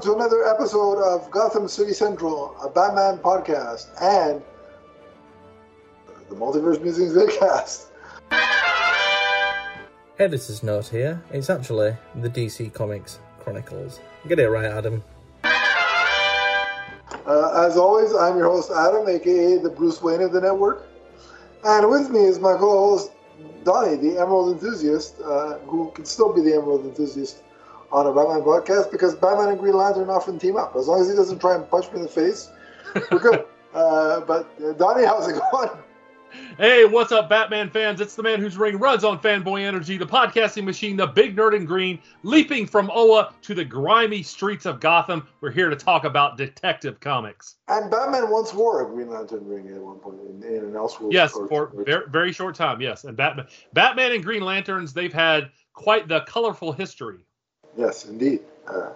welcome 0.00 0.18
to 0.18 0.24
another 0.24 0.46
episode 0.46 0.98
of 1.02 1.30
Gotham 1.30 1.68
City 1.68 1.92
Central, 1.92 2.56
a 2.62 2.70
Batman 2.70 3.18
podcast, 3.18 3.88
and 4.00 4.42
the 6.30 6.34
Multiverse 6.34 6.80
Musings 6.80 7.12
vidcast. 7.12 7.88
Hey, 10.16 10.26
this 10.26 10.48
is 10.48 10.62
Note 10.62 10.86
here. 10.86 11.22
It's 11.30 11.50
actually 11.50 11.94
the 12.14 12.30
DC 12.30 12.72
Comics 12.72 13.18
Chronicles. 13.40 14.00
Get 14.26 14.38
it 14.38 14.48
right, 14.48 14.70
Adam. 14.70 15.04
Uh, 15.44 15.50
as 17.66 17.76
always, 17.76 18.14
I'm 18.14 18.38
your 18.38 18.50
host, 18.50 18.70
Adam, 18.70 19.06
aka 19.06 19.58
the 19.58 19.68
Bruce 19.68 20.00
Wayne 20.00 20.22
of 20.22 20.32
the 20.32 20.40
network. 20.40 20.86
And 21.62 21.90
with 21.90 22.08
me 22.08 22.20
is 22.20 22.38
my 22.38 22.54
co 22.54 22.88
host, 22.88 23.12
Donnie, 23.64 23.96
the 23.96 24.18
Emerald 24.18 24.52
Enthusiast, 24.52 25.20
uh, 25.20 25.58
who 25.66 25.90
can 25.90 26.06
still 26.06 26.32
be 26.32 26.40
the 26.40 26.54
Emerald 26.54 26.86
Enthusiast 26.86 27.42
on 27.92 28.06
a 28.06 28.12
Batman 28.12 28.42
podcast 28.42 28.90
because 28.90 29.14
Batman 29.14 29.48
and 29.48 29.58
Green 29.58 29.74
Lantern 29.74 30.10
often 30.10 30.38
team 30.38 30.56
up. 30.56 30.76
As 30.76 30.86
long 30.86 31.00
as 31.00 31.08
he 31.08 31.14
doesn't 31.14 31.38
try 31.40 31.54
and 31.54 31.68
punch 31.68 31.90
me 31.90 31.96
in 31.96 32.02
the 32.02 32.08
face, 32.08 32.50
we're 33.10 33.18
good. 33.18 33.44
uh, 33.74 34.20
but 34.20 34.50
uh, 34.64 34.72
Donnie, 34.72 35.04
how's 35.04 35.28
it 35.28 35.40
going? 35.52 35.70
Hey, 36.58 36.84
what's 36.84 37.10
up, 37.10 37.28
Batman 37.28 37.70
fans? 37.70 38.00
It's 38.00 38.14
the 38.14 38.22
man 38.22 38.40
whose 38.40 38.56
ring 38.56 38.78
runs 38.78 39.02
on 39.02 39.18
fanboy 39.18 39.62
energy, 39.62 39.96
the 39.96 40.06
podcasting 40.06 40.64
machine, 40.64 40.96
the 40.96 41.06
big 41.06 41.36
nerd 41.36 41.56
in 41.56 41.64
green, 41.64 41.98
leaping 42.22 42.66
from 42.66 42.90
Oa 42.94 43.34
to 43.42 43.54
the 43.54 43.64
grimy 43.64 44.22
streets 44.22 44.66
of 44.66 44.78
Gotham. 44.78 45.26
We're 45.40 45.50
here 45.50 45.70
to 45.70 45.76
talk 45.76 46.04
about 46.04 46.36
Detective 46.36 47.00
Comics. 47.00 47.56
And 47.66 47.90
Batman 47.90 48.30
once 48.30 48.54
wore 48.54 48.86
a 48.86 48.88
Green 48.88 49.10
Lantern 49.10 49.46
ring 49.46 49.68
at 49.68 49.80
one 49.80 49.98
point 49.98 50.20
in, 50.20 50.42
in 50.42 50.64
an 50.64 50.72
Elseworlds. 50.72 51.12
Yes, 51.12 51.32
for 51.32 51.72
very, 51.84 52.04
very 52.08 52.32
short 52.32 52.54
time. 52.54 52.80
Yes, 52.80 53.04
and 53.04 53.16
Batman, 53.16 53.46
Batman 53.72 54.12
and 54.12 54.22
Green 54.22 54.42
Lanterns, 54.42 54.92
they've 54.92 55.12
had 55.12 55.50
quite 55.72 56.06
the 56.06 56.20
colorful 56.22 56.72
history. 56.72 57.24
Yes, 57.80 58.04
indeed. 58.04 58.40
Uh, 58.68 58.90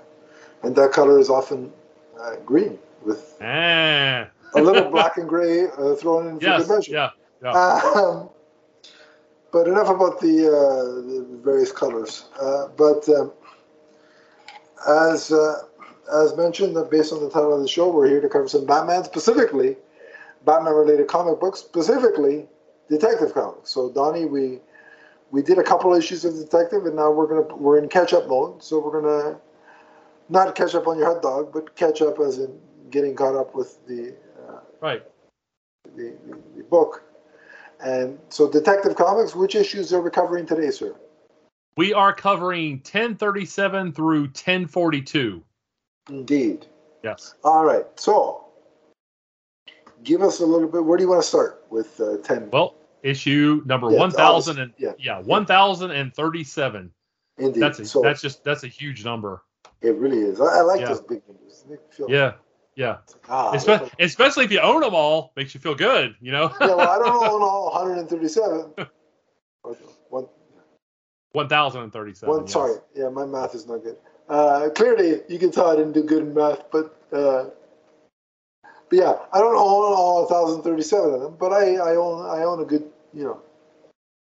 and 0.63 0.77
that 0.77 0.93
color 0.93 1.19
is 1.19 1.31
often 1.31 1.73
uh, 2.21 2.37
green 2.45 2.79
with 3.03 3.37
ah. 3.41 4.29
a 4.55 4.61
little 4.61 4.91
black 4.91 5.17
and 5.17 5.29
gray 5.29 5.69
uh, 5.69 5.95
thrown 5.95 6.29
in 6.29 6.39
for 6.39 6.45
yes, 6.45 6.67
good 6.67 6.77
measure. 6.77 6.93
Yeah, 6.93 7.11
yeah. 7.43 7.81
Um, 7.97 8.29
but 9.53 9.69
enough 9.69 9.89
about 9.89 10.21
the, 10.21 10.49
uh, 10.49 10.85
the 11.09 11.27
various 11.43 11.73
colors. 11.73 12.27
Uh, 12.41 12.69
but 12.77 13.09
um, 13.09 13.33
as 14.87 15.33
uh, 15.33 15.63
as 16.13 16.37
mentioned, 16.37 16.77
based 16.91 17.13
on 17.13 17.21
the 17.23 17.31
title 17.31 17.55
of 17.55 17.63
the 17.63 17.69
show, 17.69 17.91
we're 17.91 18.09
here 18.09 18.21
to 18.21 18.29
cover 18.29 18.49
some 18.49 18.67
Batman, 18.67 19.05
specifically 19.05 19.77
Batman-related 20.45 21.09
comic 21.09 21.41
books, 21.41 21.61
specifically 21.61 22.47
Detective 22.91 23.33
Comics. 23.33 23.71
So, 23.71 23.91
Donnie, 23.91 24.27
we 24.27 24.61
we 25.35 25.43
did 25.43 25.59
a 25.59 25.65
couple 25.65 25.93
issues 25.95 26.25
of 26.25 26.37
Detective, 26.37 26.87
and 26.87 26.95
now 26.95 27.11
we're 27.11 27.27
gonna 27.27 27.57
we're 27.57 27.77
in 27.79 27.89
catch-up 27.89 28.29
mode. 28.29 28.63
So 28.63 28.79
we're 28.79 29.01
gonna 29.01 29.37
not 30.29 30.55
catch 30.55 30.77
up 30.77 30.87
on 30.87 30.97
your 30.97 31.13
hot 31.13 31.23
dog, 31.23 31.53
but 31.53 31.75
catch 31.75 32.01
up 32.01 32.21
as 32.21 32.39
in 32.39 32.57
getting 32.91 33.17
caught 33.17 33.35
up 33.35 33.53
with 33.53 33.85
the 33.89 34.15
uh, 34.49 34.61
right 34.81 35.03
the, 35.97 36.15
the, 36.29 36.39
the 36.57 36.63
book. 36.63 37.03
And 37.81 38.17
so, 38.29 38.49
Detective 38.49 38.95
Comics, 38.95 39.35
which 39.35 39.57
issues 39.57 39.93
are 39.93 40.01
we 40.01 40.09
covering 40.09 40.47
today, 40.47 40.71
sir? 40.71 40.95
We 41.77 41.93
are 41.93 42.15
covering 42.15 42.75
1037 42.75 43.93
through 43.93 44.23
1042. 44.27 45.43
Indeed. 46.11 46.67
Yes. 47.03 47.35
All 47.43 47.65
right. 47.65 47.85
So, 47.97 48.45
give 50.05 50.23
us 50.23 50.39
a 50.39 50.47
little 50.47 50.69
bit. 50.69 50.85
Where 50.85 50.97
do 50.97 51.03
you 51.03 51.11
want 51.11 51.23
to 51.23 51.29
start 51.29 51.65
with 51.71 52.01
uh, 52.01 52.19
10? 52.19 52.51
Well, 52.53 52.77
issue 53.05 53.63
number 53.67 53.91
Yeah, 53.91 53.99
1000 54.01 54.59
and 54.59 54.73
yeah. 54.79 54.93
yeah, 54.99 55.21
1037. 55.21 56.91
Indeed. 57.37 57.61
That's 57.61 57.79
a, 57.81 57.85
so 57.85 58.01
that's 58.03 58.21
just 58.21 58.43
that's 58.45 58.65
a 58.65 58.69
huge 58.69 59.05
number. 59.05 59.43
it 59.83 59.95
really 59.97 60.21
is. 60.21 60.41
I, 60.41 60.59
I 60.59 60.61
like 60.63 60.81
Yeah. 60.81 60.89
those 60.89 61.01
big 61.03 61.23
numbers. 61.29 61.65
They 61.69 61.75
make 61.77 61.99
me 62.01 62.07
Yeah. 62.09 62.33
Yeah. 62.77 62.97
Ah, 63.29 63.53
Espe- 63.55 63.89
especially 64.01 64.45
if 64.45 64.51
you 64.51 64.59
own 64.61 64.81
them 64.81 64.95
all, 64.95 65.33
makes 65.37 65.55
you 65.55 65.61
feel 65.61 65.75
good, 65.77 66.17
you 66.21 66.33
know? 66.33 66.51
yeah, 66.61 66.75
well, 66.75 66.81
I 66.81 66.99
don't 66.99 67.25
own 67.25 67.41
all 67.43 67.71
137. 67.73 68.75
Or 69.63 69.77
One, 70.11 70.27
1037. 71.33 72.29
one, 72.29 72.45
yes. 72.45 72.53
sorry. 72.53 72.77
Yeah, 72.95 73.09
my 73.11 73.27
math 73.27 73.55
is 73.55 73.67
not 73.69 73.83
good. 73.85 73.97
Uh, 74.29 74.71
clearly, 74.75 75.21
you 75.29 75.39
can 75.39 75.51
tell 75.53 75.71
I 75.71 75.77
didn't 75.77 75.93
do 75.93 76.03
good 76.03 76.23
in 76.23 76.35
math, 76.35 76.71
but 76.73 76.97
uh, 77.13 77.45
but 78.63 78.99
yeah, 78.99 79.15
I 79.33 79.39
don't 79.39 79.55
own 79.55 79.93
all 79.95 80.27
1,037 80.29 81.15
of 81.15 81.21
them, 81.21 81.37
but 81.39 81.53
I, 81.53 81.77
I 81.77 81.97
own 81.97 82.27
I 82.27 82.43
own 82.43 82.61
a 82.61 82.65
good 82.65 82.91
you 83.15 83.25
know 83.25 83.41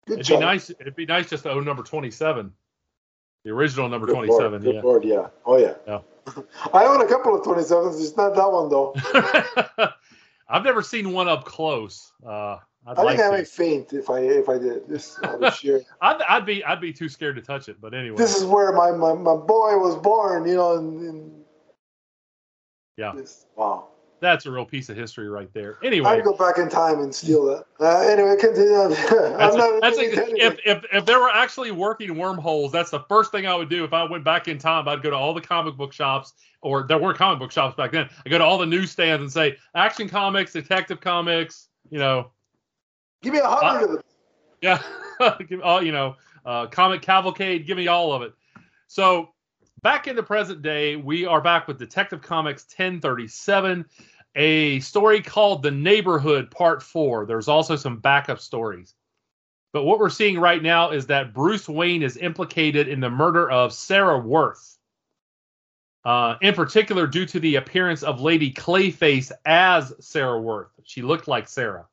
good 0.06 0.20
It'd 0.20 0.36
be 0.36 0.38
nice 0.38 0.70
it'd 0.70 0.96
be 0.96 1.06
nice 1.06 1.30
just 1.30 1.44
to 1.44 1.50
own 1.50 1.64
number 1.64 1.82
27. 1.82 2.52
The 3.44 3.50
original 3.50 3.88
number 3.88 4.06
Good 4.06 4.14
27, 4.14 4.64
Lord, 4.64 4.74
yeah. 4.74 4.80
Lord, 4.82 5.04
yeah. 5.04 5.26
Oh 5.44 5.58
yeah. 5.58 5.74
Yeah. 5.86 6.00
I 6.72 6.86
own 6.86 7.02
a 7.02 7.06
couple 7.06 7.34
of 7.34 7.42
27s. 7.42 8.00
It's 8.00 8.16
not 8.16 8.34
that 8.34 8.50
one 8.50 8.70
though. 8.70 8.94
I've 10.48 10.64
never 10.64 10.82
seen 10.82 11.12
one 11.12 11.28
up 11.28 11.44
close. 11.44 12.12
Uh, 12.26 12.58
I'd 12.86 12.98
I 12.98 13.02
like 13.02 13.16
think 13.16 13.28
I 13.28 13.36
might 13.36 13.48
faint 13.48 13.92
if 13.92 14.08
I 14.10 14.20
if 14.20 14.48
I 14.48 14.58
did 14.58 14.88
this 14.88 15.18
out 15.22 15.42
of 15.42 15.54
sheer. 15.54 15.82
I'd, 16.00 16.20
I'd 16.22 16.46
be 16.46 16.64
I'd 16.64 16.80
be 16.80 16.92
too 16.92 17.08
scared 17.08 17.36
to 17.36 17.42
touch 17.42 17.68
it, 17.68 17.80
but 17.80 17.94
anyway. 17.94 18.16
This 18.16 18.36
is 18.36 18.44
where 18.44 18.72
my, 18.72 18.90
my, 18.90 19.14
my 19.14 19.36
boy 19.36 19.78
was 19.78 19.96
born. 19.96 20.46
You 20.46 20.56
know, 20.56 20.76
and, 20.78 21.00
and 21.00 21.44
Yeah. 22.96 23.12
this- 23.14 23.46
wow. 23.56 23.88
That's 24.24 24.46
a 24.46 24.50
real 24.50 24.64
piece 24.64 24.88
of 24.88 24.96
history 24.96 25.28
right 25.28 25.52
there. 25.52 25.78
Anyway, 25.84 26.08
I'd 26.08 26.24
go 26.24 26.34
back 26.34 26.58
in 26.58 26.68
time 26.68 27.00
and 27.00 27.14
steal 27.14 27.44
that. 27.46 27.66
Uh, 27.78 28.00
anyway, 28.00 28.36
continue 28.40 28.74
on. 28.74 28.90
that's 28.90 29.12
I'm 29.12 29.56
not 29.56 29.80
that's 29.82 29.98
a, 29.98 30.44
if, 30.44 30.58
if 30.64 30.84
if 30.92 31.06
there 31.06 31.20
were 31.20 31.30
actually 31.30 31.70
working 31.70 32.16
wormholes, 32.16 32.72
that's 32.72 32.90
the 32.90 33.00
first 33.00 33.30
thing 33.32 33.46
I 33.46 33.54
would 33.54 33.68
do 33.68 33.84
if 33.84 33.92
I 33.92 34.04
went 34.04 34.24
back 34.24 34.48
in 34.48 34.58
time. 34.58 34.88
I'd 34.88 35.02
go 35.02 35.10
to 35.10 35.16
all 35.16 35.34
the 35.34 35.40
comic 35.40 35.76
book 35.76 35.92
shops, 35.92 36.32
or 36.62 36.84
there 36.84 36.98
weren't 36.98 37.18
comic 37.18 37.38
book 37.38 37.52
shops 37.52 37.76
back 37.76 37.92
then. 37.92 38.08
I 38.24 38.28
go 38.28 38.38
to 38.38 38.44
all 38.44 38.58
the 38.58 38.66
newsstands 38.66 39.22
and 39.22 39.32
say 39.32 39.56
Action 39.74 40.08
Comics, 40.08 40.52
Detective 40.52 41.00
Comics, 41.00 41.68
you 41.90 41.98
know, 41.98 42.30
Give 43.24 43.32
me 43.32 43.38
a 43.38 43.46
hundred 43.46 43.84
of 43.84 43.92
them. 43.92 44.02
Yeah, 44.60 44.82
Give- 45.48 45.62
all 45.62 45.82
you 45.82 45.92
know, 45.92 46.16
uh, 46.44 46.66
comic 46.66 47.00
cavalcade. 47.00 47.66
Give 47.66 47.78
me 47.78 47.88
all 47.88 48.12
of 48.12 48.20
it. 48.20 48.34
So, 48.86 49.30
back 49.82 50.06
in 50.08 50.14
the 50.14 50.22
present 50.22 50.60
day, 50.60 50.96
we 50.96 51.24
are 51.24 51.40
back 51.40 51.66
with 51.66 51.78
Detective 51.78 52.20
Comics 52.20 52.64
1037, 52.76 53.86
a 54.34 54.80
story 54.80 55.20
called 55.20 55.62
The 55.62 55.70
Neighborhood 55.70 56.50
Part 56.50 56.82
Four. 56.82 57.26
There's 57.26 57.48
also 57.48 57.76
some 57.76 57.98
backup 57.98 58.40
stories, 58.40 58.94
but 59.72 59.84
what 59.84 59.98
we're 59.98 60.08
seeing 60.08 60.38
right 60.38 60.62
now 60.62 60.90
is 60.90 61.06
that 61.06 61.34
Bruce 61.34 61.68
Wayne 61.68 62.02
is 62.02 62.16
implicated 62.16 62.88
in 62.88 63.00
the 63.00 63.10
murder 63.10 63.50
of 63.50 63.72
Sarah 63.72 64.18
Worth. 64.18 64.78
Uh, 66.04 66.36
in 66.42 66.54
particular, 66.54 67.06
due 67.06 67.24
to 67.26 67.40
the 67.40 67.56
appearance 67.56 68.02
of 68.02 68.20
Lady 68.20 68.52
Clayface 68.52 69.32
as 69.46 69.92
Sarah 70.00 70.40
Worth. 70.40 70.68
She 70.84 71.00
looked 71.00 71.28
like 71.28 71.48
Sarah. 71.48 71.86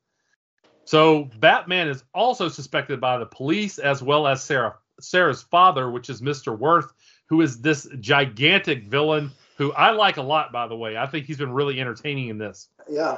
So 0.84 1.29
Batman 1.40 1.88
is 1.88 2.03
also 2.13 2.50
suspected 2.50 3.00
by 3.00 3.18
the 3.18 3.25
police 3.25 3.79
as 3.79 4.03
well 4.03 4.28
as 4.28 4.44
Sarah 4.44 4.75
Sarah's 5.00 5.41
father, 5.41 5.90
which 5.90 6.09
is 6.09 6.22
Mr. 6.22 6.58
Worth, 6.58 6.94
who 7.28 7.41
is 7.41 7.62
this 7.62 7.88
gigantic 8.00 8.84
villain 8.84 9.31
who 9.61 9.72
I 9.73 9.91
like 9.91 10.17
a 10.17 10.23
lot, 10.23 10.51
by 10.51 10.67
the 10.67 10.75
way. 10.75 10.97
I 10.97 11.05
think 11.05 11.27
he's 11.27 11.38
been 11.38 11.53
really 11.53 11.79
entertaining 11.79 12.29
in 12.29 12.39
this. 12.39 12.69
Yeah. 12.89 13.17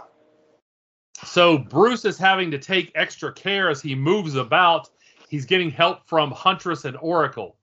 So 1.23 1.57
Bruce 1.57 2.03
is 2.03 2.17
having 2.17 2.51
to 2.51 2.57
take 2.57 2.91
extra 2.95 3.31
care 3.31 3.69
as 3.69 3.81
he 3.81 3.95
moves 3.95 4.35
about. 4.35 4.89
He's 5.29 5.45
getting 5.45 5.71
help 5.71 6.05
from 6.05 6.31
Huntress 6.31 6.83
and 6.83 6.97
Oracle. 6.99 7.55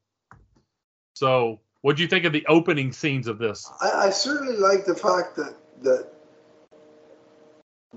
So, 1.12 1.60
what 1.82 1.96
do 1.96 2.02
you 2.02 2.08
think 2.08 2.24
of 2.24 2.32
the 2.32 2.46
opening 2.46 2.91
scenes 2.91 3.26
of 3.26 3.36
this? 3.36 3.70
I, 3.82 4.06
I 4.06 4.10
certainly 4.10 4.56
like 4.56 4.86
the 4.86 4.94
fact 4.94 5.36
that 5.36 5.56
that 5.82 6.08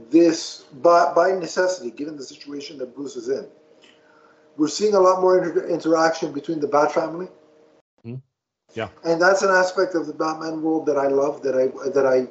this, 0.10 0.66
by, 0.82 1.14
by 1.14 1.32
necessity, 1.32 1.92
given 1.92 2.18
the 2.18 2.24
situation 2.24 2.78
that 2.80 2.94
Bruce 2.94 3.16
is 3.16 3.30
in, 3.30 3.48
we're 4.58 4.68
seeing 4.68 4.96
a 4.96 5.00
lot 5.00 5.22
more 5.22 5.42
inter- 5.42 5.66
interaction 5.66 6.34
between 6.34 6.60
the 6.60 6.68
Bat 6.68 6.92
family. 6.92 7.28
Yeah. 8.74 8.90
And 9.04 9.22
that's 9.22 9.44
an 9.44 9.52
aspect 9.52 9.96
of 9.96 10.08
the 10.08 10.14
Batman 10.14 10.62
world 10.62 10.86
that 10.88 10.98
I 10.98 11.08
love, 11.08 11.44
that 11.44 11.56
I 11.56 11.68
that 11.90 12.06
I 12.06 12.28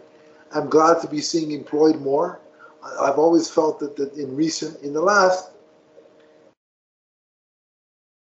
am 0.58 0.68
glad 0.68 1.00
to 1.02 1.08
be 1.08 1.20
seeing 1.20 1.52
employed 1.52 2.00
more. 2.00 2.40
I've 3.00 3.18
always 3.18 3.48
felt 3.48 3.78
that, 3.78 3.96
that 3.96 4.14
in 4.14 4.34
recent, 4.34 4.82
in 4.82 4.92
the 4.92 5.00
last, 5.00 5.50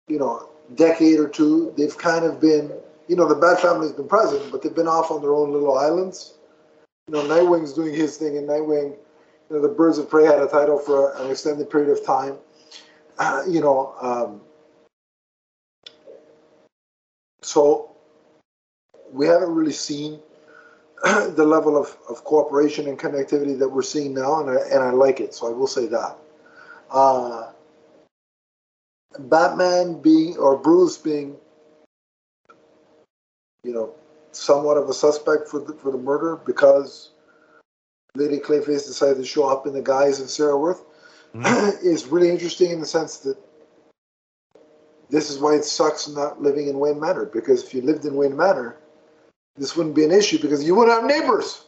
you 0.06 0.18
know, 0.18 0.48
decade 0.76 1.18
or 1.18 1.28
two, 1.28 1.74
they've 1.76 1.96
kind 1.98 2.24
of 2.24 2.40
been, 2.40 2.70
you 3.08 3.16
know, 3.16 3.28
the 3.28 3.34
Bat 3.34 3.60
family's 3.60 3.92
been 3.92 4.06
present, 4.06 4.52
but 4.52 4.62
they've 4.62 4.74
been 4.74 4.86
off 4.86 5.10
on 5.10 5.22
their 5.22 5.34
own 5.34 5.52
little 5.52 5.76
islands. 5.76 6.34
You 7.08 7.14
know, 7.14 7.22
Nightwing's 7.22 7.72
doing 7.72 7.94
his 7.94 8.16
thing, 8.16 8.38
and 8.38 8.48
Nightwing, 8.48 8.96
you 9.50 9.56
know, 9.56 9.60
the 9.60 9.68
Birds 9.68 9.98
of 9.98 10.08
Prey 10.08 10.24
had 10.24 10.38
a 10.38 10.46
title 10.46 10.78
for 10.78 11.16
an 11.16 11.30
extended 11.30 11.68
period 11.68 11.90
of 11.90 12.06
time. 12.06 12.36
Uh, 13.18 13.42
you 13.48 13.60
know, 13.60 13.94
um, 14.00 14.40
so 17.42 17.93
we 19.14 19.26
haven't 19.26 19.54
really 19.54 19.72
seen 19.72 20.20
the 21.04 21.44
level 21.44 21.76
of, 21.76 21.96
of 22.10 22.24
cooperation 22.24 22.88
and 22.88 22.98
connectivity 22.98 23.58
that 23.58 23.68
we're 23.68 23.82
seeing 23.82 24.12
now, 24.12 24.40
and 24.40 24.50
I, 24.50 24.62
and 24.72 24.82
I 24.82 24.90
like 24.90 25.20
it. 25.20 25.34
So 25.34 25.48
I 25.48 25.52
will 25.52 25.66
say 25.68 25.86
that. 25.86 26.16
Uh, 26.90 27.52
Batman 29.18 30.00
being 30.02 30.36
or 30.36 30.56
Bruce 30.56 30.98
being, 30.98 31.36
you 33.62 33.72
know, 33.72 33.94
somewhat 34.32 34.76
of 34.76 34.88
a 34.88 34.94
suspect 34.94 35.48
for 35.48 35.60
the, 35.60 35.74
for 35.74 35.92
the 35.92 35.98
murder 35.98 36.36
because 36.36 37.10
Lady 38.16 38.38
Clayface 38.38 38.86
decided 38.86 39.16
to 39.18 39.24
show 39.24 39.48
up 39.48 39.66
in 39.66 39.72
the 39.72 39.82
guise 39.82 40.20
of 40.20 40.28
Sarah 40.30 40.58
Worth 40.58 40.84
Mhm. 41.34 41.82
is 41.84 42.06
really 42.06 42.30
interesting 42.30 42.70
in 42.70 42.80
the 42.80 42.86
sense 42.86 43.18
that 43.18 43.36
this 45.10 45.30
is 45.30 45.38
why 45.38 45.54
it 45.54 45.64
sucks 45.64 46.08
not 46.08 46.40
living 46.40 46.68
in 46.68 46.78
Wayne 46.78 46.98
Manor 46.98 47.26
because 47.26 47.62
if 47.62 47.74
you 47.74 47.82
lived 47.82 48.04
in 48.04 48.14
Wayne 48.14 48.36
Manor, 48.36 48.76
this 49.56 49.76
wouldn't 49.76 49.94
be 49.94 50.04
an 50.04 50.10
issue 50.10 50.38
because 50.40 50.64
you 50.64 50.74
wouldn't 50.74 50.96
have 50.96 51.04
neighbors, 51.08 51.64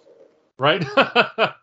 right? 0.59 0.85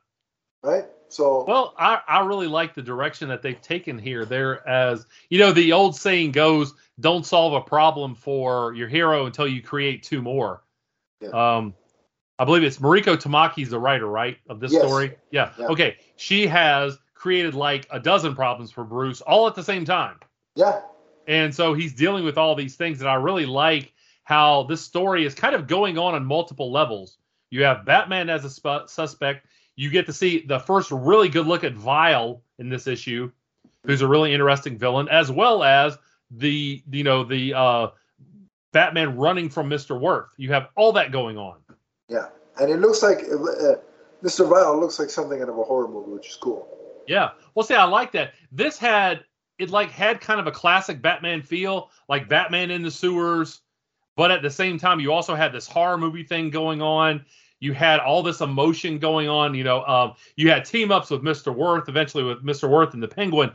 right? 0.64 0.86
So 1.10 1.44
well, 1.48 1.76
I, 1.78 2.02
I 2.08 2.26
really 2.26 2.48
like 2.48 2.74
the 2.74 2.82
direction 2.82 3.30
that 3.30 3.42
they've 3.42 3.62
taken 3.62 4.00
here. 4.00 4.26
There, 4.26 4.68
as 4.68 5.06
you 5.30 5.40
know, 5.40 5.52
the 5.52 5.72
old 5.74 5.96
saying 5.96 6.32
goes, 6.32 6.74
"Don't 7.00 7.26
solve 7.26 7.54
a 7.54 7.62
problem 7.62 8.16
for 8.16 8.74
your 8.74 8.88
hero 8.88 9.26
until 9.26 9.48
you 9.48 9.62
create 9.62 10.04
two 10.04 10.22
more." 10.22 10.64
Yeah. 11.22 11.30
Um, 11.30 11.76
I 12.40 12.46
believe 12.46 12.64
it's 12.64 12.80
Mariko 12.80 13.16
Tamaki's 13.16 13.70
the 13.70 13.80
writer, 13.80 14.08
right, 14.08 14.38
of 14.50 14.60
this 14.60 14.74
Yes. 14.74 14.82
story. 14.82 15.16
Yeah. 15.30 15.52
Yeah. 15.60 15.68
Okay. 15.68 15.98
She 16.16 16.48
has 16.48 16.98
created 17.14 17.54
like 17.54 17.88
a 17.92 18.00
dozen 18.00 18.34
problems 18.36 18.72
for 18.72 18.84
Bruce 18.84 19.22
all 19.22 19.48
at 19.48 19.56
the 19.56 19.64
same 19.64 19.86
time. 19.86 20.20
yeah, 20.56 20.82
And 21.28 21.54
so 21.56 21.74
he's 21.74 21.94
dealing 21.94 22.26
with 22.26 22.38
all 22.38 22.56
these 22.56 22.76
things, 22.76 23.00
and 23.00 23.10
I 23.10 23.14
really 23.14 23.46
like 23.46 23.93
how 24.24 24.64
this 24.64 24.82
story 24.82 25.26
is 25.26 25.36
kind 25.36 25.56
of 25.56 25.68
going 25.68 25.98
on 25.98 26.16
on 26.16 26.26
multiple 26.26 26.72
levels. 26.72 27.18
You 27.50 27.64
have 27.64 27.86
Batman 27.86 28.30
as 28.30 28.46
a 28.46 28.50
sp- 28.50 28.88
suspect. 28.88 29.46
You 29.76 29.90
get 29.90 30.06
to 30.06 30.14
see 30.14 30.46
the 30.46 30.60
first 30.60 30.92
really 30.92 31.30
good 31.30 31.48
look 31.48 31.64
at 31.64 31.74
Vile 31.74 32.42
in 32.60 32.70
this 32.70 32.88
issue, 32.88 33.32
who's 33.86 34.02
a 34.02 34.08
really 34.08 34.34
interesting 34.34 34.78
villain, 34.78 35.08
as 35.10 35.32
well 35.32 35.64
as 35.64 35.98
the 36.32 36.82
you 36.92 37.04
know 37.04 37.24
the 37.24 37.54
uh, 37.54 37.88
Batman 38.72 39.18
running 39.18 39.50
from 39.50 39.68
Mister 39.70 39.98
Worth. 39.98 40.34
You 40.38 40.52
have 40.52 40.70
all 40.76 40.94
that 40.94 41.12
going 41.12 41.38
on. 41.38 41.58
yeah, 42.08 42.28
and 42.60 42.72
it 42.72 42.80
looks 42.80 43.04
like 43.04 43.20
uh, 43.20 43.76
Mr. 44.24 44.48
Vile 44.50 44.80
looks 44.80 45.00
like 45.00 45.10
something 45.10 45.42
out 45.42 45.50
of 45.50 45.58
a 45.58 45.64
horror 45.64 45.88
movie, 45.88 46.12
which 46.12 46.30
is 46.30 46.36
cool. 46.36 46.68
Yeah. 47.08 47.32
Well, 47.54 47.66
see, 47.66 47.76
I 47.76 47.84
like 47.84 48.14
that. 48.14 48.34
This 48.52 48.78
had 48.78 49.26
it 49.60 49.70
like 49.70 49.92
had 49.92 50.22
kind 50.22 50.40
of 50.40 50.48
a 50.48 50.52
classic 50.52 51.02
Batman 51.02 51.42
feel, 51.42 51.92
like 52.08 52.30
Batman 52.30 52.72
in 52.72 52.82
the 52.82 52.92
sewers, 52.92 53.62
but 54.16 54.32
at 54.32 54.42
the 54.42 54.50
same 54.50 54.78
time, 54.78 55.00
you 55.00 55.12
also 55.12 55.36
had 55.36 55.52
this 55.52 55.68
horror 55.68 55.98
movie 55.98 56.24
thing 56.24 56.50
going 56.50 56.82
on. 56.82 57.26
You 57.60 57.74
had 57.74 58.00
all 58.00 58.22
this 58.22 58.42
emotion 58.42 59.00
going 59.00 59.30
on. 59.30 59.56
You 59.56 59.64
know, 59.64 59.86
um, 59.86 60.14
you 60.36 60.50
had 60.50 60.66
team 60.66 60.92
ups 60.92 61.10
with 61.10 61.24
Mister 61.24 61.52
Worth, 61.52 61.88
eventually 61.88 62.24
with 62.24 62.44
Mister 62.44 62.68
Worth 62.68 62.94
and 62.94 63.02
the 63.02 63.08
Penguin. 63.08 63.52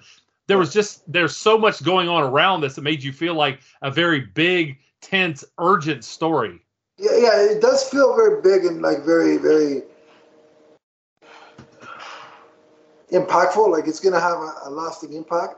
There 0.46 0.56
was 0.56 0.72
just 0.72 1.10
there's 1.12 1.36
so 1.36 1.58
much 1.58 1.82
going 1.82 2.08
on 2.08 2.22
around 2.22 2.62
this 2.62 2.74
that 2.76 2.82
made 2.82 3.02
you 3.02 3.12
feel 3.12 3.34
like 3.34 3.60
a 3.82 3.90
very 3.90 4.20
big, 4.20 4.78
tense, 5.02 5.44
urgent 5.58 6.04
story. 6.04 6.60
Yeah, 6.96 7.16
yeah, 7.18 7.42
it 7.42 7.60
does 7.60 7.88
feel 7.88 8.16
very 8.16 8.40
big 8.40 8.64
and 8.64 8.80
like 8.80 9.04
very, 9.04 9.36
very 9.36 9.82
impactful. 13.12 13.70
Like 13.70 13.86
it's 13.86 14.00
gonna 14.00 14.20
have 14.20 14.38
a, 14.38 14.54
a 14.64 14.70
lasting 14.70 15.12
impact, 15.12 15.56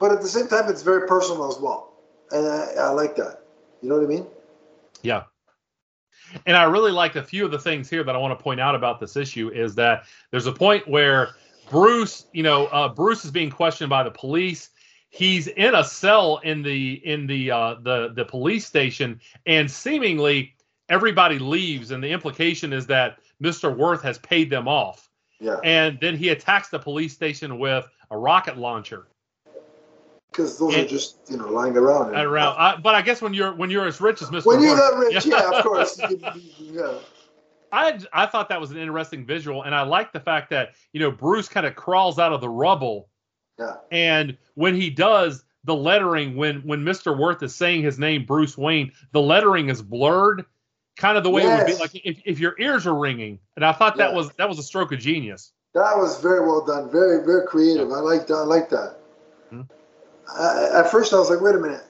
but 0.00 0.10
at 0.10 0.20
the 0.20 0.28
same 0.28 0.48
time, 0.48 0.68
it's 0.68 0.82
very 0.82 1.06
personal 1.06 1.48
as 1.48 1.58
well, 1.58 1.94
and 2.32 2.46
I, 2.46 2.72
I 2.78 2.88
like 2.90 3.16
that. 3.16 3.44
You 3.82 3.88
know 3.88 3.96
what 3.96 4.04
I 4.04 4.08
mean? 4.08 4.26
Yeah. 5.02 5.24
And 6.46 6.56
I 6.56 6.64
really 6.64 6.92
like 6.92 7.16
a 7.16 7.22
few 7.22 7.44
of 7.44 7.50
the 7.50 7.58
things 7.58 7.88
here 7.88 8.04
that 8.04 8.14
I 8.14 8.18
want 8.18 8.38
to 8.38 8.42
point 8.42 8.60
out 8.60 8.74
about 8.74 9.00
this 9.00 9.16
issue 9.16 9.50
is 9.50 9.74
that 9.76 10.04
there's 10.30 10.46
a 10.46 10.52
point 10.52 10.86
where 10.86 11.30
Bruce, 11.70 12.26
you 12.32 12.42
know, 12.42 12.66
uh, 12.66 12.88
Bruce 12.88 13.24
is 13.24 13.30
being 13.30 13.50
questioned 13.50 13.90
by 13.90 14.02
the 14.02 14.10
police. 14.10 14.70
He's 15.10 15.46
in 15.46 15.74
a 15.74 15.84
cell 15.84 16.38
in 16.44 16.62
the 16.62 16.94
in 17.06 17.26
the 17.26 17.50
uh, 17.50 17.74
the 17.82 18.12
the 18.14 18.24
police 18.24 18.66
station, 18.66 19.20
and 19.46 19.70
seemingly 19.70 20.54
everybody 20.90 21.38
leaves, 21.38 21.92
and 21.92 22.04
the 22.04 22.10
implication 22.10 22.74
is 22.74 22.86
that 22.88 23.18
Mister 23.40 23.70
Worth 23.70 24.02
has 24.02 24.18
paid 24.18 24.50
them 24.50 24.68
off. 24.68 25.08
Yeah, 25.40 25.56
And 25.62 25.98
then 26.00 26.16
he 26.16 26.30
attacks 26.30 26.68
the 26.68 26.80
police 26.80 27.14
station 27.14 27.58
with 27.58 27.88
a 28.10 28.18
rocket 28.18 28.58
launcher. 28.58 29.06
Because 30.38 30.56
those 30.58 30.76
are 30.76 30.86
just 30.86 31.16
you 31.28 31.36
know 31.36 31.48
lying 31.48 31.76
around. 31.76 32.14
At 32.14 32.24
around, 32.24 32.56
I, 32.58 32.76
but 32.76 32.94
I 32.94 33.02
guess 33.02 33.20
when 33.20 33.34
you're 33.34 33.52
when 33.54 33.70
you're 33.70 33.86
as 33.86 34.00
rich 34.00 34.22
as 34.22 34.30
Mister 34.30 34.48
when 34.48 34.62
you're 34.62 34.76
that 34.76 34.96
rich, 34.96 35.26
yeah, 35.26 35.50
of 35.50 35.64
course. 35.64 36.00
yeah, 36.60 36.98
I 37.72 37.98
I 38.12 38.26
thought 38.26 38.48
that 38.48 38.60
was 38.60 38.70
an 38.70 38.78
interesting 38.78 39.26
visual, 39.26 39.64
and 39.64 39.74
I 39.74 39.82
like 39.82 40.12
the 40.12 40.20
fact 40.20 40.50
that 40.50 40.74
you 40.92 41.00
know 41.00 41.10
Bruce 41.10 41.48
kind 41.48 41.66
of 41.66 41.74
crawls 41.74 42.18
out 42.20 42.32
of 42.32 42.40
the 42.40 42.48
rubble, 42.48 43.08
yeah, 43.58 43.74
and 43.90 44.36
when 44.54 44.74
he 44.76 44.90
does, 44.90 45.44
the 45.64 45.74
lettering 45.74 46.36
when 46.36 46.60
when 46.60 46.84
Mister 46.84 47.12
Worth 47.16 47.42
is 47.42 47.54
saying 47.54 47.82
his 47.82 47.98
name, 47.98 48.24
Bruce 48.24 48.56
Wayne, 48.56 48.92
the 49.12 49.20
lettering 49.20 49.70
is 49.70 49.82
blurred, 49.82 50.44
kind 50.96 51.18
of 51.18 51.24
the 51.24 51.30
way 51.30 51.42
it 51.42 51.48
would 51.48 51.66
be 51.66 51.74
like 51.74 51.90
if, 52.04 52.22
if 52.24 52.38
your 52.38 52.54
ears 52.60 52.86
are 52.86 52.94
ringing, 52.94 53.40
and 53.56 53.64
I 53.64 53.72
thought 53.72 53.96
that 53.96 54.10
Yeah. 54.10 54.16
was 54.16 54.30
that 54.34 54.48
was 54.48 54.58
a 54.60 54.62
stroke 54.62 54.92
of 54.92 55.00
genius. 55.00 55.52
that 55.74 55.96
was 55.98 56.20
very 56.20 56.40
well 56.46 56.64
done. 56.64 56.90
Very, 56.90 57.24
very 57.26 57.44
creative. 57.46 57.90
I 57.90 57.98
like 57.98 58.28
that. 58.28 58.34
I 58.34 58.44
like 58.44 58.70
that. 58.70 58.94
Hmm. 59.50 59.62
I, 60.36 60.80
at 60.80 60.90
first, 60.90 61.12
I 61.12 61.18
was 61.18 61.30
like, 61.30 61.40
wait 61.40 61.54
a 61.54 61.58
minute. 61.58 61.84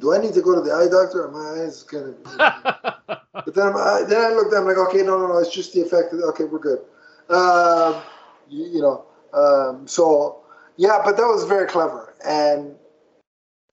Do 0.00 0.14
I 0.14 0.18
need 0.18 0.34
to 0.34 0.42
go 0.42 0.54
to 0.54 0.60
the 0.60 0.72
eye 0.72 0.88
doctor? 0.88 1.28
My 1.28 1.62
eyes 1.62 1.82
kind 1.82 2.14
of 2.14 3.18
But 3.44 3.54
then, 3.54 3.68
I, 3.68 4.04
then 4.08 4.20
I 4.20 4.28
looked. 4.34 4.54
I'm 4.54 4.66
like, 4.66 4.76
okay, 4.76 4.98
no, 4.98 5.18
no, 5.18 5.28
no. 5.28 5.38
It's 5.38 5.52
just 5.52 5.72
the 5.72 5.80
effect. 5.80 6.12
Of, 6.12 6.20
okay, 6.20 6.44
we're 6.44 6.58
good. 6.58 6.80
Um, 7.28 8.02
you, 8.48 8.66
you 8.66 8.80
know. 8.80 9.04
Um, 9.32 9.86
so 9.86 10.42
yeah, 10.76 11.00
but 11.04 11.16
that 11.16 11.24
was 11.24 11.44
very 11.44 11.66
clever, 11.66 12.14
and 12.24 12.74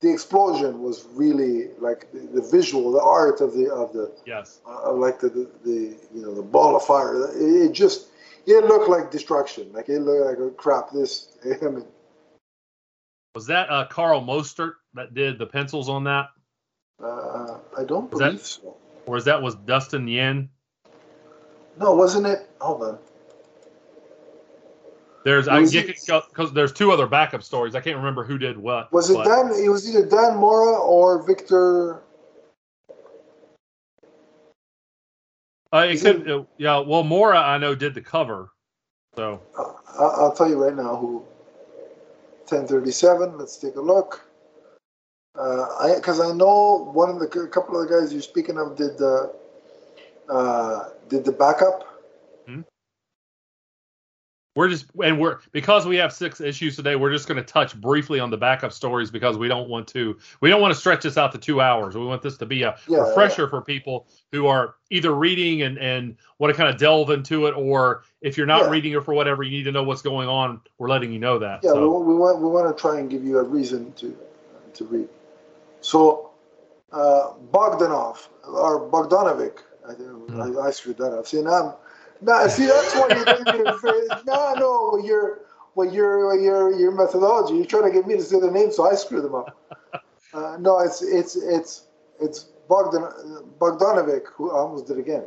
the 0.02 0.12
explosion 0.12 0.82
was 0.82 1.06
really 1.14 1.70
like 1.80 2.12
the, 2.12 2.20
the 2.20 2.42
visual, 2.42 2.92
the 2.92 3.02
art 3.02 3.42
of 3.42 3.54
the 3.54 3.72
of 3.72 3.94
the 3.94 4.12
yes, 4.26 4.60
uh, 4.68 4.92
like 4.92 5.20
the, 5.20 5.30
the 5.30 5.50
the 5.64 5.98
you 6.14 6.22
know 6.22 6.34
the 6.34 6.42
ball 6.42 6.76
of 6.76 6.84
fire. 6.84 7.30
It, 7.32 7.70
it 7.70 7.72
just 7.72 8.08
it 8.46 8.66
looked 8.66 8.90
like 8.90 9.12
destruction. 9.12 9.72
Like 9.72 9.90
it 9.90 10.00
looked 10.00 10.26
like 10.26 10.38
oh, 10.40 10.52
crap. 10.52 10.92
This 10.92 11.38
I 11.62 11.66
mean, 11.66 11.86
was 13.36 13.46
that 13.48 13.70
uh, 13.70 13.86
Karl 13.86 14.22
Mostert 14.22 14.76
that 14.96 15.14
did 15.14 15.38
the 15.38 15.46
pencils 15.46 15.90
on 15.90 16.06
that, 16.06 16.30
uh, 17.04 17.58
I 17.78 17.84
don't 17.84 18.10
Was 18.10 18.20
that- 18.22 18.26
believe 18.28 18.46
so. 18.46 18.78
or 19.06 19.18
is 19.18 19.26
that 19.26 19.42
was 19.42 19.56
Dustin 19.56 20.06
Nguyen? 20.08 20.48
No, 21.78 21.94
wasn't 21.94 22.26
it? 22.26 22.50
Hold 22.62 22.82
on. 22.84 22.98
There's 25.26 25.48
I 25.50 25.60
Was 25.60 25.72
get 25.72 25.90
it- 25.90 26.00
because 26.30 26.54
there's 26.54 26.72
two 26.72 26.92
other 26.92 27.08
backup 27.08 27.44
stories. 27.44 27.76
I 27.76 27.82
can't 27.82 27.98
remember 27.98 28.24
who 28.24 28.38
did 28.38 28.58
what. 28.58 28.92
Was 28.94 29.10
it 29.10 29.16
but- 29.16 29.26
Dan? 29.26 29.52
It 29.62 29.70
was 29.70 29.88
either 29.90 30.06
Dan 30.08 30.38
Mora 30.38 30.78
or 30.80 31.24
Viktor. 31.24 32.02
Uh, 35.74 35.88
it 35.90 36.00
could, 36.00 36.30
uh, 36.30 36.44
yeah. 36.58 36.80
Well, 36.80 37.04
Mora, 37.04 37.40
I 37.40 37.58
know, 37.58 37.76
did 37.76 37.94
the 37.96 38.02
cover. 38.02 38.52
So 39.18 39.42
Uh, 39.58 39.74
I- 40.00 40.22
I'll 40.22 40.32
tell 40.32 40.48
you 40.48 40.64
right 40.64 40.74
now 40.76 40.96
who. 40.96 41.26
1037. 42.52 43.38
Let's 43.38 43.58
take 43.58 43.76
a 43.76 43.82
look. 43.82 44.22
Uh, 45.38 45.68
I 45.80 45.96
because 45.96 46.20
I 46.20 46.32
know 46.32 46.92
one 46.94 47.10
of 47.10 47.20
the 47.20 47.28
a 47.42 47.48
couple 47.48 47.80
of 47.80 47.88
the 47.88 48.00
guys 48.00 48.14
you're 48.14 48.22
speaking 48.22 48.58
of 48.58 48.78
did 48.78 48.98
the 48.98 49.34
uh, 50.30 50.90
did 51.10 51.26
the 51.26 51.32
backup. 51.32 51.95
We're 54.56 54.70
just, 54.70 54.86
and 55.04 55.20
we're 55.20 55.40
because 55.52 55.86
we 55.86 55.98
have 55.98 56.14
six 56.14 56.40
issues 56.40 56.78
today. 56.78 56.96
We're 56.96 57.12
just 57.12 57.28
going 57.28 57.38
to 57.38 57.44
touch 57.44 57.80
briefly 57.80 58.22
on 58.22 58.30
the 58.30 58.38
backup 58.38 58.72
stories 58.72 59.12
because 59.12 59.38
we 59.38 59.50
don't 59.50 59.70
want 59.70 59.88
to, 59.90 60.18
we 60.40 60.50
don't 60.50 60.62
want 60.62 60.74
to 60.74 60.80
stretch 60.80 61.04
this 61.04 61.18
out 61.18 61.34
to 61.34 61.38
two 61.38 61.60
hours. 61.60 61.96
We 61.96 62.06
want 62.06 62.22
this 62.22 62.38
to 62.38 62.46
be 62.46 62.64
a 62.64 62.78
Yeah, 62.88 63.00
refresher 63.00 63.50
for 63.50 63.62
people 63.62 64.08
who 64.32 64.48
are 64.48 64.76
either 64.90 65.14
reading 65.14 65.64
and 65.64 65.78
and 65.78 66.16
want 66.40 66.54
to 66.54 66.58
kind 66.58 66.74
of 66.74 66.80
delve 66.80 67.10
into 67.10 67.48
it, 67.48 67.52
or 67.52 68.04
if 68.22 68.38
you're 68.38 68.48
not 68.48 68.64
Yeah. 68.64 68.70
reading 68.70 68.94
it 68.94 69.04
for 69.04 69.14
whatever, 69.14 69.44
you 69.44 69.52
need 69.52 69.64
to 69.64 69.72
know 69.74 69.84
what's 69.84 70.02
going 70.02 70.30
on. 70.30 70.62
We're 70.78 70.90
letting 70.90 71.12
you 71.12 71.20
know 71.20 71.38
that. 71.40 71.60
Yeah, 71.64 71.74
so. 71.74 72.00
we, 72.00 72.14
we 72.14 72.16
want 72.16 72.40
we 72.40 72.48
want 72.48 72.76
to 72.76 72.82
try 72.82 73.00
and 73.00 73.10
give 73.10 73.26
you 73.26 73.40
a 73.40 73.44
reason 73.44 73.92
to 73.94 74.18
to 74.76 74.86
read. 74.86 75.10
So 75.82 76.32
uh, 76.94 77.34
Bogdanov 77.52 78.30
or 78.48 78.90
Bogdanovic, 78.90 79.60
I 79.88 79.94
think 79.94 80.10
Hmm. 80.10 80.58
I, 80.58 80.68
I 80.68 80.72
screwed 80.72 80.98
that 80.98 81.14
up. 81.14 81.28
See 81.28 81.42
now, 81.42 81.78
now 82.22 82.48
see 82.48 82.66
that's 82.66 82.96
why 82.96 83.08
you're 83.10 83.26
it. 83.28 84.24
No, 84.26 84.54
no, 84.56 84.90
well, 84.94 85.06
your 85.06 85.42
well 85.76 85.92
your 85.92 86.40
your 86.40 86.78
your 86.78 86.92
methodology. 86.92 87.56
You're 87.56 87.66
trying 87.66 87.84
to 87.84 87.92
get 87.92 88.08
me 88.08 88.16
to 88.16 88.24
say 88.24 88.40
the 88.40 88.52
name, 88.52 88.72
so 88.72 88.90
I 88.90 88.96
screw 88.96 89.22
them 89.22 89.36
up. 89.36 89.58
Uh, 90.34 90.58
no, 90.60 90.80
it's 90.80 91.02
it's 91.02 91.36
it's 91.36 91.88
it's 92.20 92.52
Bogdan 92.68 93.04
Bogdanovic 93.60 94.28
who 94.34 94.52
I 94.52 94.60
almost 94.60 94.88
did 94.88 94.98
again, 95.00 95.26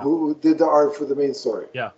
who, 0.00 0.18
who 0.18 0.34
did 0.40 0.58
the 0.58 0.66
art 0.66 0.96
for 0.96 1.04
the 1.04 1.14
main 1.14 1.34
story. 1.34 1.66
Yeah, 1.72 1.90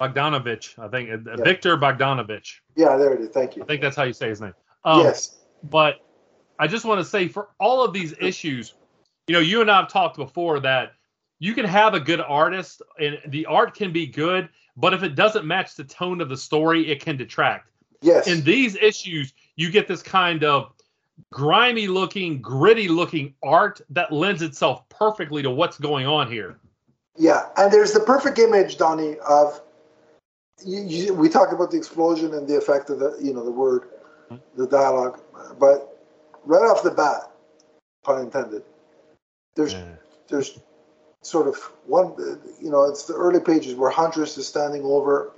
Bogdanovic, 0.00 0.78
I 0.78 0.88
think 0.88 1.10
uh, 1.10 1.30
Yeah. 1.36 1.44
Viktor 1.44 1.76
Bogdanovic. 1.76 2.60
Yeah, 2.76 2.96
there 2.96 3.14
it 3.14 3.20
is. 3.20 3.30
Thank 3.30 3.56
you. 3.56 3.62
I 3.62 3.66
think 3.66 3.82
that's 3.82 3.96
how 3.96 4.04
you 4.04 4.12
say 4.12 4.28
his 4.28 4.40
name. 4.40 4.54
Um, 4.84 5.00
yes. 5.00 5.38
but 5.64 5.96
I 6.58 6.66
just 6.66 6.84
want 6.84 7.00
to 7.00 7.04
say 7.04 7.28
for 7.28 7.48
all 7.58 7.84
of 7.84 7.92
these 7.92 8.14
issues, 8.20 8.74
you 9.26 9.34
know, 9.34 9.40
you 9.40 9.60
and 9.60 9.70
I 9.70 9.80
have 9.80 9.88
talked 9.88 10.16
before 10.16 10.60
that 10.60 10.92
you 11.38 11.54
can 11.54 11.64
have 11.64 11.94
a 11.94 12.00
good 12.00 12.20
artist 12.20 12.82
and 12.98 13.18
the 13.28 13.46
art 13.46 13.74
can 13.74 13.92
be 13.92 14.06
good, 14.06 14.48
but 14.76 14.92
if 14.92 15.02
it 15.02 15.14
doesn't 15.14 15.46
match 15.46 15.74
the 15.74 15.84
tone 15.84 16.20
of 16.20 16.28
the 16.28 16.36
story, 16.36 16.90
it 16.90 17.00
can 17.00 17.16
detract. 17.16 17.70
Yes. 18.00 18.26
In 18.28 18.42
these 18.42 18.76
issues, 18.76 19.32
you 19.56 19.70
get 19.70 19.88
this 19.88 20.02
kind 20.02 20.44
of 20.44 20.72
grimy 21.32 21.88
looking, 21.88 22.40
gritty 22.40 22.88
looking 22.88 23.34
art 23.42 23.80
that 23.90 24.12
lends 24.12 24.42
itself 24.42 24.88
perfectly 24.88 25.42
to 25.42 25.50
what's 25.50 25.78
going 25.78 26.06
on 26.06 26.30
here. 26.30 26.58
Yeah, 27.16 27.48
and 27.56 27.72
there's 27.72 27.92
the 27.92 28.00
perfect 28.00 28.38
image, 28.38 28.76
Donnie, 28.76 29.16
of 29.28 29.60
you, 30.64 30.82
you, 30.82 31.14
we 31.14 31.28
talk 31.28 31.52
about 31.52 31.70
the 31.70 31.76
explosion 31.76 32.34
and 32.34 32.46
the 32.46 32.56
effect 32.56 32.90
of 32.90 33.00
the 33.00 33.16
you 33.20 33.32
know 33.32 33.44
the 33.44 33.50
word, 33.50 33.88
the 34.56 34.66
dialogue, 34.66 35.20
but 35.58 36.04
right 36.44 36.62
off 36.62 36.82
the 36.82 36.90
bat, 36.90 37.30
pun 38.04 38.22
intended, 38.22 38.62
there's 39.56 39.72
Yeah. 39.72 39.84
there's 40.28 40.60
sort 41.28 41.46
of 41.46 41.56
one 41.86 42.14
you 42.60 42.70
know 42.70 42.84
it's 42.90 43.04
the 43.04 43.14
early 43.14 43.40
pages 43.40 43.74
where 43.74 43.90
Huntress 43.90 44.38
is 44.38 44.46
standing 44.46 44.82
over, 44.84 45.32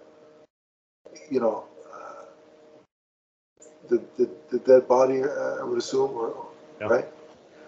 you 1.31 1.41
know, 1.41 1.65
uh, 1.93 2.25
the, 3.89 4.01
the 4.17 4.31
the 4.51 4.59
dead 4.61 4.87
body, 4.89 5.23
uh, 5.23 5.61
I 5.61 5.65
would 5.65 5.79
assume, 5.79 6.11
or, 6.13 6.47
Yeah. 6.81 6.87
right? 6.87 7.07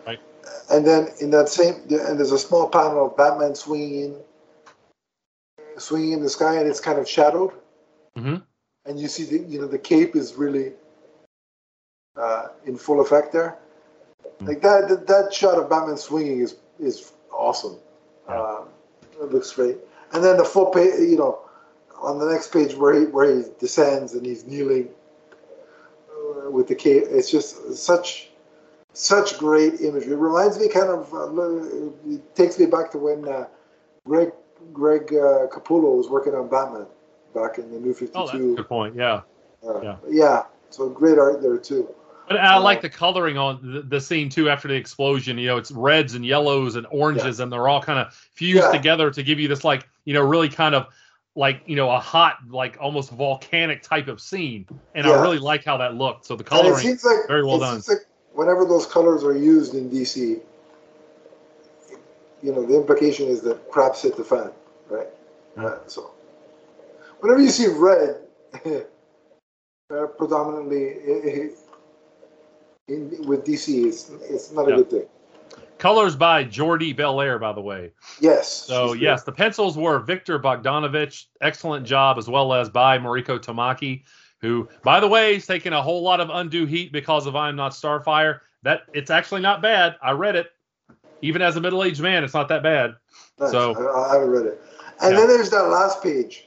Right. 0.07 0.21
And 0.71 0.87
then 0.87 1.09
in 1.21 1.31
that 1.31 1.49
same 1.49 1.75
and 1.91 2.15
there's 2.19 2.33
a 2.33 2.39
small 2.39 2.69
panel 2.69 3.07
of 3.07 3.17
Batman 3.17 3.55
swinging 3.55 3.95
in, 4.05 4.15
swinging 5.79 6.13
in 6.13 6.23
the 6.23 6.31
sky, 6.31 6.55
and 6.59 6.69
it's 6.69 6.81
kind 6.81 6.99
of 6.99 7.09
shadowed, 7.09 7.53
Mhm. 8.17 8.43
and 8.87 9.01
you 9.01 9.09
see 9.09 9.25
the 9.25 9.39
you 9.53 9.61
know 9.61 9.67
the 9.67 9.79
cape 9.79 10.15
is 10.17 10.35
really 10.35 10.75
uh, 12.17 12.49
in 12.67 12.77
full 12.77 13.01
effect 13.01 13.33
there. 13.33 13.59
Mm. 14.41 14.49
Like 14.49 14.61
that, 14.63 14.89
that 14.89 15.07
that 15.07 15.35
shot 15.35 15.59
of 15.59 15.69
Batman 15.69 15.97
swinging 15.97 16.41
is 16.41 16.57
is 16.79 17.13
awesome. 17.33 17.79
Um, 18.29 18.69
it 19.21 19.31
looks 19.33 19.53
great. 19.53 19.79
And 20.13 20.23
then 20.23 20.37
the 20.37 20.45
full 20.45 20.67
page, 20.67 20.99
you 21.01 21.17
know, 21.17 21.41
on 22.01 22.19
the 22.19 22.27
next 22.27 22.53
page 22.53 22.75
where 22.75 22.99
he 22.99 23.07
where 23.07 23.37
he 23.37 23.45
descends 23.59 24.15
and 24.15 24.27
he's 24.27 24.45
kneeling 24.45 24.89
uh, 26.11 26.51
with 26.51 26.69
the 26.69 26.75
cape. 26.75 27.05
It's 27.07 27.31
just 27.31 27.75
such 27.75 28.31
such 28.93 29.39
great 29.39 29.81
imagery. 29.81 30.13
It 30.13 30.17
reminds 30.19 30.59
me 30.59 30.69
kind 30.69 30.91
of 30.91 31.13
uh, 31.15 32.11
it 32.11 32.35
takes 32.35 32.59
me 32.59 32.67
back 32.67 32.91
to 32.93 32.99
when 32.99 33.27
uh, 33.27 33.47
Greg 34.07 34.33
Greg 34.73 35.13
uh, 35.13 35.47
Capullo 35.49 35.97
was 35.97 36.09
working 36.09 36.35
on 36.35 36.49
Batman 36.49 36.87
back 37.35 37.59
in 37.59 37.71
the 37.71 37.79
New 37.79 37.95
Fifty 37.95 38.15
Oh, 38.15 38.27
that's 38.27 38.35
a 38.35 38.39
Two. 38.39 38.57
good 38.57 38.69
point. 38.69 38.95
Yeah. 38.95 39.23
uh, 39.67 39.81
yeah. 39.81 39.97
yeah. 40.09 40.43
So 40.71 40.89
great 40.89 41.19
art 41.19 41.43
there 41.43 41.59
too. 41.59 41.89
But 42.33 42.41
I 42.41 42.57
like 42.59 42.81
the 42.81 42.89
coloring 42.91 43.37
on 43.39 43.73
the, 43.75 43.83
the 43.83 44.01
scene 44.01 44.29
too 44.29 44.49
after 44.49 44.69
the 44.69 44.75
explosion. 44.75 45.39
You 45.39 45.49
know, 45.49 45.57
it's 45.57 45.71
reds 45.71 46.15
and 46.15 46.25
yellows 46.25 46.77
and 46.77 46.87
oranges, 46.91 47.41
and 47.41 47.53
they're 47.53 47.69
all 47.69 47.83
kind 47.83 47.99
of 47.99 48.13
fused 48.15 48.65
Yeah. 48.65 48.71
together 48.71 49.11
to 49.11 49.23
give 49.23 49.39
you 49.41 49.49
this 49.49 49.65
like 49.65 49.89
you 50.05 50.15
know 50.15 50.23
really 50.23 50.49
kind 50.49 50.75
of 50.75 50.87
like 51.35 51.63
you 51.67 51.77
know 51.77 51.91
a 51.91 51.99
hot 51.99 52.39
like 52.49 52.77
almost 52.81 53.11
volcanic 53.11 53.83
type 53.83 54.09
of 54.09 54.21
scene. 54.21 54.67
And 54.95 55.07
I 55.07 55.21
really 55.21 55.39
like 55.39 55.65
how 55.65 55.77
that 55.79 55.95
looked. 55.95 56.27
So 56.27 56.37
the 56.37 56.45
coloring, 56.45 56.85
seems 56.87 57.05
like 57.05 57.27
very 57.29 57.45
well 57.45 57.57
it 57.57 57.61
done. 57.61 57.83
seems 57.83 57.89
like 57.89 58.07
whenever 58.33 58.65
those 58.65 58.87
colors 58.87 59.25
are 59.25 59.37
used 59.37 59.75
in 59.75 59.91
DC, 59.91 60.41
you 62.43 62.53
know, 62.53 62.67
the 62.67 62.77
implication 62.77 63.29
is 63.29 63.41
that 63.43 63.71
craps 63.71 64.03
hit 64.03 64.17
the 64.17 64.25
fan, 64.25 64.51
right? 64.91 65.09
Yeah. 65.57 65.65
Uh, 65.65 65.79
so, 65.87 66.11
whenever 67.21 67.41
you 67.41 67.51
see 67.51 67.67
red, 67.69 68.17
uh, 68.65 70.07
predominantly 70.19 70.95
i- 70.95 71.29
i- 71.29 71.51
in, 72.93 73.27
with 73.27 73.45
DC, 73.45 73.87
it's 73.87 74.11
it's 74.29 74.53
not 74.53 74.69
Yeah. 74.69 74.75
a 74.75 74.77
good 74.79 74.91
thing. 74.91 75.07
colors 75.79 76.15
by 76.15 76.45
Jordie 76.45 76.95
Bellaire, 76.95 77.41
by 77.41 77.53
the 77.53 77.61
way. 77.61 77.93
Yes. 78.21 78.49
So 78.53 78.93
yes, 78.93 79.25
the 79.25 79.33
pencils 79.33 79.77
were 79.77 79.99
Viktor 79.99 80.39
Bogdanovic, 80.39 81.25
excellent 81.41 81.85
job, 81.87 82.19
as 82.19 82.29
well 82.29 82.53
as 82.55 82.69
by 82.71 82.99
Mariko 82.99 83.37
Tamaki, 83.39 84.05
who, 84.41 84.69
by 84.85 85.01
the 85.01 85.09
way, 85.09 85.37
is 85.37 85.47
taking 85.47 85.73
a 85.73 85.83
whole 85.83 86.03
lot 86.03 86.21
of 86.21 86.31
undue 86.31 86.67
heat 86.67 86.93
because 86.93 87.27
of 87.27 87.35
I'm 87.35 87.57
Not 87.57 87.73
Starfire. 87.73 88.41
That 88.63 88.83
it's 88.93 89.11
actually 89.11 89.41
not 89.41 89.61
bad. 89.61 89.97
I 90.01 90.13
read 90.13 90.37
it, 90.37 90.53
even 91.21 91.43
as 91.43 91.57
a 91.57 91.61
middle-aged 91.61 92.01
man, 92.01 92.23
it's 92.23 92.35
not 92.35 92.47
that 92.49 92.63
bad. 92.63 92.95
Nice. 93.41 93.51
So- 93.51 93.75
I, 93.75 94.11
I 94.11 94.13
haven't 94.15 94.31
read 94.31 94.47
it. 94.47 94.63
And 95.01 95.13
Yeah. 95.15 95.19
then 95.19 95.29
there's 95.29 95.51
that 95.51 95.65
last 95.69 96.01
page 96.01 96.47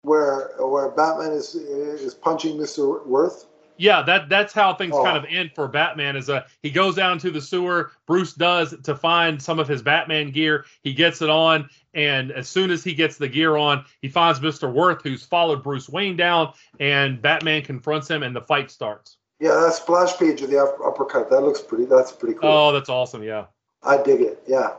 where 0.00 0.52
where 0.58 0.88
Batman 0.92 1.32
is 1.32 1.54
is 1.54 2.14
punching 2.14 2.58
Mister 2.58 3.02
Worth. 3.04 3.46
Yeah, 3.82 4.00
that 4.02 4.28
that's 4.28 4.52
how 4.52 4.74
things 4.74 4.94
Oh. 4.94 5.02
kind 5.02 5.16
of 5.16 5.24
end 5.28 5.50
for 5.56 5.66
Batman. 5.66 6.14
Is 6.14 6.30
uh 6.30 6.44
he 6.62 6.70
goes 6.70 6.94
down 6.94 7.18
to 7.18 7.32
the 7.32 7.40
sewer. 7.40 7.90
Bruce 8.06 8.32
does 8.32 8.76
to 8.84 8.94
find 8.94 9.42
some 9.42 9.58
of 9.58 9.66
his 9.66 9.82
Batman 9.82 10.30
gear. 10.30 10.66
He 10.84 10.94
gets 10.94 11.20
it 11.20 11.28
on, 11.28 11.68
and 11.92 12.30
as 12.30 12.48
soon 12.48 12.70
as 12.70 12.84
he 12.84 12.94
gets 12.94 13.16
the 13.16 13.26
gear 13.26 13.56
on, 13.56 13.84
he 14.00 14.08
finds 14.08 14.40
Mister 14.40 14.70
Worth, 14.70 15.02
who's 15.02 15.24
followed 15.24 15.64
Bruce 15.64 15.88
Wayne 15.88 16.16
down, 16.16 16.52
and 16.78 17.20
Batman 17.20 17.62
confronts 17.62 18.06
him, 18.06 18.22
and 18.22 18.36
the 18.36 18.40
fight 18.40 18.70
starts. 18.70 19.16
Yeah, 19.40 19.56
that 19.56 19.74
splash 19.74 20.16
page 20.16 20.40
of 20.42 20.50
the 20.50 20.62
uppercut. 20.62 21.28
That 21.30 21.40
looks 21.40 21.60
pretty. 21.60 21.86
That's 21.86 22.12
pretty 22.12 22.34
cool. 22.34 22.48
Oh, 22.48 22.72
that's 22.72 22.88
awesome! 22.88 23.24
Yeah. 23.24 23.46
I 23.82 24.00
dig 24.00 24.20
it. 24.20 24.44
Yeah. 24.46 24.74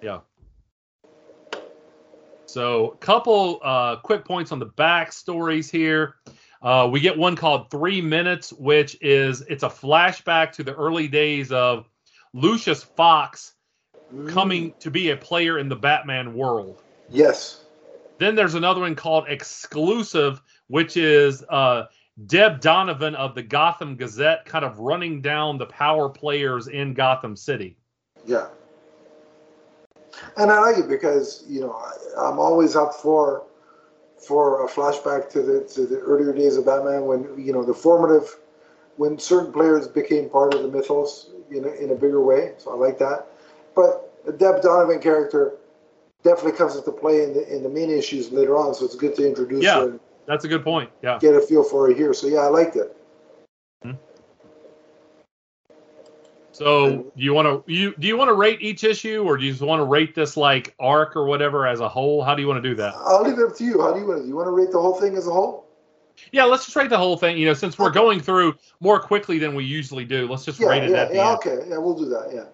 Yeah. 0.00 0.20
So, 2.46 2.90
a 2.90 2.96
couple 2.98 3.58
uh, 3.64 3.96
quick 3.96 4.24
points 4.24 4.52
on 4.52 4.60
the 4.60 4.66
back 4.66 5.12
stories 5.12 5.68
here. 5.68 6.14
Uh, 6.62 6.88
we 6.90 7.00
get 7.00 7.18
one 7.18 7.34
called 7.34 7.70
Three 7.70 8.00
Minutes, 8.00 8.52
which 8.52 8.96
is 9.00 9.42
it's 9.42 9.64
a 9.64 9.68
flashback 9.68 10.52
to 10.52 10.62
the 10.62 10.74
early 10.74 11.08
days 11.08 11.50
of 11.50 11.88
Lucius 12.32 12.82
Fox 12.82 13.54
coming 14.28 14.74
to 14.78 14.90
be 14.90 15.10
a 15.10 15.16
player 15.16 15.58
in 15.58 15.68
the 15.68 15.76
Batman 15.76 16.34
world. 16.34 16.82
Yes. 17.08 17.64
Then 18.18 18.34
there's 18.34 18.54
another 18.54 18.82
one 18.82 18.94
called 18.94 19.24
Exclusive, 19.28 20.40
which 20.68 20.96
is 20.96 21.42
uh, 21.48 21.86
Deb 22.26 22.60
Donovan 22.60 23.14
of 23.16 23.34
the 23.34 23.42
Gotham 23.42 23.96
Gazette, 23.96 24.44
kind 24.44 24.64
of 24.64 24.78
running 24.78 25.20
down 25.20 25.58
the 25.58 25.66
power 25.66 26.08
players 26.08 26.68
in 26.68 26.94
Gotham 26.94 27.34
City. 27.34 27.76
Yeah. 28.24 28.48
And 30.36 30.52
I 30.52 30.60
like 30.60 30.78
it 30.78 30.88
because 30.88 31.44
you 31.48 31.60
know 31.60 31.72
I, 31.72 32.28
I'm 32.28 32.38
always 32.38 32.76
up 32.76 32.94
for 32.94 33.46
for 34.26 34.64
a 34.64 34.68
flashback 34.68 35.30
to 35.30 35.42
the 35.42 35.60
to 35.74 35.86
the 35.86 35.98
earlier 35.98 36.32
days 36.32 36.56
of 36.56 36.66
Batman 36.66 37.06
when 37.06 37.38
you 37.38 37.52
know 37.52 37.64
the 37.64 37.74
formative 37.74 38.36
when 38.96 39.18
certain 39.18 39.52
players 39.52 39.88
became 39.88 40.28
part 40.28 40.54
of 40.54 40.62
the 40.62 40.68
mythos 40.68 41.30
in 41.50 41.64
a, 41.64 41.68
in 41.68 41.90
a 41.90 41.94
bigger 41.94 42.22
way. 42.22 42.52
So 42.58 42.72
I 42.72 42.76
like 42.76 42.98
that. 42.98 43.26
But 43.74 44.12
the 44.24 44.32
Deb 44.32 44.62
Donovan 44.62 45.00
character 45.00 45.56
definitely 46.22 46.52
comes 46.52 46.76
into 46.76 46.92
play 46.92 47.24
in 47.24 47.34
the 47.34 47.54
in 47.54 47.62
the 47.62 47.68
main 47.68 47.90
issues 47.90 48.30
later 48.30 48.56
on. 48.56 48.74
So 48.74 48.84
it's 48.84 48.96
good 48.96 49.14
to 49.16 49.26
introduce 49.26 49.64
Yeah. 49.64 49.96
That's 50.26 50.44
a 50.44 50.48
good 50.48 50.62
point. 50.62 50.90
Yeah. 51.02 51.18
get 51.18 51.34
a 51.34 51.40
feel 51.40 51.64
for 51.64 51.88
her 51.88 51.94
here. 51.94 52.14
So 52.14 52.28
yeah, 52.28 52.40
I 52.40 52.48
liked 52.48 52.76
it. 52.76 52.96
Hmm. 53.82 53.92
So 56.52 57.10
do 57.16 57.22
you 57.22 57.32
want 57.32 57.46
to 57.46 57.72
you 57.72 57.94
do 57.98 58.06
you 58.06 58.16
want 58.16 58.28
to 58.28 58.34
rate 58.34 58.60
each 58.60 58.84
issue, 58.84 59.24
or 59.24 59.38
do 59.38 59.44
you 59.44 59.52
just 59.52 59.62
want 59.62 59.80
to 59.80 59.84
rate 59.84 60.14
this 60.14 60.36
like 60.36 60.74
arc 60.78 61.16
or 61.16 61.24
whatever 61.24 61.66
as 61.66 61.80
a 61.80 61.88
whole? 61.88 62.22
How 62.22 62.34
do 62.34 62.42
you 62.42 62.48
want 62.48 62.62
to 62.62 62.68
do 62.68 62.74
that? 62.76 62.94
I'll 62.94 63.22
leave 63.22 63.38
it 63.38 63.44
up 63.44 63.56
to 63.56 63.64
you. 63.64 63.80
How 63.80 63.92
do 63.92 64.00
you 64.00 64.06
want 64.06 64.18
to? 64.18 64.22
Do 64.22 64.28
you 64.28 64.36
want 64.36 64.48
to 64.48 64.52
rate 64.52 64.70
the 64.70 64.80
whole 64.80 64.94
thing 65.00 65.16
as 65.16 65.26
a 65.26 65.30
whole? 65.32 65.66
Yeah, 66.30 66.44
let's 66.44 66.64
just 66.66 66.76
rate 66.76 66.90
the 66.90 66.98
whole 66.98 67.16
thing. 67.16 67.38
You 67.38 67.46
know, 67.46 67.54
since 67.54 67.78
we're 67.78 67.86
Okay. 67.86 67.94
going 67.94 68.20
through 68.20 68.54
more 68.80 69.00
quickly 69.00 69.38
than 69.38 69.54
we 69.54 69.64
usually 69.64 70.04
do, 70.04 70.28
let's 70.28 70.44
just 70.44 70.60
Yeah, 70.60 70.68
rate 70.68 70.84
it 70.84 70.90
yeah, 70.90 70.96
at 70.98 71.10
the 71.10 71.16
yeah. 71.16 71.28
end. 71.28 71.36
Okay, 71.38 71.58
yeah, 71.68 71.78
we'll 71.78 71.94
do 71.94 72.04
that. 72.10 72.30
Yeah. 72.32 72.44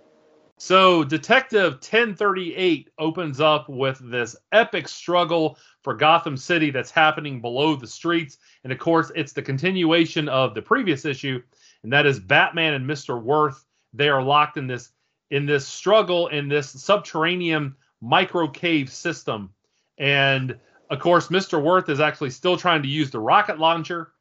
So, 0.60 1.04
Detective 1.04 1.74
1038 1.74 2.90
opens 2.98 3.40
up 3.40 3.68
with 3.68 4.00
this 4.02 4.34
epic 4.50 4.88
struggle 4.88 5.56
for 5.84 5.94
Gotham 5.94 6.36
City 6.36 6.70
that's 6.70 6.90
happening 6.90 7.40
below 7.40 7.76
the 7.76 7.86
streets. 7.86 8.38
And 8.64 8.72
of 8.72 8.78
course, 8.80 9.12
it's 9.14 9.32
the 9.32 9.42
continuation 9.42 10.28
of 10.28 10.54
the 10.54 10.62
previous 10.62 11.04
issue, 11.04 11.40
and 11.84 11.92
that 11.92 12.06
is 12.06 12.18
Batman 12.18 12.74
and 12.74 12.88
Mr. 12.88 13.20
Worth. 13.22 13.64
They 13.92 14.08
are 14.08 14.22
locked 14.22 14.56
in 14.56 14.66
this 14.66 14.90
in 15.30 15.46
this 15.46 15.66
struggle 15.66 16.28
in 16.28 16.48
this 16.48 16.70
subterranean 16.70 17.74
micro 18.00 18.48
cave 18.48 18.90
system. 18.90 19.50
And 19.98 20.58
of 20.90 21.00
course, 21.00 21.28
Mr. 21.28 21.62
Worth 21.62 21.88
is 21.88 22.00
actually 22.00 22.30
still 22.30 22.56
trying 22.56 22.82
to 22.82 22.88
use 22.88 23.10
the 23.10 23.20
rocket 23.20 23.58
launcher, 23.58 24.12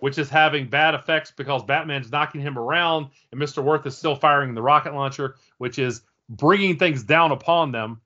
which 0.00 0.18
is 0.18 0.28
having 0.28 0.68
bad 0.68 0.94
effects 0.94 1.32
because 1.34 1.64
Batman's 1.64 2.10
knocking 2.10 2.40
him 2.40 2.58
around, 2.58 3.08
and 3.32 3.40
Mr. 3.40 3.62
Worth 3.62 3.86
is 3.86 3.96
still 3.96 4.14
firing 4.14 4.54
the 4.54 4.62
rocket 4.62 4.94
launcher, 4.94 5.36
which 5.58 5.78
is 5.78 6.02
bringing 6.28 6.78
things 6.78 7.02
down 7.02 7.32
upon 7.32 7.72
them. 7.72 8.00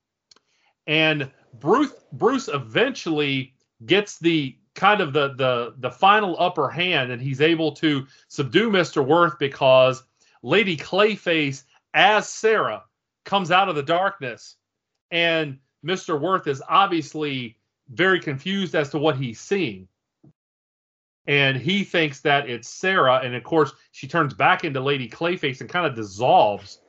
And 0.87 1.31
Bruce 1.55 1.93
Bruce 2.13 2.49
eventually 2.49 3.55
gets 3.87 4.19
the 4.19 4.57
kind 4.75 5.01
of 5.01 5.13
the 5.13 5.35
the 5.35 5.75
the 5.79 5.91
final 5.91 6.37
upper 6.39 6.69
hand, 6.69 7.11
and 7.11 7.21
he's 7.21 7.41
able 7.41 7.73
to 7.73 8.07
subdue 8.29 8.71
Mr. 8.71 9.05
Worth 9.05 9.39
because 9.39 10.03
Lady 10.45 10.77
Clayface 10.77 11.65
as 11.93 12.29
Sarah 12.29 12.85
comes 13.25 13.51
out 13.51 13.69
of 13.69 13.75
the 13.75 13.83
darkness, 13.83 14.57
and 15.11 15.59
Mr. 15.85 16.21
Worth 16.21 16.47
is 16.47 16.63
obviously 16.69 17.57
very 17.89 18.21
confused 18.21 18.77
as 18.77 18.91
to 18.91 18.99
what 18.99 19.17
he's 19.17 19.41
seeing 19.41 19.89
and 21.27 21.57
he 21.57 21.85
thinks 21.85 22.21
that 22.21 22.49
it's 22.49 22.69
Sarah. 22.69 23.21
And 23.25 23.35
of 23.35 23.43
course, 23.45 23.73
she 23.93 24.07
turns 24.07 24.35
back 24.35 24.65
into 24.65 24.81
Lady 24.81 25.09
Clayface 25.09 25.61
and 25.61 25.71
kind 25.71 25.87
of 25.87 25.95
dissolves. 25.95 26.81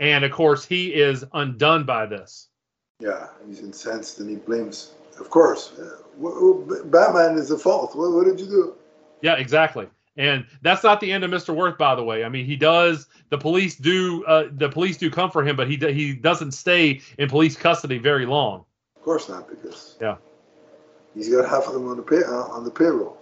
And 0.00 0.24
of 0.24 0.32
course, 0.32 0.64
he 0.64 0.94
is 0.94 1.24
undone 1.32 1.84
by 1.84 2.06
this. 2.06 2.48
Yeah, 3.00 3.28
he's 3.46 3.60
incensed 3.60 4.18
and 4.20 4.28
he 4.28 4.36
blames. 4.36 4.92
Of 5.20 5.30
course, 5.30 5.72
uh, 5.78 6.82
Batman 6.86 7.38
is 7.38 7.48
the 7.48 7.58
fault. 7.58 7.94
What, 7.94 8.12
what 8.12 8.24
did 8.24 8.40
you 8.40 8.46
do? 8.46 8.74
Yeah, 9.22 9.34
exactly. 9.34 9.86
And 10.16 10.46
that's 10.62 10.84
not 10.84 11.00
the 11.00 11.12
end 11.12 11.24
of 11.24 11.30
Mr. 11.30 11.54
Worth, 11.54 11.76
by 11.76 11.94
the 11.94 12.04
way. 12.04 12.24
I 12.24 12.28
mean, 12.28 12.46
he 12.46 12.56
does. 12.56 13.08
The 13.30 13.38
police 13.38 13.74
do. 13.76 14.24
Uh, 14.26 14.44
the 14.52 14.68
police 14.68 14.96
do 14.96 15.10
come 15.10 15.30
for 15.30 15.44
him, 15.44 15.56
but 15.56 15.68
he 15.68 15.76
he 15.76 16.14
doesn't 16.14 16.52
stay 16.52 17.00
in 17.18 17.28
police 17.28 17.56
custody 17.56 17.98
very 17.98 18.26
long. 18.26 18.64
Of 18.96 19.02
course 19.02 19.28
not, 19.28 19.48
because 19.48 19.96
yeah, 20.00 20.16
he's 21.14 21.28
got 21.28 21.48
half 21.48 21.66
of 21.66 21.74
them 21.74 21.88
on 21.88 21.96
the 21.96 22.02
pay, 22.02 22.22
uh, 22.22 22.30
on 22.30 22.64
the 22.64 22.70
payroll. 22.70 23.18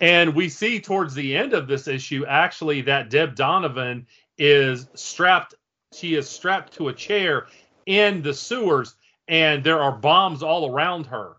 And 0.00 0.34
we 0.34 0.48
see 0.48 0.80
towards 0.80 1.14
the 1.14 1.36
end 1.36 1.52
of 1.52 1.66
this 1.66 1.88
issue, 1.88 2.24
actually, 2.26 2.80
that 2.82 3.10
Deb 3.10 3.34
Donovan 3.34 4.06
is 4.38 4.88
strapped. 4.94 5.54
She 5.92 6.14
is 6.14 6.28
strapped 6.28 6.72
to 6.74 6.88
a 6.88 6.92
chair 6.92 7.46
in 7.86 8.22
the 8.22 8.32
sewers, 8.32 8.94
and 9.26 9.62
there 9.64 9.80
are 9.80 9.92
bombs 9.92 10.42
all 10.42 10.70
around 10.72 11.06
her. 11.06 11.36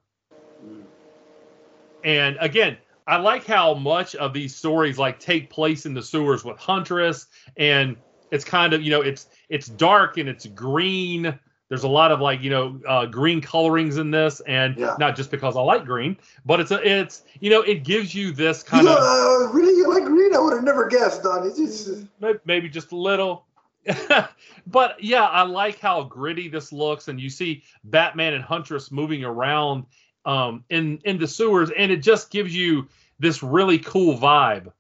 And 2.04 2.38
again, 2.40 2.78
I 3.10 3.18
like 3.18 3.44
how 3.44 3.74
much 3.74 4.16
of 4.16 4.34
these 4.34 4.56
stories 4.56 5.00
like 5.00 5.20
take 5.20 5.50
place 5.50 5.88
in 5.88 5.96
the 5.96 6.04
sewers 6.04 6.46
with 6.46 6.60
Huntress, 6.60 7.26
and 7.58 7.98
it's 8.30 8.46
kind 8.46 8.72
of 8.72 8.84
you 8.84 8.92
know 8.92 9.02
it's 9.02 9.26
it's 9.50 9.68
dark 9.68 10.18
and 10.18 10.30
it's 10.30 10.46
green. 10.46 11.38
There's 11.70 11.84
a 11.84 11.88
lot 11.88 12.12
of 12.12 12.22
like 12.22 12.44
you 12.44 12.52
know 12.52 12.80
uh, 12.88 13.08
green 13.08 13.42
colorings 13.42 13.98
in 13.98 14.12
this, 14.12 14.42
and 14.42 14.78
Yeah. 14.78 14.96
not 15.00 15.16
just 15.16 15.32
because 15.32 15.58
I 15.58 15.62
like 15.62 15.86
green, 15.86 16.18
but 16.46 16.60
it's 16.60 16.70
a 16.70 16.88
it's 16.88 17.24
you 17.40 17.50
know 17.50 17.62
it 17.62 17.84
gives 17.84 18.14
you 18.14 18.32
this 18.32 18.62
kind 18.62 18.88
You 18.88 18.94
of 18.94 19.00
uh, 19.02 19.54
really, 19.54 19.76
you 19.76 19.90
like 19.90 20.06
green? 20.06 20.36
I 20.36 20.40
would 20.40 20.54
have 20.54 20.64
never 20.64 20.88
guessed, 20.88 21.24
Don. 21.24 21.48
It's 21.48 21.58
just, 21.58 22.06
maybe 22.46 22.70
just 22.70 22.92
a 22.92 22.96
little. 22.96 23.48
but 24.68 25.04
yeah, 25.04 25.24
I 25.24 25.42
like 25.42 25.80
how 25.80 26.04
gritty 26.04 26.48
this 26.48 26.72
looks, 26.72 27.08
and 27.08 27.20
you 27.20 27.32
see 27.32 27.64
Batman 27.86 28.36
and 28.36 28.44
Huntress 28.44 28.92
moving 28.92 29.24
around 29.24 29.86
um, 30.30 30.64
in 30.70 31.00
in 31.06 31.18
the 31.18 31.28
sewers, 31.28 31.72
and 31.76 31.92
it 31.92 32.04
just 32.04 32.30
gives 32.30 32.56
you 32.56 32.88
this 33.18 33.42
really 33.42 33.80
cool 33.80 34.16
vibe. 34.16 34.72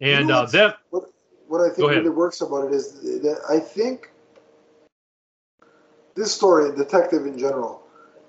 And 0.00 0.28
You 0.28 0.32
know 0.32 0.42
uh, 0.42 0.46
that 0.46 0.78
what 0.90 1.04
what 1.46 1.60
I 1.60 1.68
think 1.68 1.90
really 1.90 2.08
works 2.08 2.40
about 2.40 2.68
it 2.68 2.72
is 2.72 2.94
that 3.20 3.40
I 3.50 3.58
think 3.58 4.10
this 6.14 6.34
story, 6.34 6.74
detective 6.74 7.26
in 7.26 7.38
general, 7.38 7.82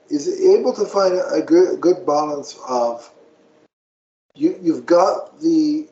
is 0.09 0.27
able 0.41 0.73
to 0.73 0.85
find 0.85 1.15
a 1.31 1.41
good 1.41 1.79
good 1.79 2.05
balance 2.05 2.59
of 2.67 3.09
you 4.35 4.59
you've 4.61 4.85
got 4.85 5.39
the 5.39 5.87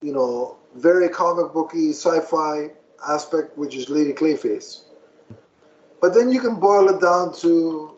you 0.00 0.12
know 0.12 0.56
very 0.74 1.08
comic 1.10 1.52
booky 1.52 1.90
sci-fi 1.90 2.70
aspect, 3.06 3.58
which 3.58 3.76
is 3.76 3.90
Lady 3.90 4.14
Clayface, 4.14 4.84
but 6.00 6.14
then 6.14 6.32
you 6.32 6.40
can 6.40 6.56
boil 6.56 6.88
it 6.88 7.00
down 7.02 7.34
to 7.34 7.97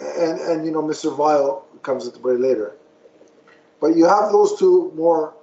and 0.00 0.40
and 0.40 0.64
you 0.64 0.70
know 0.70 0.82
Mr. 0.82 1.14
Vile 1.16 1.64
comes 1.82 2.06
into 2.06 2.18
play 2.18 2.36
later. 2.36 2.76
But 3.80 3.96
you 3.96 4.06
have 4.06 4.32
those 4.32 4.58
two 4.58 4.92
more 4.96 5.34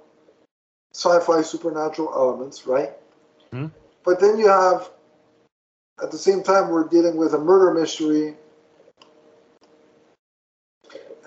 sci-fi 0.92 1.42
supernatural 1.42 2.12
elements, 2.14 2.66
right? 2.66 2.92
Mhm. 3.52 3.70
But 4.04 4.20
then 4.20 4.38
you 4.38 4.48
have 4.48 4.90
at 6.02 6.10
the 6.10 6.18
same 6.18 6.42
time 6.42 6.68
we're 6.68 6.88
dealing 6.88 7.16
with 7.16 7.34
a 7.34 7.38
murder 7.38 7.72
mystery 7.72 8.36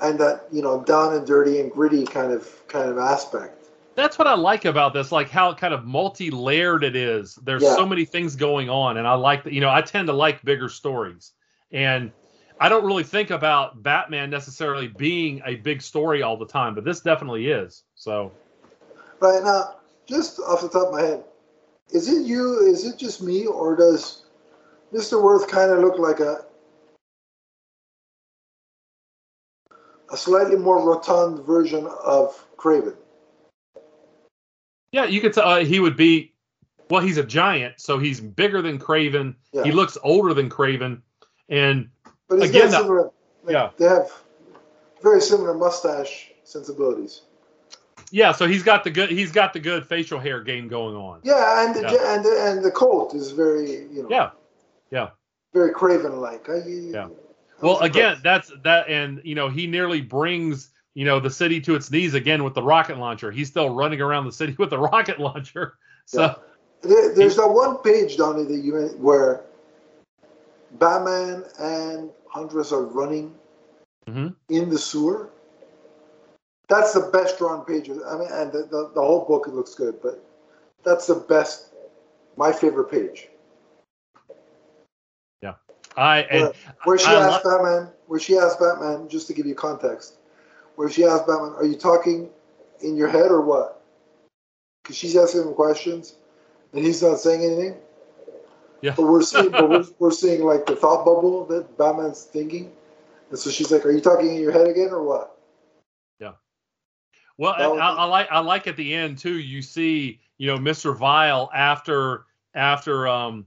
and 0.01 0.19
that, 0.19 0.47
you 0.51 0.61
know, 0.61 0.83
down 0.83 1.13
and 1.13 1.25
dirty 1.25 1.59
and 1.59 1.71
gritty 1.71 2.05
kind 2.05 2.31
of 2.31 2.67
kind 2.67 2.89
of 2.89 2.97
aspect. 2.97 3.55
that's 3.95 4.17
what 4.17 4.27
I 4.27 4.33
like 4.33 4.63
about 4.63 4.93
this, 4.93 5.11
like 5.11 5.29
how 5.29 5.53
kind 5.53 5.73
of 5.73 5.83
multi-layered 5.85 6.85
it 6.85 6.95
is. 6.95 7.35
There's 7.43 7.63
Yeah. 7.63 7.75
so 7.75 7.85
many 7.85 8.05
things 8.05 8.33
going 8.37 8.69
on, 8.69 8.95
and 8.95 9.05
I 9.05 9.15
like 9.15 9.43
that. 9.43 9.51
You 9.51 9.59
know, 9.59 9.69
I 9.69 9.81
tend 9.81 10.07
to 10.07 10.13
like 10.13 10.41
bigger 10.45 10.69
stories, 10.69 11.33
and 11.71 12.13
I 12.59 12.67
don't 12.67 12.85
really 12.85 13.03
think 13.03 13.29
about 13.29 13.81
Batman 13.81 14.29
necessarily 14.29 14.87
being 14.87 15.41
a 15.45 15.55
big 15.55 15.81
story 15.81 16.21
all 16.21 16.35
the 16.35 16.45
time, 16.45 16.75
but 16.75 16.83
this 16.83 16.99
definitely 16.99 17.47
is. 17.47 17.83
So. 17.95 18.31
Right 19.21 19.43
now, 19.43 19.75
just 20.05 20.39
off 20.39 20.61
the 20.61 20.69
top 20.69 20.87
of 20.87 20.93
my 20.93 21.01
head, 21.01 21.23
is 21.91 22.07
it 22.07 22.25
you 22.25 22.59
is 22.67 22.85
it 22.85 22.97
just 22.97 23.21
me 23.21 23.45
or 23.45 23.75
does 23.75 24.23
Mr. 24.93 25.21
Worth 25.21 25.47
kind 25.47 25.71
of 25.71 25.79
look 25.79 25.97
like 25.97 26.19
a 26.19 26.45
a 30.11 30.17
slightly 30.17 30.55
more 30.55 30.83
rotund 30.85 31.45
version 31.45 31.87
of 32.03 32.45
Kraven? 32.57 32.95
Yeah, 34.91 35.05
you 35.05 35.21
could. 35.21 35.33
T- 35.33 35.41
uh, 35.41 35.59
he 35.59 35.79
would 35.79 35.95
be. 35.95 36.33
Well, 36.89 37.01
he's 37.01 37.17
a 37.17 37.23
giant, 37.23 37.79
so 37.79 37.99
he's 37.99 38.19
bigger 38.19 38.63
than 38.63 38.79
Kraven. 38.79 39.35
Yeah. 39.51 39.63
He 39.63 39.71
looks 39.71 39.97
older 40.01 40.33
than 40.33 40.49
Kraven, 40.49 41.01
and 41.47 41.89
But 42.29 42.39
he's 42.41 42.49
Again, 42.51 42.69
got 42.69 42.73
uh, 42.75 42.81
similar. 42.81 43.03
Like, 43.43 43.53
yeah. 43.53 43.69
They 43.77 43.85
have 43.85 44.11
very 45.01 45.19
similar 45.21 45.53
mustache 45.53 46.31
sensibilities. 46.43 47.23
yeah, 48.11 48.31
so 48.31 48.47
he's 48.47 48.63
got 48.63 48.83
the 48.83 48.89
good. 48.91 49.09
He's 49.09 49.31
got 49.31 49.53
the 49.53 49.59
good 49.59 49.85
facial 49.85 50.19
hair 50.19 50.41
game 50.41 50.67
going 50.67 50.95
on. 50.95 51.19
Yeah, 51.23 51.65
and 51.65 51.75
the 51.75 51.81
Yeah. 51.81 52.15
and 52.15 52.23
the, 52.25 52.43
and 52.45 52.63
the 52.63 52.71
coat 52.71 53.13
is 53.13 53.31
very 53.31 53.87
you 53.91 54.03
know 54.03 54.09
Yeah, 54.09 54.29
yeah. 54.91 55.09
very 55.53 55.73
Kraven 55.73 56.19
like. 56.19 56.47
Yeah. 56.65 57.07
Well, 57.61 57.79
again, 57.79 58.19
that's 58.23 58.51
that, 58.63 58.87
and 58.87 59.21
you 59.25 59.35
know, 59.35 59.49
he 59.49 59.67
nearly 59.67 60.01
brings 60.01 60.69
you 60.93 61.05
know 61.05 61.19
the 61.19 61.29
city 61.29 61.59
to 61.61 61.75
its 61.75 61.89
knees 61.91 62.13
again 62.13 62.43
with 62.43 62.53
the 62.53 62.63
rocket 62.63 62.97
launcher. 62.97 63.31
He's 63.31 63.47
still 63.47 63.69
running 63.73 64.01
around 64.01 64.25
the 64.25 64.31
city 64.31 64.55
with 64.59 64.69
the 64.69 64.79
rocket 64.79 65.19
launcher. 65.19 65.75
So 66.05 66.21
Yeah. 66.21 66.35
There, 66.81 67.13
there's 67.13 67.35
that 67.35 67.49
one 67.49 67.77
page, 67.79 68.15
Donnie, 68.15 68.45
that 68.45 68.59
you 68.63 68.73
where 68.99 69.41
Batman 70.79 71.43
and 71.59 72.09
Huntress 72.29 72.71
are 72.71 72.83
running 72.83 73.35
Mhm. 74.07 74.35
in 74.49 74.69
the 74.69 74.77
sewer. 74.77 75.29
That's 76.67 76.93
the 76.93 77.09
best 77.11 77.37
drawn 77.39 77.65
page. 77.65 77.89
I 77.89 78.17
mean, 78.17 78.27
and 78.31 78.51
the, 78.51 78.63
the, 78.63 78.91
the 78.93 79.01
whole 79.01 79.25
book 79.25 79.47
it 79.47 79.53
looks 79.53 79.73
good, 79.73 79.99
but 80.01 80.23
that's 80.83 81.07
the 81.07 81.15
best, 81.15 81.73
my 82.37 82.51
favorite 82.51 82.91
page. 82.91 83.29
Yeah, 85.41 85.55
I 85.97 86.27
Where, 86.31 86.53
where 86.83 86.97
she 86.99 87.07
I 87.07 87.13
asked 87.15 87.43
Batman, 87.43 87.89
where 88.05 88.19
she 88.19 88.37
asked 88.37 88.59
Batman, 88.59 89.09
just 89.09 89.25
to 89.27 89.33
give 89.33 89.47
you 89.47 89.55
context, 89.55 90.17
where 90.75 90.89
she 90.89 91.03
asked 91.05 91.25
Batman, 91.25 91.53
"Are 91.55 91.65
you 91.65 91.75
talking 91.75 92.29
in 92.81 92.95
your 92.95 93.07
head 93.07 93.31
or 93.31 93.41
what?" 93.41 93.81
Because 94.83 94.95
she's 94.95 95.17
asking 95.17 95.41
him 95.41 95.53
questions, 95.55 96.15
and 96.73 96.85
he's 96.85 97.01
not 97.01 97.19
saying 97.19 97.43
anything. 97.43 97.81
Yeah. 98.81 98.93
But 98.95 99.03
we're 99.03 99.21
seeing, 99.21 99.51
but 99.51 99.69
we're, 99.69 99.85
we're 99.99 100.11
seeing 100.11 100.43
like 100.43 100.65
the 100.65 100.75
thought 100.75 101.05
bubble 101.05 101.45
that 101.45 101.77
Batman's 101.77 102.23
thinking, 102.23 102.71
and 103.29 103.39
so 103.39 103.49
she's 103.49 103.71
like, 103.71 103.85
"Are 103.85 103.91
you 103.91 104.01
talking 104.01 104.35
in 104.35 104.41
your 104.41 104.51
head 104.51 104.67
again 104.67 104.89
or 104.89 105.03
what?" 105.03 105.37
Yeah. 106.19 106.33
Well, 107.37 107.53
I, 107.53 107.89
I 107.89 108.05
like 108.05 108.27
I 108.31 108.39
like 108.39 108.67
at 108.67 108.77
the 108.77 108.93
end 108.93 109.17
too. 109.17 109.39
You 109.39 109.61
see, 109.61 110.19
you 110.37 110.47
know, 110.47 110.57
Mr. 110.57 110.95
Vile 110.95 111.49
after 111.53 112.25
after 112.55 113.07
um, 113.07 113.45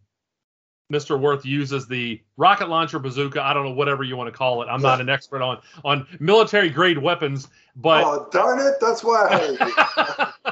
Mr. 0.92 1.18
Worth 1.18 1.47
uses 1.47 1.87
the 1.87 2.21
rocket 2.37 2.68
launcher 2.68 2.99
bazooka. 2.99 3.42
I 3.42 3.55
don't 3.55 3.64
know 3.64 3.73
whatever 3.73 4.05
you 4.05 4.16
want 4.16 4.29
to 4.29 4.37
call 4.37 4.62
it. 4.62 4.66
I'm 4.66 4.83
not 4.83 5.01
an 5.01 5.09
expert 5.09 5.42
on 5.42 5.61
on 5.85 6.07
military 6.21 6.68
grade 6.68 6.99
weapons, 6.99 7.49
but 7.77 8.05
oh 8.05 8.29
darn 8.31 8.61
it! 8.61 8.75
That's 8.81 9.03
why 9.03 9.27
I 9.27 9.37
hired 9.37 10.47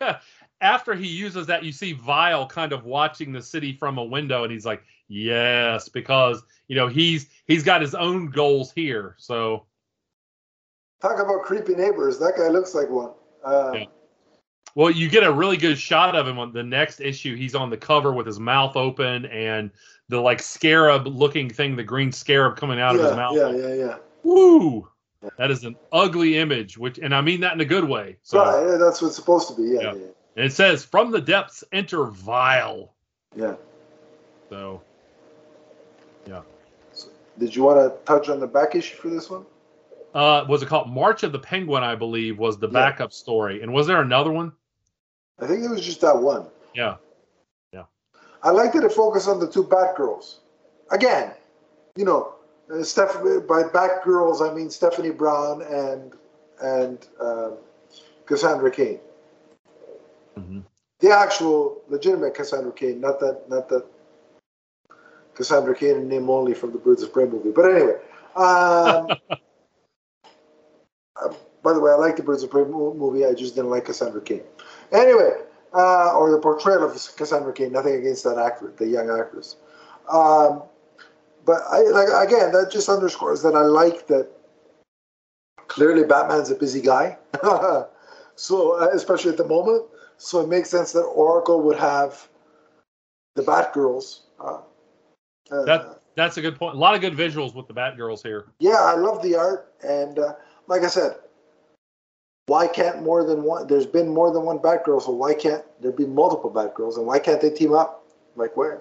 you. 0.00 0.12
after 0.60 0.94
he 0.94 1.06
uses 1.06 1.46
that, 1.46 1.64
you 1.64 1.72
see 1.72 1.92
Vile 1.92 2.46
kind 2.46 2.72
of 2.72 2.84
watching 2.84 3.32
the 3.32 3.42
city 3.42 3.72
from 3.72 3.98
a 3.98 4.04
window, 4.04 4.42
and 4.44 4.52
he's 4.52 4.66
like, 4.66 4.82
"Yes," 5.08 5.88
because 5.88 6.42
you 6.68 6.76
know 6.76 6.88
he's 6.88 7.28
he's 7.46 7.62
got 7.62 7.80
his 7.80 7.94
own 7.94 8.30
goals 8.30 8.72
here. 8.72 9.14
So 9.18 9.64
Talk 11.02 11.20
about 11.20 11.42
creepy 11.42 11.74
neighbors. 11.74 12.18
That 12.18 12.34
guy 12.36 12.48
looks 12.48 12.74
like 12.74 12.88
one. 12.88 13.10
Uh, 13.44 13.72
Yeah. 13.74 13.84
Well, 14.74 14.90
you 14.90 15.08
get 15.08 15.22
a 15.24 15.32
really 15.32 15.56
good 15.56 15.78
shot 15.78 16.14
of 16.14 16.26
him 16.26 16.38
on 16.38 16.52
the 16.52 16.62
next 16.62 17.00
issue. 17.00 17.34
He's 17.34 17.54
on 17.54 17.70
the 17.70 17.78
cover 17.78 18.12
with 18.12 18.26
his 18.26 18.38
mouth 18.38 18.76
open 18.76 19.24
and 19.26 19.70
the 20.08 20.20
like 20.20 20.40
scarab 20.40 21.06
looking 21.06 21.48
thing, 21.48 21.76
the 21.76 21.82
green 21.82 22.12
scarab 22.12 22.56
coming 22.56 22.78
out 22.78 22.94
of 22.94 23.00
his 23.02 23.12
mouth. 23.12 23.36
yeah, 23.36 23.50
yeah, 23.50 23.74
yeah. 23.74 23.96
Woo! 24.22 24.88
That 25.38 25.50
is 25.50 25.64
an 25.64 25.76
ugly 25.92 26.36
image, 26.36 26.76
which 26.76 26.98
and 26.98 27.14
I 27.14 27.20
mean 27.22 27.40
that 27.40 27.54
in 27.54 27.60
a 27.60 27.64
good 27.64 27.84
way. 27.84 28.18
So 28.22 28.38
right, 28.38 28.70
yeah, 28.72 28.76
that's 28.76 29.00
what 29.00 29.08
it's 29.08 29.16
supposed 29.16 29.48
to 29.48 29.54
be. 29.54 29.62
Yeah, 29.70 29.80
Yeah. 29.80 29.94
yeah, 29.94 30.06
it 30.36 30.52
says 30.52 30.84
from 30.84 31.10
the 31.10 31.20
depths 31.20 31.64
enter 31.72 32.04
vile. 32.06 32.94
yeah. 33.34 33.54
So 34.50 34.80
yeah. 36.26 36.42
Did 37.38 37.54
you 37.54 37.62
want 37.64 37.78
to 37.78 38.04
touch 38.06 38.28
on 38.28 38.40
the 38.40 38.46
back 38.46 38.74
issue 38.74 38.96
for 38.96 39.08
this 39.10 39.28
one? 39.30 39.44
uh 40.14 40.44
was 40.48 40.62
it 40.62 40.66
called 40.68 40.88
March 40.88 41.22
of 41.24 41.32
the 41.32 41.38
Penguin, 41.38 41.82
I 41.82 41.94
believe, 41.94 42.38
was 42.38 42.58
the 42.58 42.68
Yeah. 42.68 42.72
backup 42.72 43.12
story. 43.12 43.62
And 43.62 43.72
was 43.72 43.86
there 43.86 44.00
another 44.00 44.32
one? 44.32 44.52
I 45.40 45.46
think 45.46 45.62
it 45.64 45.68
was 45.68 45.84
just 45.84 46.00
that 46.00 46.16
one. 46.16 46.46
Yeah. 46.74 46.96
Yeah. 47.72 47.84
I 48.42 48.50
like 48.50 48.72
that 48.72 48.84
it 48.84 48.92
focused 48.92 49.28
on 49.28 49.40
the 49.40 49.50
two 49.50 49.64
Batgirls. 49.64 50.36
Again, 50.90 51.32
you 51.96 52.04
know, 52.04 52.34
uh, 52.72 52.82
Steph, 52.82 53.14
by 53.48 53.62
Batgirls 53.64 54.40
I 54.48 54.54
mean 54.54 54.70
Stephanie 54.70 55.10
Brown 55.10 55.62
and 55.62 56.12
and 56.62 57.06
um, 57.20 57.54
Cassandra 58.24 58.70
Cain. 58.70 58.98
The 61.00 61.10
actual 61.10 61.82
legitimate 61.88 62.34
Cassandra 62.34 62.72
Cain, 62.72 63.00
not 63.00 63.20
that 63.20 63.48
not 63.48 63.68
that 63.68 63.84
Cassandra 65.34 65.74
Cain 65.76 65.96
in 65.96 66.08
name 66.08 66.30
only 66.30 66.54
from 66.54 66.72
the 66.72 66.78
Birds 66.78 67.02
of 67.02 67.12
Prey 67.12 67.26
movie. 67.26 67.50
But 67.50 67.70
anyway, 67.70 67.96
um, 68.34 69.08
uh, 71.22 71.34
by 71.62 71.74
the 71.74 71.80
way, 71.80 71.90
I 71.90 71.96
like 71.96 72.16
the 72.16 72.22
Birds 72.22 72.42
of 72.42 72.50
Prey 72.50 72.64
movie. 72.64 73.26
I 73.26 73.34
just 73.34 73.54
didn't 73.54 73.70
like 73.70 73.84
Cassandra 73.84 74.22
Cain. 74.22 74.42
Anyway, 74.92 75.32
uh, 75.74 76.16
or 76.16 76.30
the 76.30 76.38
portrayal 76.38 76.84
of 76.84 76.92
Cassandra 77.16 77.52
Cain. 77.52 77.72
Nothing 77.72 77.94
against 77.96 78.24
that 78.24 78.38
actor, 78.38 78.72
the 78.76 78.86
young 78.86 79.10
actress. 79.10 79.56
Um, 80.08 80.62
but 81.44 81.62
I 81.70 81.82
like 81.82 82.08
again 82.26 82.52
that 82.52 82.70
just 82.72 82.88
underscores 82.88 83.42
that 83.42 83.54
I 83.54 83.62
like 83.62 84.06
that. 84.08 84.28
Clearly, 85.68 86.04
Batman's 86.04 86.50
a 86.50 86.54
busy 86.54 86.80
guy, 86.80 87.18
so 88.36 88.80
uh, 88.80 88.88
especially 88.92 89.30
at 89.30 89.36
the 89.36 89.46
moment, 89.46 89.84
so 90.16 90.40
it 90.40 90.48
makes 90.48 90.70
sense 90.70 90.92
that 90.92 91.02
Oracle 91.02 91.60
would 91.62 91.78
have 91.78 92.28
the 93.34 93.42
Batgirls. 93.42 94.20
Uh, 94.40 94.60
uh, 95.50 95.64
that 95.64 96.00
that's 96.16 96.36
a 96.38 96.42
good 96.42 96.56
point. 96.56 96.74
A 96.74 96.78
lot 96.78 96.94
of 96.94 97.00
good 97.00 97.14
visuals 97.14 97.54
with 97.54 97.68
the 97.68 97.74
Batgirls 97.74 98.22
here. 98.22 98.46
Yeah, 98.58 98.80
I 98.80 98.94
love 98.94 99.22
the 99.22 99.36
art, 99.36 99.72
and 99.82 100.18
uh, 100.18 100.34
like 100.66 100.82
I 100.82 100.88
said, 100.88 101.16
why 102.46 102.66
can't 102.66 103.02
more 103.02 103.24
than 103.24 103.42
one? 103.42 103.66
There's 103.66 103.86
been 103.86 104.08
more 104.08 104.32
than 104.32 104.42
one 104.42 104.58
Batgirl, 104.58 105.02
so 105.02 105.12
why 105.12 105.34
can't 105.34 105.64
there 105.80 105.92
be 105.92 106.06
multiple 106.06 106.50
Batgirls, 106.50 106.96
and 106.96 107.06
why 107.06 107.18
can't 107.18 107.40
they 107.40 107.50
team 107.50 107.72
up? 107.72 108.04
Like 108.34 108.56
where? 108.56 108.80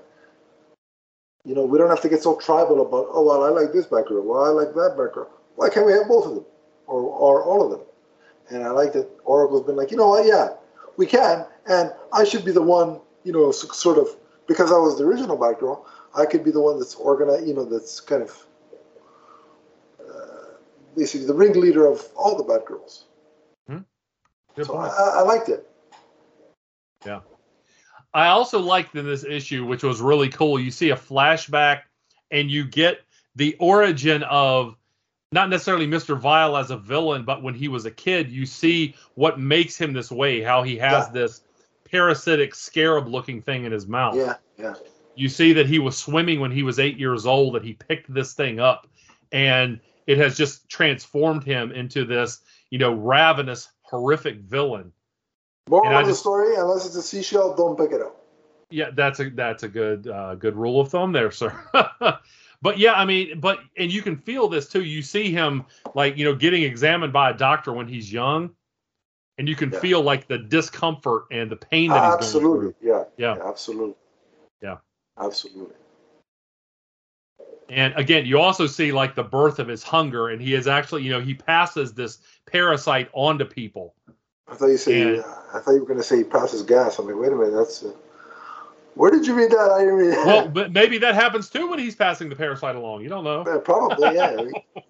You 1.43 1.53
know, 1.53 1.65
we 1.65 1.77
don't 1.77 1.89
have 1.89 2.01
to 2.01 2.09
get 2.09 2.23
so 2.23 2.37
tribal 2.37 2.81
about. 2.81 3.07
Oh 3.11 3.23
well, 3.23 3.43
I 3.43 3.49
like 3.49 3.73
this 3.73 3.85
Batgirl. 3.85 4.23
Well, 4.23 4.43
I 4.43 4.49
like 4.49 4.73
that 4.73 4.95
Batgirl. 4.97 5.27
Why 5.55 5.69
can't 5.69 5.85
we 5.85 5.93
have 5.93 6.07
both 6.07 6.25
of 6.25 6.35
them, 6.35 6.45
or 6.87 7.01
or 7.01 7.43
all 7.43 7.63
of 7.63 7.71
them? 7.71 7.87
And 8.49 8.63
I 8.63 8.69
like 8.69 8.93
that 8.93 9.09
Oracle's 9.23 9.65
been 9.65 9.75
like, 9.75 9.91
you 9.91 9.97
know 9.97 10.09
what? 10.09 10.25
Yeah, 10.25 10.49
we 10.97 11.05
can, 11.05 11.45
and 11.67 11.91
I 12.13 12.23
should 12.23 12.45
be 12.45 12.51
the 12.51 12.61
one. 12.61 13.01
You 13.23 13.33
know, 13.33 13.51
sort 13.51 13.97
of 13.97 14.07
because 14.47 14.71
I 14.71 14.77
was 14.77 14.97
the 14.97 15.03
original 15.03 15.37
Batgirl. 15.37 15.83
I 16.15 16.25
could 16.25 16.43
be 16.43 16.51
the 16.51 16.61
one 16.61 16.79
that's 16.79 16.95
organized. 16.95 17.47
You 17.47 17.55
know, 17.55 17.65
that's 17.65 17.99
kind 17.99 18.21
of 18.21 18.45
uh, 19.99 20.57
basically 20.95 21.27
the 21.27 21.33
ringleader 21.33 21.87
of 21.87 22.07
all 22.15 22.37
the 22.37 22.43
Batgirls. 22.43 23.03
Hmm. 23.67 23.79
Good 24.55 24.67
so 24.67 24.73
point. 24.73 24.91
I, 24.91 25.19
I 25.19 25.21
liked 25.21 25.49
it. 25.49 25.67
Yeah. 27.05 27.21
I 28.13 28.27
also 28.27 28.59
liked 28.59 28.95
in 28.95 29.05
this 29.05 29.25
issue, 29.25 29.65
which 29.65 29.83
was 29.83 30.01
really 30.01 30.29
cool. 30.29 30.57
You 30.57 30.71
see 30.71 30.91
a 30.91 30.95
flashback, 30.95 31.81
and 32.31 32.49
you 32.49 32.65
get 32.65 33.01
the 33.35 33.57
origin 33.59 34.23
of 34.23 34.77
not 35.31 35.49
necessarily 35.49 35.87
Mr. 35.87 36.17
Vile 36.17 36.57
as 36.57 36.71
a 36.71 36.77
villain, 36.77 37.25
but 37.25 37.43
when 37.43 37.53
he 37.53 37.67
was 37.67 37.85
a 37.85 37.91
kid, 37.91 38.31
you 38.31 38.45
see 38.45 38.95
what 39.15 39.39
makes 39.39 39.77
him 39.77 39.93
this 39.93 40.11
way. 40.11 40.41
How 40.41 40.63
he 40.63 40.77
has 40.77 41.07
yeah. 41.07 41.11
this 41.13 41.41
parasitic 41.83 42.55
scarab-looking 42.55 43.41
thing 43.41 43.65
in 43.65 43.71
his 43.71 43.87
mouth. 43.87 44.15
Yeah, 44.15 44.35
yeah. 44.57 44.75
You 45.15 45.29
see 45.29 45.53
that 45.53 45.65
he 45.65 45.79
was 45.79 45.97
swimming 45.97 46.39
when 46.39 46.51
he 46.51 46.63
was 46.63 46.79
eight 46.79 46.97
years 46.97 47.25
old, 47.25 47.55
that 47.55 47.63
he 47.63 47.73
picked 47.73 48.13
this 48.13 48.33
thing 48.33 48.59
up, 48.59 48.87
and 49.31 49.79
it 50.07 50.17
has 50.17 50.37
just 50.37 50.67
transformed 50.69 51.43
him 51.43 51.71
into 51.71 52.05
this, 52.05 52.39
you 52.69 52.77
know, 52.77 52.93
ravenous, 52.93 53.69
horrific 53.81 54.41
villain. 54.41 54.91
Moral 55.69 55.97
of 55.97 56.05
just, 56.05 56.09
the 56.09 56.15
story: 56.15 56.55
unless 56.55 56.85
it's 56.85 56.95
a 56.95 57.01
seashell, 57.01 57.55
don't 57.55 57.77
pick 57.77 57.91
it 57.91 58.01
up. 58.01 58.21
Yeah, 58.69 58.89
that's 58.93 59.19
a 59.19 59.29
that's 59.29 59.63
a 59.63 59.67
good 59.67 60.07
uh, 60.07 60.35
good 60.35 60.55
rule 60.55 60.81
of 60.81 60.89
thumb 60.89 61.11
there, 61.11 61.31
sir. 61.31 61.53
but 62.61 62.77
yeah, 62.77 62.93
I 62.93 63.05
mean, 63.05 63.39
but 63.39 63.59
and 63.77 63.91
you 63.91 64.01
can 64.01 64.17
feel 64.17 64.47
this 64.47 64.67
too. 64.67 64.83
You 64.83 65.01
see 65.01 65.31
him 65.31 65.65
like 65.93 66.17
you 66.17 66.25
know 66.25 66.35
getting 66.35 66.63
examined 66.63 67.13
by 67.13 67.29
a 67.29 67.33
doctor 67.33 67.73
when 67.73 67.87
he's 67.87 68.11
young, 68.11 68.51
and 69.37 69.47
you 69.47 69.55
can 69.55 69.71
yeah. 69.71 69.79
feel 69.79 70.01
like 70.01 70.27
the 70.27 70.37
discomfort 70.37 71.25
and 71.31 71.49
the 71.49 71.55
pain 71.55 71.89
that 71.89 72.03
he's 72.05 72.13
absolutely. 72.13 72.59
going 72.59 72.73
through. 72.73 72.89
Yeah. 72.89 73.03
yeah, 73.17 73.35
yeah, 73.37 73.47
absolutely. 73.47 73.95
Yeah, 74.61 74.77
absolutely. 75.19 75.75
And 77.69 77.93
again, 77.95 78.25
you 78.25 78.39
also 78.39 78.67
see 78.67 78.91
like 78.91 79.15
the 79.15 79.23
birth 79.23 79.59
of 79.59 79.67
his 79.67 79.83
hunger, 79.83 80.29
and 80.29 80.41
he 80.41 80.53
is 80.53 80.67
actually, 80.67 81.03
you 81.03 81.11
know, 81.11 81.21
he 81.21 81.33
passes 81.33 81.93
this 81.93 82.19
parasite 82.45 83.09
onto 83.13 83.45
people. 83.45 83.95
I 84.47 84.55
thought 84.55 84.67
you 84.67 84.77
said. 84.77 85.07
And, 85.07 85.25
I 85.53 85.59
thought 85.59 85.71
you 85.71 85.79
were 85.79 85.87
going 85.87 85.99
to 85.99 86.03
say 86.03 86.17
he 86.17 86.23
passes 86.23 86.61
gas. 86.61 86.99
I'm 86.99 87.07
like, 87.07 87.15
wait 87.15 87.31
a 87.31 87.35
minute, 87.35 87.53
that's. 87.53 87.83
Uh, 87.83 87.91
where 88.95 89.11
did 89.11 89.27
you 89.27 89.33
read 89.33 89.51
that? 89.51 89.71
I 89.71 89.79
didn't 89.79 89.95
read 89.95 90.11
that. 90.13 90.25
Well, 90.25 90.47
but 90.47 90.71
maybe 90.71 90.97
that 90.99 91.15
happens 91.15 91.49
too 91.49 91.69
when 91.69 91.79
he's 91.79 91.95
passing 91.95 92.29
the 92.29 92.35
parasite 92.35 92.75
along. 92.75 93.01
You 93.01 93.09
don't 93.09 93.23
know. 93.23 93.43
Probably, 93.59 94.15
yeah. 94.15 94.35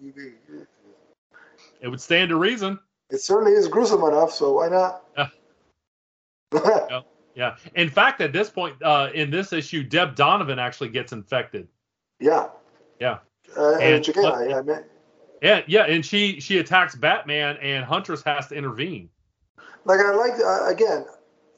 it 1.80 1.88
would 1.88 2.00
stand 2.00 2.30
to 2.30 2.36
reason. 2.36 2.78
It 3.10 3.20
certainly 3.20 3.52
is 3.52 3.68
gruesome 3.68 4.02
enough, 4.02 4.32
so 4.32 4.54
why 4.54 4.68
not? 4.68 5.04
Yeah. 5.16 5.28
yeah. 6.90 7.00
yeah. 7.34 7.56
In 7.74 7.90
fact, 7.90 8.20
at 8.20 8.32
this 8.32 8.48
point 8.48 8.76
uh, 8.82 9.10
in 9.14 9.30
this 9.30 9.52
issue, 9.52 9.82
Deb 9.82 10.14
Donovan 10.14 10.58
actually 10.58 10.88
gets 10.88 11.12
infected. 11.12 11.68
Yeah. 12.20 12.48
Yeah. 13.00 13.18
Uh, 13.56 13.76
and, 13.76 14.08
uh, 14.16 14.40
yeah, 14.40 14.62
man. 14.62 14.84
Yeah, 15.42 15.62
yeah, 15.66 15.84
and 15.84 16.04
she 16.04 16.40
she 16.40 16.58
attacks 16.58 16.94
Batman, 16.94 17.56
and 17.58 17.84
Huntress 17.84 18.22
has 18.22 18.48
to 18.48 18.54
intervene. 18.54 19.10
Like 19.84 20.00
I 20.00 20.12
like 20.12 20.32
uh, 20.44 20.66
again, 20.68 21.04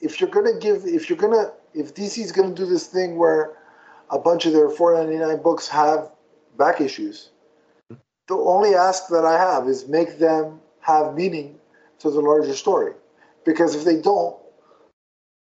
if 0.01 0.21
you're 0.21 0.31
gonna 0.31 0.59
give, 0.59 0.85
if 0.85 1.09
you're 1.09 1.19
gonna, 1.19 1.53
if 1.79 1.95
DC's 1.95 2.33
gonna 2.33 2.55
do 2.55 2.67
this 2.67 2.87
thing 2.87 3.17
where 3.17 3.57
a 4.11 4.19
bunch 4.19 4.47
of 4.47 4.53
their 4.53 4.71
499 4.71 5.43
books 5.43 5.69
have 5.69 6.11
back 6.59 6.81
issues, 6.81 7.31
the 7.89 8.35
only 8.35 8.75
ask 8.75 9.09
that 9.09 9.25
I 9.25 9.39
have 9.39 9.69
is 9.69 9.89
make 9.89 10.19
them 10.19 10.61
have 10.81 11.15
meaning 11.15 11.59
to 12.01 12.11
the 12.11 12.21
larger 12.21 12.55
story, 12.55 12.93
because 13.45 13.75
if 13.75 13.85
they 13.85 14.01
don't, 14.01 14.37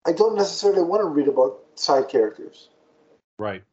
I 0.06 0.12
don't 0.12 0.36
necessarily 0.36 0.84
want 0.84 1.02
to 1.02 1.08
read 1.08 1.28
about 1.28 1.60
side 1.76 2.10
characters. 2.10 2.70
Right. 3.38 3.64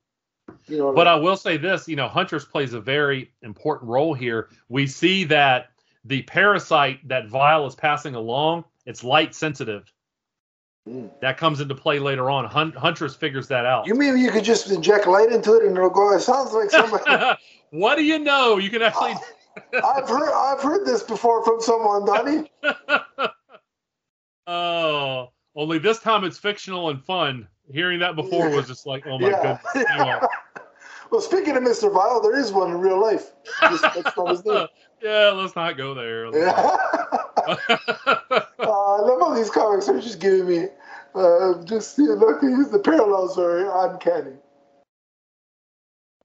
You 0.69 0.79
know, 0.79 0.93
but 0.93 1.07
I 1.07 1.17
will 1.17 1.37
say 1.37 1.57
this, 1.57 1.89
you 1.89 1.97
know, 1.97 2.09
Huntress 2.09 2.45
plays 2.45 2.73
a 2.73 2.81
very 2.81 3.33
important 3.43 3.91
role 3.91 4.15
here. 4.15 4.49
We 4.69 4.87
see 4.87 5.25
that 5.25 5.71
the 6.05 6.23
parasite 6.23 7.07
that 7.09 7.29
Vile 7.29 7.67
is 7.67 7.75
passing 7.75 8.15
along, 8.15 8.65
it's 8.85 9.03
light 9.03 9.35
sensitive. 9.35 9.93
Mm. 10.88 11.11
That 11.20 11.37
comes 11.37 11.61
into 11.61 11.75
play 11.75 11.99
later 11.99 12.31
on. 12.31 12.44
Huntress 12.44 13.16
figures 13.16 13.49
that 13.49 13.66
out. 13.66 13.87
You 13.87 13.94
mean 13.94 14.16
you 14.18 14.31
could 14.31 14.44
just 14.44 14.70
inject 14.70 15.07
light 15.07 15.33
into 15.33 15.55
it 15.55 15.64
and 15.64 15.77
it'll 15.77 15.90
go? 15.90 16.12
It 16.14 16.20
sounds 16.20 16.53
like 16.53 16.70
somebody. 16.70 17.38
what 17.70 17.96
do 17.96 18.05
you 18.05 18.18
know? 18.18 18.59
You 18.59 18.70
can 18.70 18.83
actually. 18.83 19.14
I've 19.72 20.09
heard 20.09 20.33
I've 20.33 20.62
heard 20.62 20.87
this 20.87 21.03
before 21.03 21.44
from 21.44 21.61
someone, 21.61 22.05
Donnie. 22.05 22.53
oh, 24.46 25.33
only 25.57 25.79
this 25.79 25.99
time 25.99 26.25
it's 26.25 26.38
fictional 26.38 26.90
and 26.90 27.03
fun. 27.03 27.49
Hearing 27.72 27.99
that 27.99 28.14
before 28.14 28.51
was 28.51 28.68
just 28.68 28.87
like, 28.87 29.07
oh 29.09 29.18
my 29.18 29.31
yeah. 29.31 29.59
goodness. 29.75 30.29
well, 31.11 31.20
speaking 31.20 31.57
of 31.57 31.64
Mr. 31.64 31.92
Vile, 31.92 32.20
there 32.22 32.38
is 32.38 32.53
one 32.53 32.70
in 32.70 32.79
real 32.79 33.01
life. 33.01 33.33
That's 33.61 33.83
not 34.16 34.31
his 34.31 34.44
name. 34.44 34.68
yeah, 35.03 35.31
let's 35.31 35.57
not 35.57 35.77
go 35.77 35.94
there. 35.94 36.27
Yeah. 36.27 36.77
I 38.97 39.01
love 39.01 39.23
all 39.23 39.35
these 39.35 39.51
comics 39.51 39.89
are 39.89 40.01
just 40.01 40.21
giving 40.21 40.49
me 40.49 40.69
uh, 41.15 41.63
just 41.65 41.99
you 41.99 42.07
know, 42.07 42.65
the 42.65 42.81
parallels 42.83 43.39
are 43.39 43.89
uncanny. 43.89 44.37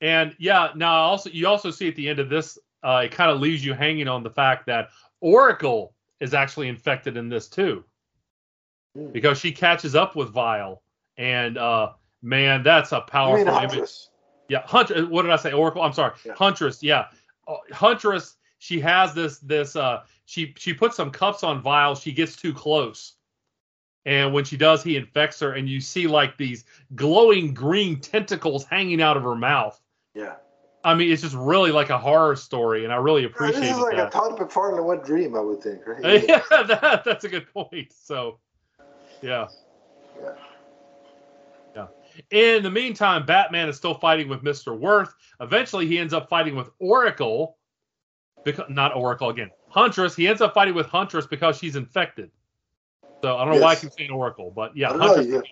And 0.01 0.35
yeah, 0.39 0.69
now 0.75 0.95
also 0.95 1.29
you 1.29 1.47
also 1.47 1.71
see 1.71 1.87
at 1.87 1.95
the 1.95 2.09
end 2.09 2.19
of 2.19 2.29
this, 2.29 2.57
uh, 2.83 3.03
it 3.05 3.11
kind 3.11 3.29
of 3.29 3.39
leaves 3.39 3.63
you 3.63 3.73
hanging 3.73 4.07
on 4.07 4.23
the 4.23 4.29
fact 4.29 4.65
that 4.65 4.89
Oracle 5.19 5.93
is 6.19 6.33
actually 6.33 6.67
infected 6.67 7.17
in 7.17 7.29
this 7.29 7.47
too, 7.47 7.83
mm. 8.97 9.13
because 9.13 9.37
she 9.37 9.51
catches 9.51 9.95
up 9.95 10.15
with 10.15 10.29
Vile 10.29 10.81
and 11.17 11.57
uh, 11.57 11.91
man, 12.21 12.63
that's 12.63 12.91
a 12.91 13.01
powerful 13.01 13.55
image. 13.55 13.89
Yeah, 14.49 14.63
Hunter. 14.65 15.05
What 15.05 15.21
did 15.21 15.31
I 15.31 15.37
say? 15.37 15.53
Oracle. 15.53 15.81
I'm 15.81 15.93
sorry, 15.93 16.13
yeah. 16.25 16.33
Huntress. 16.33 16.83
Yeah, 16.83 17.05
uh, 17.47 17.57
Huntress. 17.71 18.35
She 18.61 18.79
has 18.81 19.15
this 19.15 19.39
this. 19.39 19.75
Uh, 19.75 20.03
she 20.25 20.53
she 20.55 20.71
puts 20.71 20.95
some 20.95 21.09
cuffs 21.09 21.41
on 21.41 21.63
Vile. 21.63 21.95
She 21.95 22.11
gets 22.11 22.35
too 22.35 22.53
close, 22.53 23.13
and 24.05 24.31
when 24.35 24.45
she 24.45 24.55
does, 24.55 24.83
he 24.83 24.97
infects 24.97 25.39
her, 25.39 25.53
and 25.53 25.67
you 25.67 25.81
see 25.81 26.05
like 26.05 26.37
these 26.37 26.65
glowing 26.93 27.55
green 27.55 27.99
tentacles 27.99 28.63
hanging 28.65 29.01
out 29.01 29.17
of 29.17 29.23
her 29.23 29.33
mouth. 29.33 29.81
Yeah. 30.13 30.35
I 30.83 30.93
mean, 30.93 31.11
it's 31.11 31.23
just 31.23 31.35
really 31.35 31.71
like 31.71 31.89
a 31.89 31.97
horror 31.97 32.35
story, 32.35 32.83
and 32.83 32.93
I 32.93 32.97
really 32.97 33.23
appreciate. 33.23 33.63
Yeah, 33.63 33.69
this 33.69 33.77
is 33.77 33.81
like 33.81 33.95
that. 33.95 34.07
a 34.09 34.11
Todd 34.11 34.37
McFarlane 34.37 34.85
wet 34.85 35.03
dream, 35.03 35.35
I 35.35 35.39
would 35.39 35.63
think. 35.63 35.81
Right? 35.87 36.23
yeah, 36.27 36.43
that, 36.51 37.01
that's 37.03 37.23
a 37.23 37.29
good 37.29 37.51
point. 37.51 37.91
So, 37.91 38.37
yeah. 39.23 39.47
yeah. 40.21 40.33
Yeah. 41.75 41.87
In 42.29 42.61
the 42.61 42.69
meantime, 42.69 43.25
Batman 43.25 43.69
is 43.69 43.77
still 43.77 43.95
fighting 43.95 44.29
with 44.29 44.43
Mr. 44.43 44.77
Worth. 44.77 45.15
Eventually, 45.39 45.87
he 45.87 45.97
ends 45.97 46.13
up 46.13 46.29
fighting 46.29 46.55
with 46.55 46.69
Oracle. 46.79 47.57
Because, 48.43 48.65
not 48.69 48.95
Oracle 48.95 49.29
again. 49.29 49.51
Huntress. 49.69 50.15
He 50.15 50.27
ends 50.27 50.41
up 50.41 50.53
fighting 50.53 50.73
with 50.73 50.87
Huntress 50.87 51.25
because 51.25 51.57
she's 51.57 51.75
infected. 51.75 52.31
So 53.21 53.37
I 53.37 53.45
don't 53.45 53.49
know 53.49 53.59
yes. 53.59 53.63
why 53.63 53.71
I 53.71 53.75
keep 53.75 53.91
saying 53.91 54.11
Oracle, 54.11 54.51
but 54.55 54.75
yeah, 54.75 54.89
Huntress. 54.89 55.27
Know, 55.27 55.43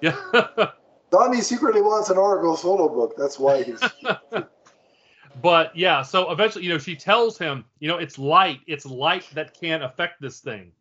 yeah. 0.00 0.16
yeah. 0.34 0.66
Donnie 1.10 1.40
secretly 1.40 1.80
wants 1.80 2.10
an 2.10 2.18
Oracle 2.18 2.56
solo 2.56 2.88
book. 2.88 3.14
That's 3.16 3.38
why 3.38 3.62
he's. 3.62 3.80
but 5.42 5.74
yeah, 5.76 6.02
so 6.02 6.30
eventually, 6.30 6.64
you 6.64 6.70
know, 6.70 6.78
she 6.78 6.94
tells 6.96 7.38
him, 7.38 7.64
you 7.78 7.88
know, 7.88 7.98
it's 7.98 8.18
light. 8.18 8.60
It's 8.66 8.84
light 8.84 9.26
that 9.34 9.58
can 9.58 9.82
affect 9.82 10.20
this 10.20 10.40
thing. 10.40 10.72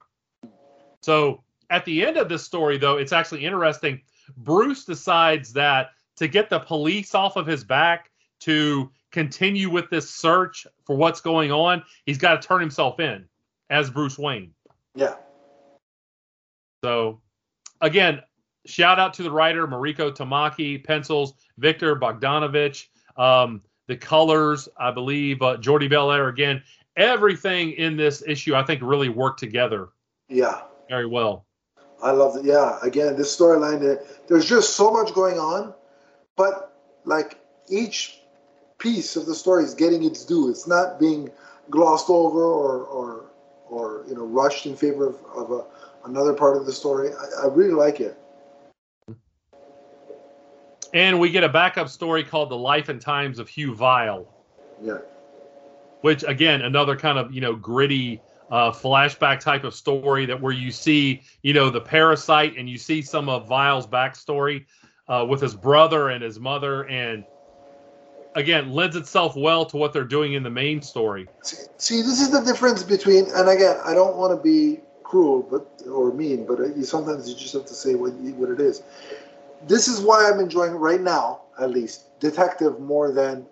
So 1.01 1.43
at 1.69 1.85
the 1.85 2.05
end 2.05 2.17
of 2.17 2.29
this 2.29 2.43
story, 2.43 2.77
though, 2.77 2.97
it's 2.97 3.13
actually 3.13 3.45
interesting. 3.45 4.01
Bruce 4.37 4.83
decides 4.83 5.53
that 5.53 5.91
to 6.17 6.27
get 6.27 6.49
the 6.49 6.59
police 6.59 7.15
off 7.15 7.37
of 7.37 7.45
his 7.45 7.63
back, 7.63 8.11
to 8.39 8.91
continue 9.17 9.67
with 9.67 9.89
this 9.89 10.07
search 10.07 10.67
for 10.85 10.95
what's 10.95 11.21
going 11.21 11.51
on, 11.51 11.81
he's 12.05 12.19
got 12.19 12.39
to 12.39 12.47
turn 12.47 12.61
himself 12.61 12.99
in 12.99 13.25
as 13.71 13.89
Bruce 13.89 14.19
Wayne. 14.19 14.51
Yeah. 14.93 15.15
So, 16.83 17.19
again, 17.81 18.21
shout 18.67 18.99
out 18.99 19.15
to 19.15 19.23
the 19.23 19.31
writer 19.31 19.67
Mariko 19.67 20.15
Tamaki, 20.15 20.83
pencils 20.83 21.33
Viktor 21.57 21.95
Bogdanovic, 21.95 22.85
um, 23.17 23.63
the 23.87 23.97
colors, 23.97 24.69
I 24.77 24.91
believe 24.91 25.41
uh, 25.41 25.57
Jordie 25.57 25.89
Bellaire 25.89 26.29
again. 26.29 26.61
Everything 26.95 27.71
in 27.71 27.97
this 27.97 28.21
issue, 28.27 28.53
I 28.53 28.61
think, 28.61 28.81
really 28.83 29.09
worked 29.09 29.39
together 29.39 29.89
Yeah. 30.29 30.61
very 30.89 31.07
well. 31.07 31.47
I 32.03 32.11
love 32.11 32.35
it. 32.35 32.45
Yeah, 32.45 32.77
again, 32.83 33.15
this 33.15 33.35
storyline, 33.35 33.79
there- 33.79 34.03
there's 34.27 34.45
just 34.45 34.75
so 34.75 34.91
much 34.91 35.11
going 35.15 35.39
on, 35.39 35.73
but 36.35 36.77
like 37.05 37.39
each 37.67 38.16
piece 38.77 39.15
of 39.15 39.25
the 39.25 39.35
story 39.35 39.63
is 39.63 39.73
getting 39.73 40.03
its 40.03 40.25
due. 40.25 40.49
It's 40.49 40.67
not 40.67 40.99
being 40.99 41.29
glossed 41.69 42.09
over 42.09 42.43
or 42.43 42.83
or 42.85 43.25
or 43.69 44.03
you 44.07 44.15
know 44.15 44.25
rushed 44.25 44.65
in 44.65 44.75
favor 44.75 45.07
of, 45.07 45.15
of 45.35 45.51
a, 45.51 45.65
another 46.07 46.33
part 46.33 46.57
of 46.57 46.65
the 46.65 46.73
story. 46.73 47.11
I, 47.11 47.45
I 47.45 47.47
really 47.47 47.73
like 47.73 47.99
it. 47.99 48.17
And 50.93 51.19
we 51.19 51.29
get 51.29 51.43
a 51.43 51.49
backup 51.49 51.89
story 51.89 52.23
called 52.23 52.49
The 52.49 52.57
Life 52.57 52.87
and 52.87 53.01
Times 53.01 53.39
of 53.39 53.49
Hugh 53.49 53.75
Vile. 53.75 54.33
Yeah, 54.81 54.99
which 56.01 56.23
again 56.23 56.61
another 56.61 56.95
kind 56.95 57.17
of 57.17 57.33
you 57.33 57.41
know 57.41 57.55
gritty 57.55 58.21
uh, 58.49 58.71
flashback 58.71 59.39
type 59.39 59.63
of 59.63 59.73
story 59.73 60.25
that 60.25 60.41
where 60.41 60.53
you 60.53 60.71
see 60.71 61.21
you 61.41 61.53
know 61.53 61.69
the 61.69 61.81
parasite 61.81 62.55
and 62.57 62.69
you 62.69 62.77
see 62.77 63.01
some 63.01 63.27
of 63.27 63.47
Vile's 63.47 63.87
backstory 63.87 64.65
uh, 65.07 65.25
with 65.27 65.41
his 65.41 65.55
brother 65.55 66.09
and 66.09 66.23
his 66.23 66.39
mother 66.39 66.83
and 66.83 67.25
again 68.37 68.71
lends 68.71 68.95
itself 68.95 69.35
well 69.35 69.65
to 69.65 69.77
what 69.77 69.91
they're 69.91 70.03
doing 70.05 70.33
in 70.33 70.43
the 70.43 70.49
main 70.49 70.81
story. 70.81 71.27
see, 71.41 71.57
see, 71.77 72.01
this 72.01 72.21
is 72.21 72.31
the 72.31 72.41
difference 72.41 72.83
between, 72.83 73.25
and 73.33 73.49
again, 73.49 73.77
I 73.83 73.93
don't 73.93 74.15
want 74.15 74.37
to 74.37 74.41
be 74.41 74.79
cruel, 75.03 75.41
but 75.41 75.87
or 75.89 76.13
mean, 76.13 76.45
but 76.45 76.59
you, 76.77 76.83
sometimes 76.83 77.27
you 77.27 77.35
just 77.35 77.53
have 77.53 77.65
to 77.65 77.73
say 77.73 77.95
what 77.95 78.13
what 78.13 78.49
it 78.49 78.59
is. 78.59 78.83
This 79.67 79.87
is 79.87 79.99
why 80.01 80.29
I'm 80.29 80.39
enjoying 80.39 80.73
right 80.73 81.01
now, 81.01 81.41
at 81.59 81.71
least, 81.71 82.19
Detective 82.19 82.79
more 82.79 83.11
than 83.11 83.45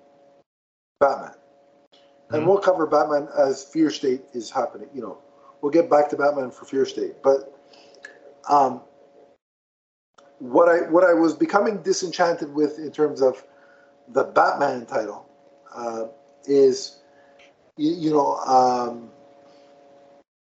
Batman. 1.00 1.34
And 2.32 2.44
Mhm. 2.44 2.48
we'll 2.48 2.60
cover 2.60 2.86
Batman 2.86 3.28
as 3.38 3.64
Fear 3.64 3.90
State 3.90 4.26
is 4.34 4.50
happening. 4.50 4.90
You 4.94 5.02
know, 5.02 5.18
we'll 5.62 5.72
get 5.72 5.90
back 5.90 6.10
to 6.10 6.16
Batman 6.16 6.52
for 6.52 6.66
Fear 6.66 6.86
State. 6.86 7.22
But 7.24 7.54
um, 8.50 8.82
what 10.40 10.70
I 10.70 10.90
what 10.90 11.04
I 11.04 11.14
was 11.14 11.34
becoming 11.34 11.82
disenchanted 11.82 12.54
with 12.54 12.78
in 12.80 12.92
terms 12.92 13.22
of 13.22 13.44
the 14.10 14.24
Batman 14.24 14.86
title 14.86 15.28
uh, 15.76 16.06
is, 16.46 17.00
you, 17.78 17.94
you 17.94 18.12
know, 18.12 18.36
um, 18.38 19.10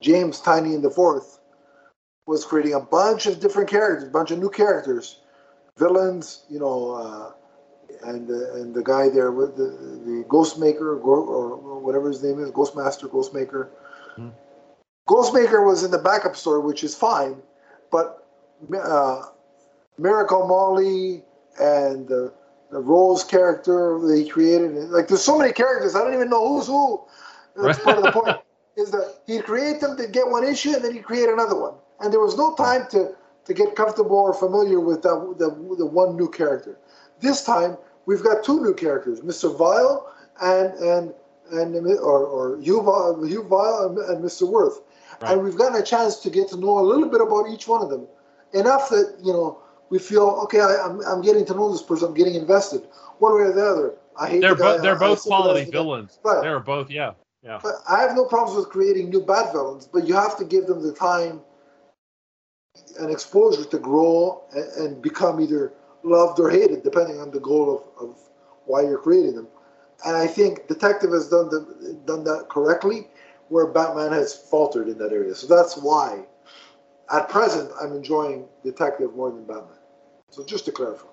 James 0.01 0.41
Tynion 0.41 0.81
the 0.81 0.89
Fourth 0.89 1.39
was 2.25 2.45
creating 2.45 2.73
a 2.73 2.79
bunch 2.79 3.25
of 3.25 3.39
different 3.39 3.69
characters, 3.69 4.07
a 4.07 4.11
bunch 4.11 4.31
of 4.31 4.39
new 4.39 4.49
characters, 4.49 5.19
villains, 5.77 6.45
you 6.49 6.59
know, 6.59 6.91
uh, 6.91 7.31
and 8.05 8.29
uh, 8.29 8.55
and 8.55 8.73
the 8.73 8.83
guy 8.83 9.09
there 9.09 9.31
with 9.31 9.55
the 9.55 9.63
the 10.05 10.25
Ghostmaker 10.27 11.01
or, 11.03 11.19
or 11.19 11.79
whatever 11.79 12.09
his 12.09 12.23
name 12.23 12.39
is, 12.39 12.51
Ghostmaster, 12.51 13.09
Ghostmaker. 13.09 13.69
Hmm. 14.15 14.29
Ghostmaker 15.07 15.65
was 15.65 15.83
in 15.83 15.91
the 15.91 15.97
backup 15.97 16.35
story, 16.35 16.61
which 16.61 16.83
is 16.83 16.95
fine, 16.95 17.41
but 17.91 18.25
uh, 18.77 19.23
Miracle 19.97 20.47
Molly 20.47 21.23
and 21.59 22.07
the, 22.07 22.33
the 22.73 22.79
Rose 22.79 23.23
character 23.23 23.99
that 24.01 24.17
he 24.17 24.27
created, 24.27 24.73
like 24.89 25.07
there's 25.07 25.23
so 25.23 25.37
many 25.37 25.53
characters, 25.53 25.95
I 25.95 25.99
don't 26.03 26.13
even 26.13 26.29
know 26.29 26.47
who's 26.47 26.67
who. 26.67 27.01
That's 27.55 27.79
part 27.79 27.97
of 27.97 28.03
the 28.03 28.11
point. 28.11 28.37
Is 28.75 28.89
that 28.89 29.19
he'd 29.27 29.43
create 29.43 29.81
them 29.81 29.95
to 29.97 30.07
get 30.07 30.27
one 30.27 30.43
issue 30.43 30.73
and 30.73 30.83
then 30.83 30.93
he'd 30.93 31.03
create 31.03 31.29
another 31.29 31.55
one, 31.55 31.75
and 31.99 32.11
there 32.11 32.19
was 32.19 32.35
no 32.35 32.55
time 32.55 32.87
to 32.89 33.15
to 33.45 33.53
get 33.53 33.75
comfortable 33.75 34.17
or 34.17 34.33
familiar 34.33 34.79
with 34.79 35.03
that 35.03 35.35
the, 35.37 35.49
the 35.77 35.85
one 35.85 36.17
new 36.17 36.27
character. 36.27 36.79
This 37.19 37.43
time 37.43 37.77
we've 38.07 38.23
got 38.23 38.43
two 38.43 38.61
new 38.61 38.73
characters, 38.73 39.21
Mr. 39.21 39.55
Vile 39.55 40.11
and 40.41 40.73
and 40.73 41.13
and 41.51 41.75
or, 41.99 42.25
or 42.25 42.59
Hugh, 42.61 42.81
Vi- 42.81 43.27
Hugh 43.27 43.43
Vile 43.43 43.89
and, 43.89 43.97
and 43.99 44.25
Mr. 44.25 44.49
Worth, 44.49 44.81
Right. 45.21 45.33
and 45.33 45.43
we've 45.43 45.55
gotten 45.55 45.79
a 45.79 45.85
chance 45.85 46.15
to 46.21 46.31
get 46.31 46.47
to 46.49 46.57
know 46.57 46.79
a 46.79 46.81
little 46.81 47.07
bit 47.09 47.21
about 47.21 47.49
each 47.49 47.67
one 47.67 47.83
of 47.83 47.89
them, 47.91 48.07
enough 48.53 48.89
that 48.89 49.17
you 49.21 49.33
know 49.33 49.59
we 49.93 49.99
feel 49.99 50.27
okay. 50.45 50.59
I, 50.59 50.83
I'm 50.83 50.99
I'm 51.05 51.21
getting 51.21 51.45
to 51.45 51.53
know 51.53 51.71
this 51.71 51.83
person. 51.83 52.07
I'm 52.07 52.15
getting 52.15 52.33
invested 52.33 52.81
one 53.19 53.35
way 53.35 53.41
or 53.43 53.53
the 53.53 53.63
other. 53.63 53.93
I 54.19 54.27
hate 54.27 54.41
They're 54.41 54.55
the 54.55 54.63
both 54.63 54.81
they're 54.81 54.93
I- 54.93 55.05
I 55.05 55.09
both 55.09 55.19
sympathize 55.19 55.27
quality 55.27 55.59
with 55.59 55.65
the 55.67 55.71
guy. 55.71 55.77
villains. 55.77 56.19
Right. 56.23 56.41
They're 56.41 56.59
both 56.59 56.89
yeah 56.89 57.11
yeah. 57.43 57.59
But 57.61 57.75
I 57.87 58.01
have 58.01 58.15
no 58.15 58.25
problems 58.25 58.57
with 58.57 58.69
creating 58.69 59.11
new 59.11 59.21
bad 59.21 59.51
villains, 59.53 59.85
but 59.85 60.07
you 60.07 60.15
have 60.15 60.35
to 60.39 60.45
give 60.45 60.65
them 60.65 60.81
the 60.81 60.93
time 60.93 61.41
and 62.99 63.11
exposure 63.11 63.65
to 63.65 63.77
grow 63.77 64.41
and, 64.53 64.65
and 64.81 65.01
become 65.01 65.39
either 65.39 65.73
loved 66.01 66.39
or 66.39 66.49
hated, 66.49 66.81
depending 66.81 67.19
on 67.21 67.29
the 67.29 67.39
goal 67.39 67.85
of, 67.99 68.09
of 68.09 68.17
why 68.65 68.81
you're 68.81 68.97
creating 68.97 69.35
them. 69.35 69.47
And 70.05 70.17
I 70.17 70.25
think 70.25 70.67
Detective 70.67 71.11
has 71.11 71.29
done 71.29 71.49
the, 71.49 71.99
done 72.05 72.23
that 72.23 72.47
correctly, 72.49 73.07
where 73.49 73.67
Batman 73.67 74.11
has 74.11 74.33
faltered 74.33 74.89
in 74.89 74.97
that 74.97 75.11
area. 75.13 75.35
So 75.35 75.45
that's 75.47 75.77
why, 75.77 76.25
at 77.11 77.29
present, 77.29 77.71
I'm 77.79 77.93
enjoying 77.93 78.47
Detective 78.63 79.15
more 79.15 79.29
than 79.31 79.45
Batman. 79.45 79.77
So 80.33 80.43
just 80.43 80.65
to 80.65 80.71
clarify. 80.71 81.07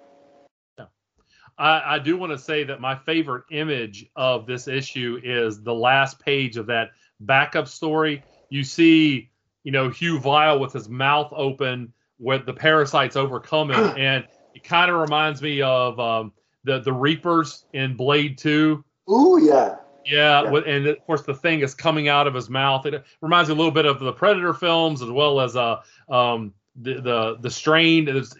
I, 1.58 1.96
I 1.96 1.98
do 1.98 2.16
want 2.16 2.32
to 2.32 2.38
say 2.38 2.64
that 2.64 2.80
my 2.80 2.94
favorite 2.94 3.44
image 3.50 4.06
of 4.16 4.46
this 4.46 4.66
issue 4.66 5.20
is 5.22 5.62
the 5.62 5.74
last 5.74 6.18
page 6.18 6.56
of 6.56 6.64
that 6.66 6.92
backup 7.20 7.68
story. 7.68 8.22
You 8.48 8.64
see, 8.64 9.28
you 9.62 9.72
know, 9.72 9.90
Hugh 9.90 10.18
Vile 10.18 10.58
with 10.58 10.72
his 10.72 10.88
mouth 10.88 11.30
open 11.36 11.92
with 12.18 12.46
the 12.46 12.54
parasites 12.54 13.14
overcoming, 13.14 13.76
and 13.98 14.26
it 14.54 14.64
kind 14.64 14.90
of 14.90 14.96
reminds 14.98 15.42
me 15.42 15.60
of 15.60 16.00
um, 16.00 16.32
the 16.64 16.80
the 16.80 16.92
Reapers 16.94 17.66
in 17.74 17.94
Blade 17.94 18.38
Two. 18.38 18.82
Ooh, 19.10 19.38
yeah. 19.42 19.76
Yeah, 20.06 20.44
Yeah. 20.44 20.50
with- 20.50 20.66
and 20.66 20.86
of 20.86 21.04
course 21.04 21.22
the 21.22 21.34
thing 21.34 21.60
is 21.60 21.74
coming 21.74 22.08
out 22.08 22.26
of 22.26 22.32
his 22.32 22.48
mouth. 22.48 22.86
It 22.86 23.04
reminds 23.20 23.50
me 23.50 23.54
a 23.54 23.58
little 23.58 23.70
bit 23.72 23.84
of 23.84 24.00
the 24.00 24.14
Predator 24.14 24.54
films 24.54 25.02
as 25.02 25.10
well 25.10 25.40
as 25.40 25.56
uh 25.56 25.82
um 26.08 26.54
the 26.76 27.00
the 27.02 27.36
the 27.40 27.50
Strain. 27.50 28.08
It's, 28.08 28.34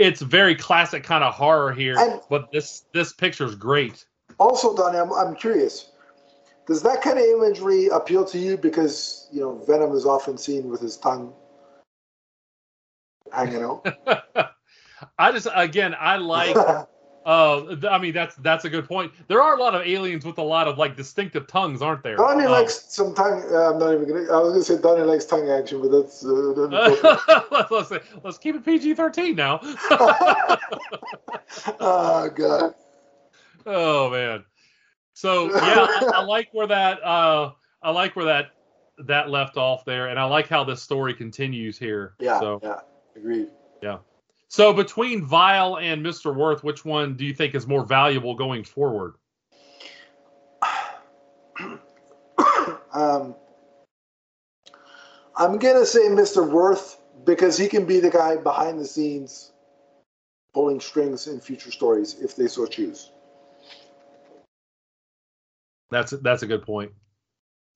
it's 0.00 0.22
very 0.22 0.54
classic 0.54 1.04
kind 1.04 1.22
of 1.22 1.34
horror 1.34 1.72
here, 1.72 1.96
And- 1.98 2.20
but 2.30 2.50
this 2.50 2.84
this 2.94 3.12
picture 3.12 3.44
is 3.44 3.54
great. 3.54 4.06
Also, 4.38 4.74
Donnie, 4.74 4.98
I'm, 4.98 5.12
I'm 5.12 5.36
curious. 5.36 5.90
Does 6.66 6.82
that 6.82 7.02
kind 7.02 7.18
of 7.18 7.24
imagery 7.24 7.88
appeal 7.88 8.24
to 8.24 8.38
you? 8.38 8.56
Because 8.56 9.28
you 9.30 9.40
know, 9.40 9.62
Venom 9.66 9.92
is 9.92 10.06
often 10.06 10.38
seen 10.38 10.70
with 10.70 10.80
his 10.80 10.96
tongue 10.96 11.34
hanging 13.32 13.62
out. 13.62 13.86
I 15.18 15.32
just 15.32 15.48
again 15.54 15.94
I 15.98 16.16
like 16.16 16.56
uh 17.26 17.76
I 17.90 17.98
mean 17.98 18.14
that's 18.14 18.34
that's 18.36 18.64
a 18.64 18.70
good 18.70 18.88
point. 18.88 19.12
There 19.28 19.42
are 19.42 19.54
a 19.56 19.60
lot 19.60 19.74
of 19.74 19.86
aliens 19.86 20.24
with 20.24 20.38
a 20.38 20.42
lot 20.42 20.68
of 20.68 20.78
like 20.78 20.96
distinctive 20.96 21.46
tongues, 21.46 21.82
aren't 21.82 22.02
there? 22.02 22.16
Donnie 22.16 22.46
Um, 22.46 22.52
likes 22.52 22.84
some 22.88 23.14
tongue. 23.14 23.44
Uh, 23.50 23.72
I'm 23.72 23.78
not 23.78 23.92
even 23.92 24.08
gonna. 24.08 24.32
I 24.32 24.40
was 24.40 24.52
gonna 24.52 24.64
say 24.64 24.78
Donnie 24.80 25.02
likes 25.02 25.26
tongue 25.26 25.50
action, 25.50 25.82
but 25.82 25.90
that's. 25.90 26.24
Uh, 26.24 26.30
let's, 27.70 27.90
let's, 27.90 28.04
let's 28.24 28.38
keep 28.38 28.54
it 28.56 28.64
PG 28.64 28.94
thirteen 28.94 29.36
now. 29.36 29.60
oh 31.80 32.30
God. 32.34 32.74
Oh 33.66 34.10
man. 34.10 34.44
So 35.12 35.50
yeah, 35.50 35.86
I, 35.88 36.10
I 36.14 36.22
like 36.22 36.48
where 36.52 36.68
that 36.68 37.04
uh 37.04 37.52
I 37.82 37.90
like 37.90 38.16
where 38.16 38.26
that 38.26 38.52
that 39.06 39.28
left 39.28 39.56
off 39.56 39.84
there, 39.84 40.08
and 40.08 40.18
I 40.18 40.24
like 40.24 40.48
how 40.48 40.64
this 40.64 40.82
story 40.82 41.12
continues 41.14 41.78
here. 41.78 42.14
Yeah. 42.18 42.40
So 42.40 42.60
Yeah. 42.62 42.80
Agreed. 43.16 43.48
So 44.50 44.72
between 44.72 45.24
Vile 45.24 45.78
and 45.78 46.04
Mr. 46.04 46.34
Worth, 46.34 46.64
which 46.64 46.84
one 46.84 47.14
do 47.14 47.24
you 47.24 47.32
think 47.32 47.54
is 47.54 47.68
more 47.68 47.84
valuable 47.84 48.34
going 48.34 48.64
forward? 48.64 49.14
Um, 52.92 53.36
I'm 55.36 55.58
gonna 55.58 55.86
say 55.86 56.08
Mr. 56.08 56.44
Worth 56.50 57.00
because 57.24 57.56
he 57.56 57.68
can 57.68 57.86
be 57.86 58.00
the 58.00 58.10
guy 58.10 58.36
behind 58.36 58.80
the 58.80 58.84
scenes, 58.84 59.52
pulling 60.52 60.80
strings 60.80 61.28
in 61.28 61.40
future 61.40 61.70
stories 61.70 62.16
if 62.20 62.34
they 62.34 62.48
so 62.48 62.66
choose. 62.66 63.12
That's 65.92 66.10
that's 66.10 66.42
a 66.42 66.48
good 66.48 66.62
point. 66.62 66.90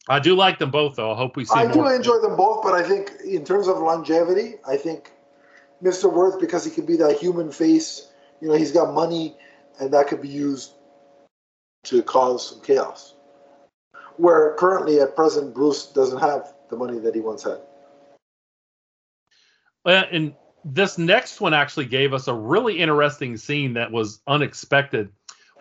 I 0.09 0.19
do 0.19 0.35
like 0.35 0.59
them 0.59 0.73
both 0.73 0.97
though. 0.97 1.13
I 1.13 1.17
hope 1.17 1.37
we 1.37 1.45
see 1.45 1.55
I 1.55 1.71
do 1.71 1.87
enjoy 1.87 2.19
them 2.19 2.35
both, 2.35 2.65
but 2.65 2.75
I 2.75 2.83
think 2.83 3.13
in 3.25 3.45
terms 3.45 3.69
of 3.69 3.79
longevity, 3.79 4.57
I 4.67 4.77
think 4.77 5.13
Mr. 5.85 6.11
Worth 6.11 6.41
because 6.41 6.65
he 6.65 6.71
can 6.71 6.87
be 6.87 6.97
that 6.97 7.19
human 7.19 7.53
face. 7.53 8.11
You 8.41 8.49
know, 8.49 8.55
he's 8.55 8.73
got 8.73 8.95
money, 8.95 9.37
and 9.79 9.93
that 9.93 10.09
could 10.09 10.23
be 10.23 10.29
used 10.29 10.73
to 11.85 12.03
cause 12.03 12.49
some 12.51 12.61
chaos. 12.63 13.15
Where 14.17 14.55
currently, 14.55 15.01
at 15.01 15.15
present, 15.15 15.55
Bruce 15.55 15.87
doesn't 15.87 16.21
have 16.21 16.55
the 16.71 16.77
money 16.77 16.99
that 17.01 17.15
he 17.15 17.21
once 17.21 17.45
had. 17.45 17.59
And 19.85 20.35
this 20.65 20.97
next 20.97 21.41
one 21.41 21.53
actually 21.53 21.85
gave 21.85 22.15
us 22.15 22.27
a 22.29 22.35
really 22.35 22.79
interesting 22.79 23.37
scene 23.37 23.75
that 23.75 23.93
was 23.93 24.23
unexpected. 24.27 25.11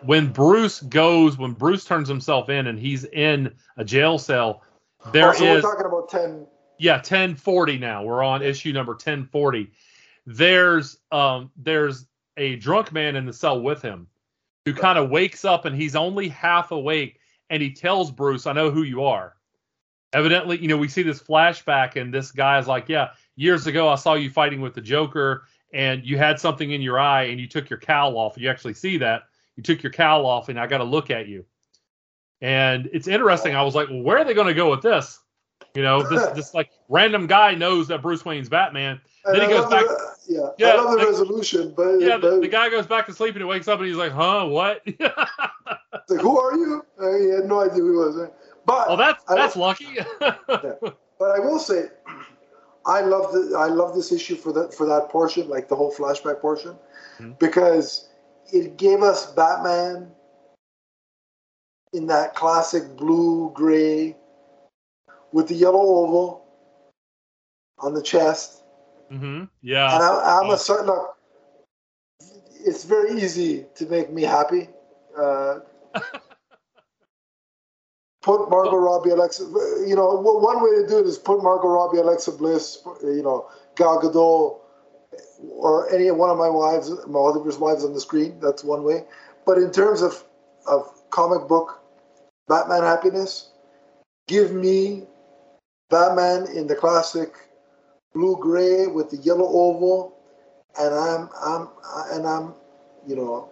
when 0.02 0.32
Bruce 0.32 0.80
goes, 0.80 1.38
when 1.38 1.52
Bruce 1.52 1.84
turns 1.84 2.08
himself 2.08 2.48
in 2.48 2.66
and 2.66 2.78
he's 2.78 3.04
in 3.04 3.54
a 3.76 3.84
jail 3.84 4.18
cell, 4.18 4.62
there 5.12 5.28
oh, 5.28 5.32
is 5.32 5.40
also, 5.40 5.54
we're 5.54 5.60
talking 5.60 5.86
about 5.86 6.08
ten. 6.08 6.46
yeah 6.78 6.96
1040 6.96 7.78
now. 7.78 8.02
We're 8.02 8.22
on 8.22 8.42
issue 8.42 8.72
number 8.72 8.92
1040. 8.92 9.70
There's 10.26 10.98
um 11.12 11.50
there's 11.56 12.06
a 12.36 12.56
drunk 12.56 12.92
man 12.92 13.16
in 13.16 13.26
the 13.26 13.32
cell 13.32 13.60
with 13.60 13.82
him 13.82 14.08
who 14.64 14.74
kind 14.74 14.98
of 14.98 15.10
wakes 15.10 15.44
up 15.44 15.64
and 15.66 15.76
he's 15.76 15.94
only 15.94 16.28
half 16.28 16.70
awake 16.70 17.20
and 17.50 17.62
he 17.62 17.72
tells 17.72 18.10
Bruce, 18.10 18.46
"I 18.46 18.52
know 18.52 18.70
who 18.70 18.82
you 18.82 19.04
are." 19.04 19.34
Evidently, 20.12 20.58
you 20.58 20.68
know, 20.68 20.76
we 20.76 20.88
see 20.88 21.02
this 21.02 21.22
flashback 21.22 22.00
and 22.00 22.12
this 22.12 22.32
guy's 22.32 22.66
like, 22.66 22.88
"Yeah, 22.88 23.10
years 23.36 23.66
ago 23.66 23.88
I 23.88 23.96
saw 23.96 24.14
you 24.14 24.30
fighting 24.30 24.60
with 24.60 24.74
the 24.74 24.80
Joker 24.80 25.46
and 25.72 26.04
you 26.04 26.16
had 26.16 26.40
something 26.40 26.70
in 26.70 26.80
your 26.80 26.98
eye 26.98 27.24
and 27.24 27.40
you 27.40 27.48
took 27.48 27.68
your 27.68 27.80
cowl 27.80 28.16
off. 28.16 28.38
You 28.38 28.48
actually 28.48 28.74
see 28.74 28.96
that. 28.98 29.24
You 29.56 29.62
took 29.62 29.82
your 29.82 29.92
cowl 29.92 30.24
off 30.24 30.48
and 30.48 30.58
I 30.58 30.66
got 30.66 30.78
to 30.78 30.84
look 30.84 31.10
at 31.10 31.28
you." 31.28 31.44
And 32.40 32.88
it's 32.92 33.08
interesting. 33.08 33.54
I 33.54 33.62
was 33.62 33.74
like, 33.74 33.88
"Well, 33.88 34.02
where 34.02 34.18
are 34.18 34.24
they 34.24 34.34
going 34.34 34.48
to 34.48 34.54
go 34.54 34.70
with 34.70 34.82
this?" 34.82 35.20
You 35.74 35.82
know, 35.82 36.02
this 36.08 36.26
this 36.34 36.54
like 36.54 36.70
random 36.88 37.26
guy 37.26 37.54
knows 37.54 37.88
that 37.88 38.02
Bruce 38.02 38.24
Wayne's 38.24 38.48
Batman. 38.48 39.00
And 39.24 39.34
Then 39.40 39.48
he 39.48 39.54
I 39.54 39.58
goes 39.60 39.70
back- 39.70 39.84
The, 39.86 40.14
yeah, 40.28 40.48
Yeah, 40.58 40.72
I 40.72 40.76
love 40.76 40.90
the 40.92 40.96
like- 40.98 41.06
resolution, 41.06 41.72
but, 41.76 41.98
Yeah, 41.98 42.16
the, 42.18 42.40
the 42.40 42.48
guy 42.48 42.68
goes 42.68 42.86
back 42.86 43.06
to 43.06 43.12
sleep 43.12 43.34
and 43.34 43.42
he 43.42 43.44
wakes 43.44 43.68
up 43.68 43.78
and 43.78 43.88
he's 43.88 43.96
like, 43.96 44.12
"Huh, 44.12 44.46
what?" 44.46 44.82
like, 45.00 46.20
who 46.20 46.38
are 46.38 46.54
you? 46.56 46.84
Uh, 47.00 47.16
he 47.18 47.28
had 47.30 47.44
no 47.46 47.60
idea 47.60 47.82
who 47.82 47.90
he 47.92 47.96
was. 47.96 48.16
right? 48.16 48.32
But 48.66 48.86
oh, 48.88 48.96
that's 48.96 49.24
I- 49.28 49.34
that's 49.34 49.56
lucky. 49.56 49.96
But 51.16 51.30
I 51.30 51.38
will 51.38 51.60
say, 51.60 51.86
I 52.86 53.00
love 53.00 53.32
the 53.32 53.54
I 53.56 53.66
love 53.68 53.94
this 53.94 54.10
issue 54.12 54.34
for 54.34 54.52
that 54.52 54.74
for 54.74 54.84
that 54.86 55.08
portion, 55.10 55.48
like 55.48 55.68
the 55.68 55.76
whole 55.76 55.92
flashback 55.94 56.40
portion, 56.40 56.76
Mhm. 57.20 57.38
because 57.38 58.08
it 58.52 58.76
gave 58.76 59.02
us 59.02 59.32
Batman 59.32 60.10
in 61.92 62.06
that 62.08 62.34
classic 62.34 62.96
blue 62.96 63.52
gray 63.54 64.16
with 65.34 65.48
the 65.48 65.54
yellow 65.54 65.80
oval 65.80 66.46
on 67.80 67.92
the 67.92 68.02
chest, 68.02 68.62
hmm 69.10 69.44
Yeah. 69.62 69.94
and 69.94 70.02
I, 70.02 70.38
I'm 70.40 70.50
a 70.50 70.56
certain 70.56 70.86
look. 70.86 71.16
It's 72.64 72.84
very 72.84 73.20
easy 73.20 73.66
to 73.74 73.86
make 73.86 74.12
me 74.12 74.22
happy. 74.22 74.68
Uh, 75.18 75.58
put 78.22 78.48
Margot 78.48 78.76
Robbie, 78.76 79.10
Alexa. 79.10 79.42
You 79.86 79.96
know, 79.96 80.14
one 80.14 80.40
one 80.40 80.62
way 80.62 80.82
to 80.82 80.86
do 80.88 81.00
it 81.00 81.06
is 81.06 81.18
put 81.18 81.42
Margot 81.42 81.68
Robbie, 81.68 81.98
Alexa 81.98 82.30
Bliss, 82.32 82.78
you 83.02 83.22
know, 83.24 83.50
Gal 83.74 84.00
Gadot, 84.00 84.60
or 85.50 85.92
any 85.92 86.10
one 86.12 86.30
of 86.30 86.38
my 86.38 86.48
wives, 86.48 86.90
my 87.08 87.18
other 87.18 87.40
wives 87.40 87.84
on 87.84 87.92
the 87.92 88.00
screen. 88.00 88.38
That's 88.40 88.62
one 88.62 88.84
way. 88.84 89.04
But 89.44 89.58
in 89.58 89.72
terms 89.72 90.00
of 90.00 90.22
of 90.68 91.10
comic 91.10 91.48
book 91.48 91.82
Batman 92.48 92.82
happiness, 92.82 93.50
give 94.28 94.52
me 94.52 95.08
Batman 95.90 96.46
in 96.54 96.66
the 96.66 96.74
classic 96.74 97.34
blue 98.14 98.36
gray 98.40 98.86
with 98.86 99.10
the 99.10 99.16
yellow 99.18 99.46
oval, 99.46 100.16
and 100.80 100.94
I'm 100.94 101.28
I'm 101.42 101.68
and 102.12 102.26
I'm 102.26 102.54
you 103.06 103.16
know 103.16 103.48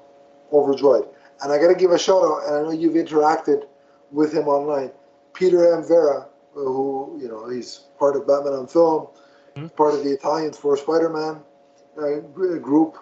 overjoyed. 0.52 1.06
And 1.42 1.52
I 1.52 1.58
got 1.58 1.68
to 1.68 1.74
give 1.74 1.90
a 1.90 1.98
shout 1.98 2.22
out, 2.22 2.46
and 2.46 2.54
I 2.56 2.62
know 2.62 2.70
you've 2.70 2.94
interacted 2.94 3.64
with 4.10 4.32
him 4.32 4.46
online. 4.48 4.90
Peter 5.34 5.74
M. 5.74 5.82
Vera, 5.86 6.28
who 6.54 7.18
you 7.20 7.28
know 7.28 7.48
he's 7.48 7.80
part 7.98 8.16
of 8.16 8.26
Batman 8.26 8.52
on 8.54 8.66
Film, 8.66 9.08
Mhm. 9.56 9.74
part 9.76 9.94
of 9.94 10.04
the 10.04 10.10
Italians 10.12 10.56
for 10.56 10.76
Spider-Man 10.76 11.42
uh, 11.98 12.20
group, 12.58 12.96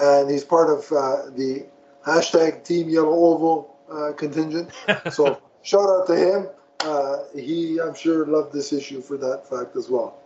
and 0.00 0.30
he's 0.30 0.44
part 0.44 0.70
of 0.70 0.80
uh, 0.92 1.30
the 1.36 1.66
hashtag 2.06 2.64
Team 2.64 2.88
Yellow 2.88 3.12
Oval 3.12 3.76
uh, 3.90 4.12
contingent. 4.12 4.70
So 5.12 5.40
shout 5.62 5.88
out 5.88 6.06
to 6.06 6.16
him. 6.16 6.48
Uh, 6.84 7.24
he, 7.34 7.80
I'm 7.80 7.94
sure, 7.94 8.26
loved 8.26 8.52
this 8.52 8.72
issue 8.72 9.00
for 9.00 9.16
that 9.16 9.48
fact 9.48 9.74
as 9.74 9.88
well. 9.88 10.18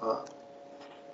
Uh, 0.00 0.24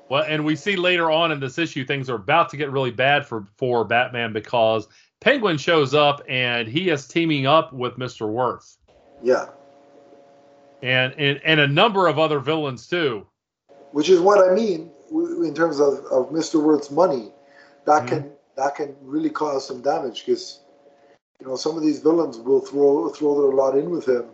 Well, 0.09 0.25
and 0.29 0.45
we 0.45 0.55
see 0.55 0.77
later 0.77 1.11
on 1.11 1.33
in 1.33 1.41
this 1.41 1.59
issue 1.59 1.85
things 1.85 2.09
are 2.11 2.17
about 2.17 2.51
to 2.51 2.57
get 2.57 2.71
really 2.71 2.91
bad 2.93 3.27
for 3.27 3.47
for 3.57 3.85
Batman 3.85 4.33
because 4.33 4.87
Penguin 5.21 5.57
shows 5.59 5.95
up 5.95 6.23
and 6.29 6.69
he 6.69 6.91
is 6.91 7.09
teaming 7.09 7.47
up 7.47 7.73
with 7.73 7.99
Mister 7.99 8.27
Worth 8.27 8.77
yeah, 9.23 9.47
and, 10.83 11.15
and 11.15 11.41
and 11.43 11.59
a 11.59 11.67
number 11.67 12.07
of 12.07 12.19
other 12.19 12.39
villains 12.39 12.87
too. 12.87 13.27
which 13.93 14.11
is 14.11 14.21
what 14.21 14.39
I 14.49 14.55
mean 14.55 14.91
in 15.11 15.55
terms 15.55 15.81
of, 15.81 16.05
of 16.13 16.31
Mr. 16.31 16.63
Worth's 16.63 16.91
money. 16.91 17.33
That 17.87 18.05
Mhm. 18.05 18.09
can 18.09 18.33
that 18.57 18.75
can 18.77 18.95
really 19.03 19.31
cause 19.31 19.67
some 19.67 19.81
damage 19.81 20.25
because 20.27 20.61
you 21.41 21.47
know 21.47 21.57
some 21.57 21.77
of 21.77 21.83
these 21.83 22.01
villains 22.01 22.39
will 22.39 22.61
throw 22.61 23.09
throw 23.11 23.43
their 23.43 23.55
lot 23.57 23.77
in 23.77 23.91
with 23.91 24.09
him 24.09 24.27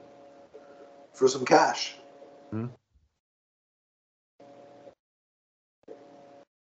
for 1.13 1.29
some 1.29 1.45
cash. 1.45 1.97
Mhm. 2.53 2.71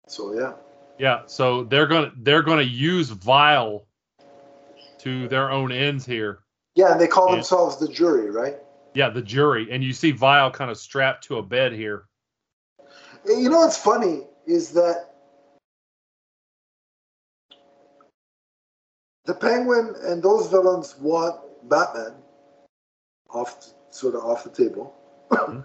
So 0.08 0.34
yeah, 0.34 0.54
Yeah, 0.97 1.23
so 1.28 1.63
they're 1.63 1.88
gonna 1.88 2.12
they're 2.17 2.43
gonna 2.43 2.62
use 2.62 3.10
Vile 3.10 3.88
to 4.99 5.28
their 5.30 5.52
own 5.52 5.71
ends 5.71 6.06
here. 6.06 6.39
yeah, 6.75 6.91
and 6.91 6.99
they 6.99 7.08
call 7.08 7.30
Yeah. 7.30 7.36
themselves 7.36 7.78
the 7.78 7.88
jury, 7.88 8.30
right? 8.32 8.58
Yeah, 8.95 9.10
the 9.10 9.21
jury, 9.21 9.71
and 9.71 9.84
you 9.84 9.93
see 9.93 10.12
Vile 10.12 10.52
kind 10.52 10.71
of 10.71 10.78
strapped 10.78 11.25
to 11.25 11.38
a 11.38 11.43
bed 11.43 11.73
here. 11.73 12.06
You 13.25 13.49
know 13.49 13.60
what's 13.60 13.78
funny 13.78 14.28
is 14.45 14.71
that 14.71 15.09
the 19.30 19.36
Penguin 19.36 19.94
and 20.06 20.24
those 20.24 20.48
villains 20.48 20.98
want 20.98 21.39
Batman 21.70 22.13
off, 23.30 23.74
sort 23.92 24.15
of 24.15 24.24
off 24.24 24.44
the 24.44 24.50
table. 24.50 24.96
Mhm. 25.32 25.63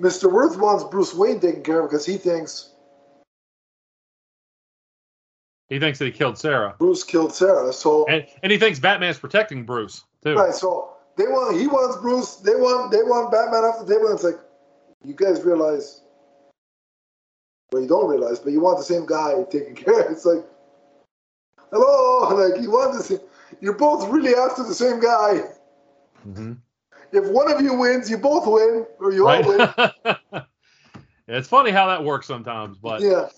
Mr. 0.00 0.32
Worth 0.32 0.56
wants 0.58 0.84
Bruce 0.84 1.14
Wayne 1.14 1.38
taken 1.40 1.62
care 1.62 1.80
of 1.80 1.90
because 1.90 2.06
he 2.06 2.16
thinks 2.16 2.72
He 5.68 5.78
thinks 5.78 5.98
that 5.98 6.06
he 6.06 6.10
killed 6.10 6.38
Sarah, 6.38 6.74
Bruce 6.78 7.04
killed 7.04 7.34
Sarah. 7.34 7.70
So 7.74 8.06
and 8.06 8.26
and 8.42 8.50
he 8.50 8.56
thinks 8.58 8.78
Batman's 8.78 9.18
protecting 9.18 9.64
Bruce 9.66 10.04
too. 10.22 10.34
right, 10.34 10.54
so 10.54 10.94
they 11.16 11.24
want 11.26 11.60
he 11.60 11.66
wants 11.66 11.98
Bruce. 11.98 12.36
They 12.36 12.54
want 12.54 12.90
they 12.92 13.02
want 13.02 13.30
Batman 13.30 13.64
off 13.64 13.84
the 13.86 13.92
table. 13.92 14.06
And 14.06 14.14
it's 14.14 14.24
like 14.24 14.38
you 15.04 15.12
guys 15.12 15.44
realize. 15.44 16.00
Well, 17.72 17.82
you 17.82 17.88
don't 17.88 18.08
realize, 18.08 18.38
but 18.38 18.52
you 18.52 18.60
want 18.60 18.78
the 18.78 18.84
same 18.84 19.04
guy 19.04 19.34
taking 19.50 19.74
care. 19.84 20.10
It's 20.10 20.24
like, 20.24 20.44
hello, 21.72 22.34
like 22.34 22.60
you 22.62 22.70
want 22.70 22.96
the 22.96 23.02
same. 23.02 23.20
You're 23.60 23.74
both 23.74 24.08
really 24.08 24.34
after 24.34 24.62
the 24.62 24.74
same 24.74 25.00
guy. 25.00 25.42
hmm 26.22 26.54
If 27.12 27.26
one 27.30 27.50
of 27.50 27.60
you 27.60 27.74
wins, 27.74 28.10
you 28.10 28.18
both 28.18 28.46
win, 28.46 28.86
or 28.98 29.12
you 29.12 29.26
all 29.26 29.42
win. 29.42 29.68
Right. 30.04 30.16
it's 31.28 31.48
funny 31.48 31.70
how 31.70 31.86
that 31.86 32.02
works 32.02 32.26
sometimes, 32.26 32.78
but 32.78 33.02
Yeah, 33.02 33.28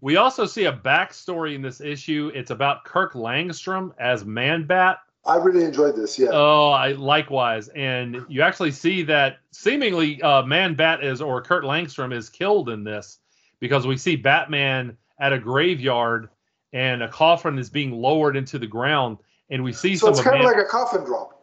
we 0.00 0.16
also 0.16 0.46
see 0.46 0.64
a 0.64 0.72
backstory 0.72 1.54
in 1.54 1.62
this 1.62 1.80
issue. 1.80 2.30
It's 2.34 2.50
about 2.50 2.84
Kirk 2.84 3.14
Langstrom 3.14 3.92
as 3.98 4.24
Man 4.24 4.66
Bat. 4.66 4.98
I 5.24 5.36
really 5.36 5.64
enjoyed 5.64 5.94
this. 5.94 6.18
Yeah, 6.18 6.30
Oh, 6.32 6.70
I 6.70 6.92
likewise, 6.92 7.68
and 7.68 8.24
you 8.28 8.42
actually 8.42 8.72
see 8.72 9.02
that 9.04 9.38
seemingly 9.52 10.20
uh, 10.20 10.42
Man 10.42 10.74
Bat 10.74 11.04
is 11.04 11.22
or 11.22 11.40
Kurt 11.40 11.62
Langstrom 11.64 12.12
is 12.12 12.28
killed 12.28 12.68
in 12.68 12.82
this 12.82 13.18
because 13.60 13.86
we 13.86 13.96
see 13.96 14.16
Batman 14.16 14.96
at 15.20 15.32
a 15.32 15.38
graveyard 15.38 16.28
and 16.72 17.02
a 17.02 17.08
coffin 17.08 17.58
is 17.58 17.68
being 17.70 17.90
lowered 17.92 18.36
into 18.36 18.58
the 18.58 18.66
ground, 18.66 19.18
and 19.50 19.62
we 19.62 19.72
see 19.72 19.96
so 19.96 20.06
some 20.06 20.12
it's 20.14 20.22
kind 20.22 20.38
of 20.40 20.44
like 20.46 20.56
a 20.56 20.64
coffin 20.64 21.04
drop. 21.04 21.38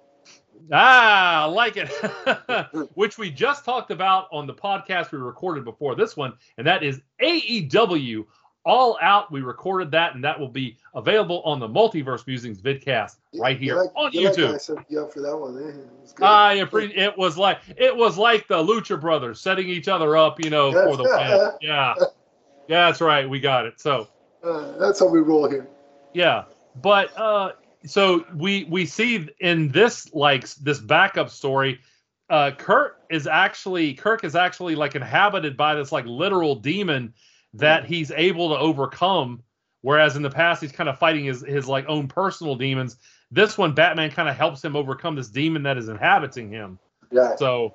Ah, 0.71 1.43
I 1.43 1.45
like 1.45 1.77
it. 1.77 1.89
Which 2.95 3.17
we 3.17 3.31
just 3.31 3.65
talked 3.65 3.91
about 3.91 4.27
on 4.31 4.45
the 4.47 4.53
podcast 4.53 5.11
we 5.11 5.17
recorded 5.17 5.63
before 5.65 5.95
this 5.95 6.15
one, 6.15 6.33
and 6.57 6.67
that 6.67 6.83
is 6.83 7.01
AEW 7.21 8.25
All 8.65 8.97
Out. 9.01 9.31
We 9.31 9.41
recorded 9.41 9.89
that, 9.91 10.13
and 10.15 10.23
that 10.23 10.39
will 10.39 10.49
be 10.49 10.77
available 10.93 11.41
on 11.43 11.59
the 11.59 11.67
Multiverse 11.67 12.27
Musings 12.27 12.61
vidcast 12.61 13.15
right 13.39 13.59
You 13.59 13.73
here 13.73 13.75
like- 13.77 13.91
on 13.95 14.11
you 14.11 14.25
like 14.27 14.35
YouTube. 14.35 14.53
I 14.53 14.57
said 14.57 14.77
yeah 14.89 15.07
for 15.07 15.21
that 15.21 15.35
one. 15.35 15.57
eh? 15.57 15.69
It 15.69 15.75
was 16.01 16.13
good. 16.13 16.25
I 16.25 16.53
appreciate. 16.55 16.99
It 16.99 17.17
was 17.17 17.37
like 17.37 17.61
it 17.77 17.95
was 17.95 18.17
like 18.17 18.47
the 18.47 18.61
Lucha 18.61 18.99
Brothers 18.99 19.39
setting 19.39 19.67
each 19.69 19.87
other 19.87 20.17
up, 20.17 20.43
you 20.43 20.49
know, 20.51 20.71
for 20.71 20.97
the 20.97 21.03
win. 21.03 21.51
Yeah, 21.61 21.95
yeah, 22.67 22.87
that's 22.87 23.01
right. 23.01 23.27
We 23.27 23.39
got 23.39 23.65
it. 23.65 23.79
So 23.79 24.07
Uh, 24.43 24.77
that's 24.77 24.99
how 24.99 25.07
we 25.07 25.19
roll 25.19 25.49
here. 25.49 25.67
yeah, 26.13 26.45
but 26.81 27.17
uh, 27.17 27.51
so 27.85 28.25
we 28.35 28.65
we 28.65 28.85
see 28.85 29.27
in 29.39 29.69
this 29.69 30.13
like 30.13 30.47
this 30.55 30.79
backup 30.79 31.29
story, 31.29 31.79
uh, 32.29 32.51
Kurt 32.57 32.97
is 33.09 33.27
actually 33.27 33.93
Kirk 33.93 34.23
is 34.23 34.35
actually 34.35 34.75
like 34.75 34.95
inhabited 34.95 35.57
by 35.57 35.75
this 35.75 35.91
like 35.91 36.05
literal 36.05 36.55
demon 36.55 37.13
that 37.53 37.85
he's 37.85 38.11
able 38.11 38.49
to 38.49 38.57
overcome. 38.57 39.43
Whereas 39.81 40.15
in 40.17 40.23
the 40.23 40.29
past 40.29 40.61
he's 40.61 40.71
kind 40.73 40.89
of 40.89 40.97
fighting 40.99 41.25
his 41.25 41.41
his 41.41 41.67
like 41.67 41.85
own 41.87 42.07
personal 42.07 42.55
demons. 42.55 42.97
This 43.31 43.57
one, 43.57 43.73
Batman 43.73 44.11
kind 44.11 44.27
of 44.27 44.35
helps 44.35 44.63
him 44.63 44.75
overcome 44.75 45.15
this 45.15 45.29
demon 45.29 45.63
that 45.63 45.77
is 45.77 45.87
inhabiting 45.87 46.49
him. 46.49 46.79
Yeah, 47.11 47.35
So 47.35 47.73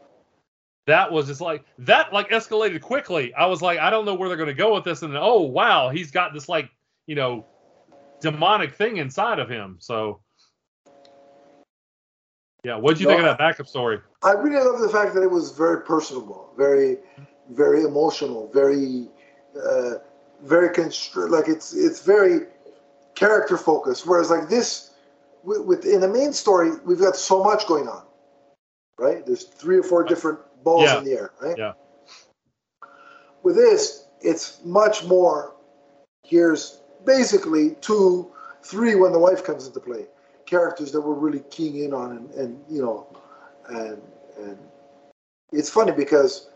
that 0.86 1.10
was 1.10 1.26
just 1.26 1.40
like 1.40 1.64
that 1.78 2.12
like 2.12 2.30
escalated 2.30 2.80
quickly. 2.80 3.32
I 3.34 3.46
was 3.46 3.62
like, 3.62 3.78
I 3.78 3.90
don't 3.90 4.04
know 4.04 4.14
where 4.14 4.28
they're 4.28 4.38
gonna 4.38 4.54
go 4.54 4.74
with 4.74 4.84
this, 4.84 5.02
and 5.02 5.12
then, 5.12 5.20
oh 5.22 5.40
wow, 5.40 5.90
he's 5.90 6.10
got 6.10 6.32
this 6.32 6.48
like 6.48 6.70
you 7.06 7.14
know 7.14 7.46
demonic 8.20 8.74
thing 8.74 8.96
inside 8.98 9.38
of 9.38 9.48
him. 9.48 9.76
So, 9.78 10.20
yeah, 12.64 12.76
what'd 12.76 13.00
you 13.00 13.06
no, 13.06 13.12
think 13.12 13.20
of 13.20 13.26
that 13.26 13.38
backup 13.38 13.66
story? 13.66 14.00
I 14.22 14.32
really 14.32 14.64
love 14.64 14.80
the 14.80 14.88
fact 14.88 15.14
that 15.14 15.22
it 15.22 15.30
was 15.30 15.52
very 15.52 15.82
personable, 15.82 16.52
very, 16.56 16.98
very 17.50 17.84
emotional, 17.84 18.50
very, 18.52 19.08
uh, 19.56 19.94
very 20.42 20.70
constr- 20.70 21.30
like 21.30 21.48
it's 21.48 21.74
it's 21.74 22.02
very 22.02 22.46
character 23.14 23.56
focused. 23.56 24.06
Whereas 24.06 24.30
like 24.30 24.48
this, 24.48 24.90
with, 25.42 25.62
with 25.64 25.84
in 25.86 26.00
the 26.00 26.08
main 26.08 26.32
story, 26.32 26.72
we've 26.84 27.00
got 27.00 27.16
so 27.16 27.42
much 27.42 27.66
going 27.66 27.88
on, 27.88 28.04
right? 28.98 29.24
There's 29.24 29.44
three 29.44 29.78
or 29.78 29.82
four 29.82 30.04
different 30.04 30.38
balls 30.64 30.84
yeah. 30.84 30.98
in 30.98 31.04
the 31.04 31.12
air, 31.12 31.30
right? 31.40 31.56
Yeah. 31.56 31.72
With 33.42 33.56
this, 33.56 34.06
it's 34.20 34.64
much 34.64 35.04
more. 35.04 35.54
Here's 36.24 36.80
basically 37.04 37.76
two, 37.80 38.32
three 38.62 38.94
when 38.94 39.12
the 39.12 39.18
wife 39.18 39.44
comes 39.44 39.66
into 39.66 39.80
play. 39.80 40.06
Characters 40.46 40.92
that 40.92 41.00
we're 41.00 41.14
really 41.14 41.42
keying 41.50 41.84
in 41.84 41.94
on, 41.94 42.16
and, 42.16 42.30
and 42.32 42.64
you 42.68 42.82
know, 42.82 43.06
and 43.68 44.00
and 44.38 44.58
it's 45.52 45.70
funny 45.70 45.92
because 45.92 46.50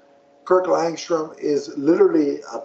Kirk 0.45 0.67
Langstrom 0.67 1.39
is 1.39 1.77
literally 1.77 2.41
a, 2.53 2.57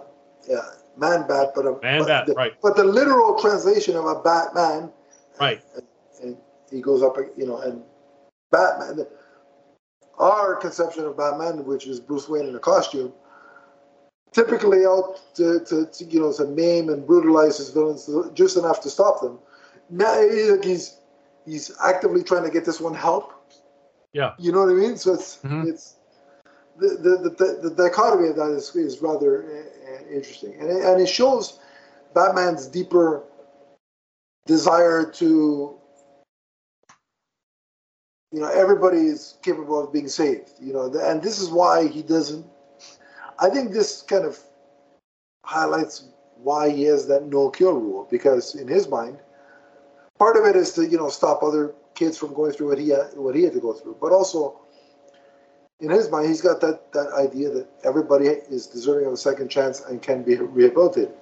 a 0.52 0.62
man 0.96 1.26
bat, 1.26 1.52
but 1.54 1.66
a 1.66 1.78
man 1.82 2.00
but 2.00 2.08
bat, 2.08 2.26
the, 2.26 2.34
right? 2.34 2.52
But 2.62 2.76
the 2.76 2.84
literal 2.84 3.38
translation 3.38 3.96
of 3.96 4.06
a 4.06 4.20
Batman, 4.22 4.90
right? 5.40 5.62
And, 5.76 5.86
and 6.22 6.36
he 6.70 6.80
goes 6.80 7.02
up, 7.02 7.16
you 7.36 7.46
know, 7.46 7.58
and 7.58 7.82
Batman. 8.50 9.06
Our 10.18 10.54
conception 10.56 11.04
of 11.04 11.16
Batman, 11.16 11.64
which 11.64 11.86
is 11.86 12.00
Bruce 12.00 12.28
Wayne 12.28 12.46
in 12.46 12.54
a 12.54 12.60
costume, 12.60 13.12
typically 14.32 14.84
out 14.84 15.20
to, 15.34 15.60
to, 15.60 15.86
to, 15.86 16.04
you 16.04 16.20
know 16.20 16.32
to 16.32 16.46
maim 16.46 16.88
and 16.88 17.06
brutalize 17.06 17.58
his 17.58 17.70
villains 17.70 18.08
just 18.34 18.56
enough 18.56 18.80
to 18.82 18.90
stop 18.90 19.20
them. 19.20 19.38
Now 19.90 20.20
he's 20.62 20.98
he's 21.46 21.72
actively 21.82 22.22
trying 22.22 22.44
to 22.44 22.50
get 22.50 22.64
this 22.64 22.80
one 22.80 22.94
help. 22.94 23.32
Yeah, 24.12 24.34
you 24.38 24.52
know 24.52 24.60
what 24.60 24.70
I 24.70 24.74
mean. 24.74 24.96
So 24.96 25.14
it's 25.14 25.36
mm-hmm. 25.38 25.68
it's 25.68 25.96
the, 26.76 26.88
the, 26.88 27.30
the, 27.30 27.68
the, 27.68 27.74
dichotomy 27.74 28.30
of 28.30 28.36
that 28.36 28.50
is, 28.50 28.74
is 28.74 29.00
rather 29.00 29.44
uh, 29.44 30.12
interesting, 30.12 30.54
and 30.58 30.68
it, 30.68 30.84
and 30.84 31.00
it 31.00 31.06
shows 31.06 31.60
Batman's 32.14 32.66
deeper 32.66 33.22
desire 34.46 35.08
to 35.12 35.78
you 38.34 38.40
know 38.40 38.48
everybody 38.48 38.98
is 38.98 39.38
capable 39.42 39.78
of 39.82 39.92
being 39.92 40.08
saved 40.08 40.50
you 40.60 40.72
know 40.72 40.92
and 41.08 41.22
this 41.22 41.38
is 41.38 41.48
why 41.50 41.86
he 41.86 42.02
doesn't 42.02 42.44
I 43.38 43.50
think 43.50 43.72
this 43.72 44.02
kind 44.02 44.24
of 44.24 44.38
highlights 45.44 46.08
why 46.36 46.70
he 46.70 46.84
has 46.84 47.06
that 47.08 47.26
no 47.26 47.50
kill 47.50 47.74
rule 47.74 48.06
because 48.10 48.54
in 48.54 48.68
his 48.68 48.88
mind, 48.88 49.18
part 50.18 50.36
of 50.36 50.44
it 50.44 50.56
is 50.56 50.72
to 50.74 50.86
you 50.86 50.98
know 50.98 51.08
stop 51.08 51.42
other 51.42 51.74
kids 51.94 52.18
from 52.18 52.34
going 52.34 52.52
through 52.52 52.68
what 52.68 52.78
he 52.78 52.90
had, 52.90 53.14
what 53.14 53.34
he 53.34 53.42
had 53.42 53.52
to 53.54 53.60
go 53.60 53.72
through, 53.72 53.96
but 54.00 54.12
also 54.12 54.60
in 55.80 55.90
his 55.90 56.10
mind, 56.10 56.28
he's 56.28 56.40
got 56.40 56.60
that 56.60 56.92
that 56.92 57.12
idea 57.12 57.50
that 57.50 57.68
everybody 57.84 58.26
is 58.26 58.66
deserving 58.66 59.06
of 59.06 59.12
a 59.12 59.16
second 59.16 59.48
chance 59.48 59.80
and 59.82 60.02
can 60.02 60.22
be 60.22 60.36
rehabilitated. 60.36 61.14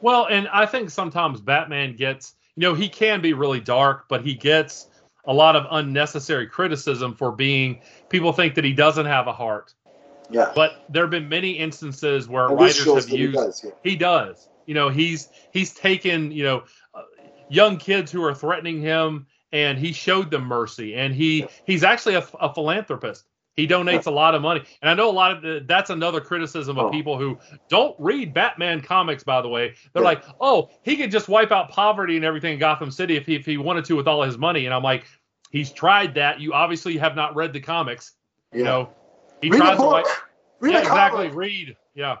Well, 0.00 0.26
and 0.26 0.46
I 0.48 0.66
think 0.66 0.90
sometimes 0.90 1.40
Batman 1.40 1.96
gets, 1.96 2.34
you 2.54 2.60
know, 2.60 2.74
he 2.74 2.88
can 2.88 3.22
be 3.22 3.32
really 3.32 3.60
dark, 3.60 4.08
but 4.08 4.24
he 4.24 4.34
gets 4.34 4.88
a 5.26 5.32
lot 5.32 5.56
of 5.56 5.66
unnecessary 5.70 6.46
criticism 6.46 7.14
for 7.14 7.32
being 7.32 7.80
people 8.08 8.32
think 8.32 8.54
that 8.54 8.64
he 8.64 8.72
doesn't 8.72 9.06
have 9.06 9.26
a 9.26 9.32
heart 9.32 9.74
yeah. 10.30 10.52
But 10.54 10.84
there 10.88 11.02
have 11.04 11.10
been 11.10 11.28
many 11.28 11.52
instances 11.52 12.28
where 12.28 12.48
and 12.48 12.58
writers 12.58 12.84
have 12.84 13.08
used. 13.08 13.10
He 13.10 13.26
does, 13.32 13.64
yeah. 13.64 13.70
he 13.82 13.96
does. 13.96 14.48
You 14.66 14.74
know, 14.74 14.88
he's 14.88 15.28
he's 15.52 15.72
taken 15.72 16.32
you 16.32 16.44
know 16.44 16.64
uh, 16.94 17.02
young 17.48 17.76
kids 17.76 18.10
who 18.10 18.22
are 18.24 18.34
threatening 18.34 18.80
him, 18.80 19.26
and 19.52 19.78
he 19.78 19.92
showed 19.92 20.30
them 20.30 20.44
mercy. 20.44 20.94
And 20.94 21.14
he 21.14 21.40
yeah. 21.40 21.46
he's 21.66 21.84
actually 21.84 22.16
a, 22.16 22.26
a, 22.40 22.52
philanthropist. 22.52 23.26
He 23.54 23.66
donates 23.66 24.04
yeah. 24.04 24.12
a 24.12 24.14
lot 24.14 24.34
of 24.34 24.42
money, 24.42 24.62
and 24.82 24.90
I 24.90 24.94
know 24.94 25.08
a 25.08 25.12
lot 25.12 25.32
of 25.32 25.42
the, 25.42 25.64
that's 25.66 25.88
another 25.88 26.20
criticism 26.20 26.78
of 26.78 26.86
oh. 26.86 26.90
people 26.90 27.16
who 27.16 27.38
don't 27.70 27.96
read 27.98 28.34
Batman 28.34 28.82
comics. 28.82 29.24
By 29.24 29.40
the 29.40 29.48
way, 29.48 29.74
they're 29.92 30.02
like, 30.02 30.24
"Oh, 30.40 30.70
he 30.82 30.96
could 30.96 31.10
just 31.10 31.28
wipe 31.28 31.52
out 31.52 31.70
poverty 31.70 32.16
and 32.16 32.24
everything 32.24 32.54
in 32.54 32.58
Gotham 32.58 32.90
City 32.90 33.16
if 33.16 33.24
he 33.24 33.36
if 33.36 33.46
he 33.46 33.56
wanted 33.56 33.86
to 33.86 33.96
with 33.96 34.08
all 34.08 34.22
his 34.22 34.36
money." 34.36 34.66
And 34.66 34.74
I'm 34.74 34.82
like, 34.82 35.06
he's 35.50 35.70
tried 35.70 36.14
that. 36.14 36.40
You 36.40 36.52
obviously 36.52 36.96
have 36.98 37.16
not 37.16 37.34
read 37.34 37.52
the 37.52 37.60
comics. 37.60 38.12
You 38.52 38.64
know, 38.64 38.90
he 39.42 39.50
Read 39.50 39.58
tries 39.58 39.78
to 39.78 39.84
write. 39.84 40.06
Read 40.60 40.72
yeah, 40.72 40.80
exactly. 40.80 41.28
Read. 41.28 41.76
Yeah. 41.94 42.16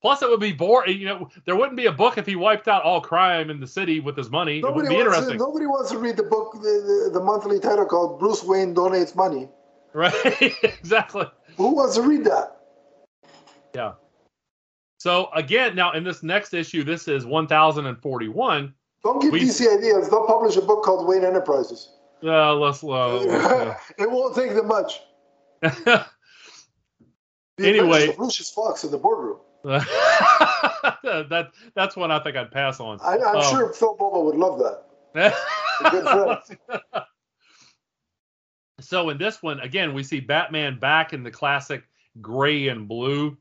Plus, 0.00 0.20
it 0.20 0.28
would 0.28 0.40
be 0.40 0.52
boring. 0.52 0.98
You 0.98 1.06
know, 1.06 1.28
there 1.44 1.54
wouldn't 1.54 1.76
be 1.76 1.86
a 1.86 1.92
book 1.92 2.18
if 2.18 2.26
he 2.26 2.34
wiped 2.34 2.66
out 2.66 2.82
all 2.82 3.00
crime 3.00 3.50
in 3.50 3.60
the 3.60 3.66
city 3.66 4.00
with 4.00 4.16
his 4.16 4.30
money. 4.30 4.60
Nobody 4.60 4.86
it 4.86 4.88
would 4.88 4.96
be 4.96 5.00
interesting. 5.00 5.38
To, 5.38 5.44
nobody 5.44 5.66
wants 5.66 5.92
to 5.92 5.98
read 5.98 6.16
the 6.16 6.24
book, 6.24 6.54
the, 6.54 6.58
the, 6.58 7.10
the, 7.12 7.24
monthly 7.24 7.60
title 7.60 7.86
called 7.86 8.18
"Bruce 8.18 8.42
Wayne 8.42 8.74
Donates 8.74 9.14
Money." 9.14 9.48
Right. 9.92 10.12
exactly. 10.62 11.26
Who 11.56 11.76
wants 11.76 11.94
to 11.94 12.02
read 12.02 12.24
that? 12.24 12.56
Yeah. 13.74 13.92
So 14.98 15.30
again, 15.34 15.76
now 15.76 15.92
in 15.92 16.02
this 16.02 16.22
next 16.22 16.52
issue, 16.52 16.82
this 16.82 17.06
is 17.06 17.24
1041. 17.24 18.74
Don't 19.04 19.20
give 19.20 19.32
DC 19.32 19.78
ideas. 19.78 20.08
They'll 20.08 20.26
publish 20.26 20.56
a 20.56 20.62
book 20.62 20.84
called 20.84 21.06
Wayne 21.06 21.24
Enterprises. 21.24 21.90
Yeah, 22.22 22.50
less 22.50 22.82
low. 22.82 23.24
Yeah. 23.24 23.76
it 23.98 24.10
won't 24.10 24.34
take 24.34 24.54
them 24.54 24.68
much. 24.68 25.00
anyway, 27.58 28.14
Lucius 28.18 28.50
Fox 28.50 28.84
in 28.84 28.90
the 28.90 28.98
boardroom. 28.98 29.38
that 29.64 31.50
that's 31.74 31.96
one 31.96 32.10
I 32.10 32.18
think 32.20 32.36
I'd 32.36 32.50
pass 32.50 32.80
on. 32.80 32.98
I, 33.00 33.16
am 33.16 33.36
um, 33.36 33.42
sure 33.50 33.72
Phil 33.72 33.94
Bobo 33.96 34.24
would 34.24 34.36
love 34.36 34.58
that. 34.58 34.84
so 38.80 39.10
in 39.10 39.18
this 39.18 39.42
one, 39.42 39.60
again, 39.60 39.94
we 39.94 40.02
see 40.02 40.18
Batman 40.20 40.78
back 40.78 41.12
in 41.12 41.22
the 41.22 41.30
classic 41.30 41.84
gray 42.20 42.68
and 42.68 42.88
blue, 42.88 43.36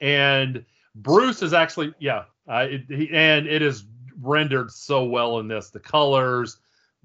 and 0.00 0.64
Bruce 0.94 1.42
is 1.42 1.52
actually 1.52 1.94
yeah, 1.98 2.24
uh, 2.48 2.66
it, 2.70 2.84
he, 2.88 3.10
and 3.12 3.46
it 3.46 3.62
is 3.62 3.84
rendered 4.20 4.70
so 4.70 5.04
well 5.04 5.40
in 5.40 5.48
this. 5.48 5.70
The 5.70 5.80
colors, 5.80 6.58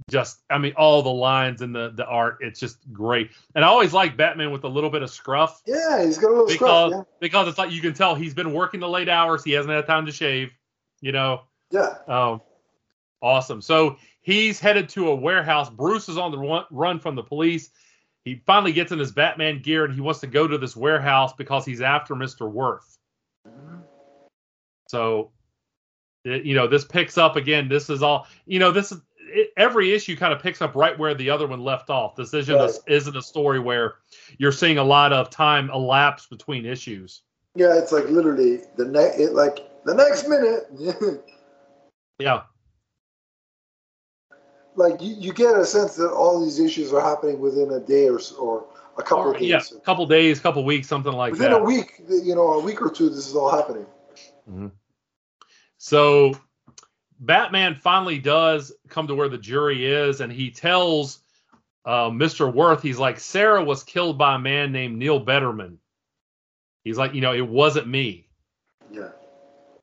just 0.10 0.42
I 0.50 0.58
mean 0.58 0.74
all 0.78 1.02
the 1.02 1.10
lines 1.10 1.62
and 1.62 1.76
the 1.76 1.92
the 1.92 2.06
art 2.06 2.38
it's 2.42 2.60
just 2.60 2.78
great. 2.92 3.32
And 3.56 3.64
I 3.64 3.68
always 3.68 3.94
like 3.94 4.18
Batman 4.18 4.52
with 4.52 4.64
a 4.64 4.68
little 4.68 4.90
bit 4.90 5.04
of 5.04 5.10
scruff. 5.10 5.62
Yeah, 5.66 6.04
he's 6.04 6.18
got 6.18 6.28
a 6.28 6.32
little 6.32 6.48
because, 6.48 6.58
scruff. 6.58 6.92
Yeah. 6.92 7.02
Because 7.20 7.48
it's 7.48 7.58
like 7.58 7.72
you 7.72 7.82
can 7.82 7.94
tell 7.94 8.16
he's 8.16 8.34
been 8.34 8.54
working 8.54 8.80
the 8.80 8.90
late 8.90 9.10
hours. 9.10 9.44
He 9.44 9.52
hasn't 9.52 9.74
had 9.74 9.86
time 9.86 10.06
to 10.06 10.12
shave. 10.12 10.52
You 11.02 11.12
know. 11.12 11.42
Yeah. 11.72 11.96
Um, 12.08 12.42
awesome. 13.22 13.62
So 13.62 13.98
he's 14.22 14.60
headed 14.60 14.90
to 14.90 15.10
a 15.10 15.16
warehouse. 15.16 15.70
Bruce 15.70 16.10
is 16.10 16.18
on 16.18 16.32
the 16.32 16.66
run 16.70 17.00
from 17.00 17.16
the 17.16 17.24
police. 17.24 17.70
He 18.24 18.44
finally 18.46 18.72
gets 18.72 18.92
in 18.92 19.00
his 19.00 19.12
Batman 19.12 19.62
gear 19.62 19.86
and 19.86 19.94
he 19.94 20.02
wants 20.02 20.20
to 20.20 20.28
go 20.28 20.48
to 20.48 20.58
this 20.58 20.76
warehouse 20.76 21.34
because 21.34 21.66
he's 21.66 21.82
after 21.82 22.14
Mister 22.14 22.48
Worth. 22.48 22.98
So, 24.90 25.32
you 26.24 26.54
know, 26.54 26.68
this 26.68 26.86
picks 26.86 27.18
up 27.18 27.36
again. 27.36 27.70
This 27.70 27.90
is 27.90 28.04
all. 28.04 28.28
You 28.46 28.60
know, 28.60 28.72
this 28.72 28.92
is 28.92 29.02
it, 29.28 29.52
every 29.58 29.94
issue 29.94 30.16
kind 30.16 30.34
of 30.34 30.42
picks 30.42 30.62
up 30.62 30.76
right 30.76 30.98
where 30.98 31.14
the 31.14 31.30
other 31.30 31.48
one 31.48 31.62
left 31.62 31.90
off. 31.90 32.16
This 32.16 32.34
isn't 32.34 32.56
right. 32.56 32.70
a, 32.70 32.94
isn't 32.94 33.16
a 33.16 33.22
story 33.22 33.60
where 33.60 33.96
you're 34.38 34.52
seeing 34.52 34.78
a 34.78 34.84
lot 34.84 35.14
of 35.14 35.30
time 35.30 35.70
elapse 35.72 36.28
between 36.28 36.66
issues. 36.66 37.22
Yeah, 37.56 37.78
it's 37.78 37.92
like 37.92 38.10
literally 38.10 38.62
the 38.78 38.86
next, 38.86 39.20
like 39.34 39.84
the 39.86 39.94
next 39.94 40.28
minute. 40.28 41.24
yeah. 42.20 42.44
Like 44.76 45.02
you, 45.02 45.16
you 45.18 45.34
get 45.34 45.58
a 45.58 45.66
sense 45.66 45.96
that 45.96 46.12
all 46.12 46.44
these 46.44 46.60
issues 46.60 46.94
are 46.94 47.02
happening 47.02 47.40
within 47.40 47.72
a 47.72 47.80
day 47.80 48.08
or 48.08 48.20
or 48.40 48.66
a 48.98 49.04
couple 49.04 49.26
or, 49.26 49.34
of 49.34 49.40
days. 49.40 49.50
Yeah, 49.50 49.62
a 49.78 49.82
couple 49.82 50.06
days, 50.06 50.40
couple 50.40 50.64
weeks, 50.64 50.88
something 50.88 51.12
like 51.12 51.34
within 51.34 51.52
that. 51.52 51.62
Within 51.62 51.80
a 51.80 51.82
week, 51.82 52.02
you 52.26 52.36
know, 52.36 52.54
a 52.54 52.60
week 52.64 52.82
or 52.82 52.90
two, 52.90 53.10
this 53.10 53.28
is 53.28 53.36
all 53.36 53.52
happening. 53.52 53.86
Mm-hmm. 54.50 54.68
So 55.78 56.34
Batman 57.22 57.76
finally 57.76 58.18
does 58.18 58.74
come 58.90 59.08
to 59.08 59.16
where 59.16 59.30
the 59.30 59.38
jury 59.38 59.86
is, 59.86 60.22
and 60.22 60.32
he 60.32 60.50
tells 60.50 61.22
uh, 61.86 62.10
Mr. 62.10 62.52
Worth, 62.52 62.82
he's 62.82 62.98
like, 62.98 63.20
Sarah 63.20 63.64
was 63.64 63.84
killed 63.84 64.18
by 64.18 64.36
a 64.36 64.40
man 64.40 64.72
named 64.72 64.98
Neil 64.98 65.24
Betterman. 65.24 65.78
He's 66.84 66.98
like, 66.98 67.14
you 67.14 67.22
know, 67.22 67.34
it 67.34 67.48
wasn't 67.48 67.88
me. 67.88 68.28
Yeah. 68.92 69.10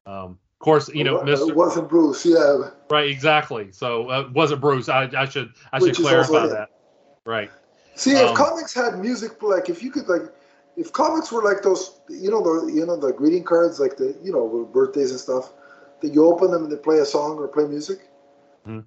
Um, 0.05 0.39
of 0.61 0.65
course, 0.65 0.89
you 0.89 1.05
know, 1.05 1.21
Mr. 1.21 1.51
It 1.51 1.57
wasn't 1.57 1.89
Bruce. 1.89 2.27
Yeah. 2.27 2.71
Right. 2.91 3.09
Exactly. 3.09 3.71
So 3.71 4.09
uh, 4.09 4.29
wasn't 4.33 4.61
Bruce. 4.61 4.89
I, 4.89 5.09
I 5.17 5.29
should 5.29 5.53
I 5.73 5.79
Which 5.79 5.97
should 5.97 6.05
clarify 6.05 6.49
that. 6.49 6.71
Right. 7.25 7.51
See, 7.95 8.13
if 8.13 8.31
um, 8.31 8.35
comics 8.35 8.75
had 8.75 8.99
music, 8.99 9.41
like 9.43 9.69
if 9.69 9.81
you 9.83 9.93
could 9.93 10.09
like, 10.09 10.23
if 10.77 10.93
comics 10.93 11.31
were 11.31 11.43
like 11.43 11.63
those, 11.63 12.01
you 12.09 12.31
know, 12.31 12.43
the 12.43 12.73
you 12.73 12.85
know 12.85 12.97
the 12.97 13.13
greeting 13.13 13.45
cards, 13.45 13.79
like 13.79 13.97
the 13.97 14.17
you 14.23 14.33
know 14.33 14.69
birthdays 14.73 15.13
and 15.13 15.21
stuff 15.21 15.53
that 16.01 16.15
you 16.15 16.25
open 16.27 16.51
them 16.51 16.65
and 16.65 16.73
they 16.73 16.77
play 16.77 16.99
a 16.99 17.05
song 17.05 17.39
or 17.39 17.49
play 17.49 17.67
music. 17.67 18.09
Mm. 18.67 18.85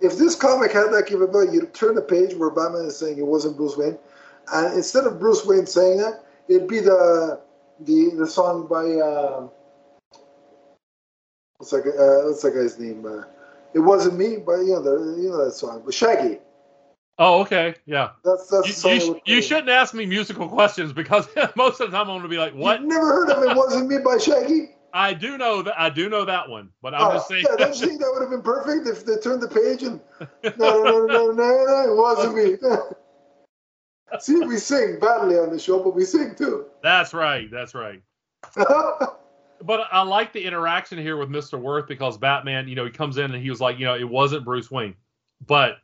If 0.00 0.16
this 0.16 0.34
comic 0.34 0.72
had 0.72 0.92
that 0.92 1.06
capability, 1.06 1.52
you 1.52 1.66
turn 1.66 1.94
the 1.94 2.02
page 2.02 2.34
where 2.34 2.50
Batman 2.50 2.86
is 2.86 2.96
saying 2.96 3.18
it 3.18 3.26
wasn't 3.26 3.56
Bruce 3.56 3.76
Wayne, 3.76 3.98
and 4.52 4.74
instead 4.74 5.04
of 5.04 5.20
Bruce 5.20 5.44
Wayne 5.44 5.66
saying 5.66 5.98
that, 5.98 6.24
it'd 6.48 6.68
be 6.68 6.80
the 6.80 7.40
the 7.80 8.10
the 8.16 8.26
song 8.26 8.66
by 8.66 8.84
uh, 8.84 9.48
what's 11.58 11.70
that? 11.70 11.86
Uh, 11.86 12.28
what's 12.28 12.42
that 12.42 12.54
guy's 12.54 12.78
name? 12.78 13.04
Uh, 13.04 13.24
it 13.74 13.78
wasn't 13.78 14.18
me, 14.18 14.38
but 14.38 14.60
you 14.60 14.72
know 14.72 14.82
the 14.82 15.20
you 15.20 15.30
know 15.30 15.44
that 15.44 15.52
song. 15.52 15.82
But 15.84 15.94
Shaggy. 15.94 16.38
Oh, 17.18 17.42
okay, 17.42 17.74
yeah. 17.84 18.12
That's 18.24 18.48
that's 18.48 18.82
You, 18.82 18.90
you, 18.90 19.20
you 19.26 19.42
shouldn't 19.42 19.68
ask 19.68 19.92
me 19.92 20.06
musical 20.06 20.48
questions 20.48 20.94
because 20.94 21.28
most 21.54 21.80
of 21.80 21.90
the 21.90 21.96
time 21.96 22.08
I'm 22.08 22.18
going 22.18 22.22
to 22.22 22.28
be 22.28 22.38
like, 22.38 22.54
"What?" 22.54 22.80
You've 22.80 22.88
never 22.88 23.08
heard 23.08 23.30
of 23.30 23.42
"It 23.42 23.54
Wasn't 23.54 23.88
Me" 23.88 23.98
by 23.98 24.16
Shaggy? 24.16 24.70
I 24.92 25.14
do 25.14 25.38
know 25.38 25.62
that. 25.62 25.78
I 25.80 25.88
do 25.90 26.08
know 26.08 26.24
that 26.24 26.48
one, 26.48 26.70
but 26.82 26.94
I'm 26.94 27.02
Oh, 27.02 27.12
just 27.14 27.28
saying. 27.28 27.44
Yeah, 27.48 27.56
don't 27.56 27.80
you 27.80 27.86
think 27.86 28.00
that 28.00 28.10
would 28.12 28.22
have 28.22 28.30
been 28.30 28.42
perfect 28.42 28.86
if 28.88 29.04
they 29.06 29.16
turned 29.16 29.40
the 29.42 29.48
page 29.48 29.82
and 29.82 30.00
no, 30.58 30.82
no, 30.82 31.06
no, 31.06 31.06
no, 31.06 31.30
no, 31.32 31.64
no, 31.64 31.92
it 31.92 31.96
wasn't 31.96 32.34
me. 32.34 32.56
See, 34.20 34.40
we 34.40 34.56
sing 34.58 34.98
badly 35.00 35.38
on 35.38 35.50
the 35.50 35.58
show, 35.58 35.82
but 35.82 35.94
we 35.94 36.04
sing 36.04 36.34
too. 36.34 36.66
that's 36.82 37.14
right. 37.14 37.50
That's 37.50 37.74
right. 37.74 38.02
But 39.62 39.88
I 39.92 40.00
like 40.00 40.32
the 40.32 40.42
interaction 40.42 40.96
here 40.96 41.18
with 41.18 41.28
Mr. 41.28 41.60
Worth 41.60 41.86
because 41.86 42.16
Batman, 42.16 42.66
you 42.66 42.74
know, 42.74 42.86
he 42.86 42.90
comes 42.90 43.18
in 43.18 43.30
and 43.34 43.42
he 43.42 43.50
was 43.50 43.60
like, 43.60 43.78
you 43.78 43.84
know, 43.84 43.94
it 43.94 44.08
wasn't 44.08 44.42
Bruce 44.42 44.70
Wayne, 44.70 44.94
but 45.46 45.76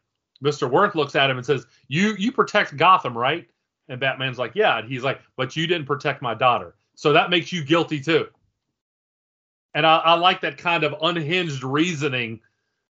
Mr. 0.42 0.66
Worth 0.70 0.94
looks 0.94 1.14
at 1.14 1.28
him 1.28 1.36
and 1.36 1.44
says, 1.44 1.66
"You 1.88 2.14
you 2.18 2.32
protect 2.32 2.78
Gotham, 2.78 3.16
right?" 3.16 3.46
And 3.90 4.00
Batman's 4.00 4.38
like, 4.38 4.52
"Yeah." 4.54 4.78
And 4.78 4.88
he's 4.88 5.04
like, 5.04 5.20
"But 5.36 5.56
you 5.56 5.66
didn't 5.66 5.86
protect 5.86 6.22
my 6.22 6.32
daughter, 6.32 6.74
so 6.94 7.12
that 7.12 7.28
makes 7.28 7.52
you 7.52 7.62
guilty 7.62 8.00
too." 8.00 8.28
And 9.76 9.84
I, 9.86 9.98
I 9.98 10.14
like 10.14 10.40
that 10.40 10.56
kind 10.56 10.84
of 10.84 10.94
unhinged 11.02 11.62
reasoning 11.62 12.40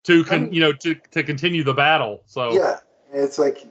to 0.05 0.23
con, 0.23 0.53
you 0.53 0.61
know 0.61 0.73
to 0.73 0.95
to 1.11 1.25
continue 1.25 1.65
the 1.65 1.75
battle. 1.75 2.23
So 2.27 2.53
yeah, 2.53 2.79
it's 3.13 3.41
like, 3.41 3.67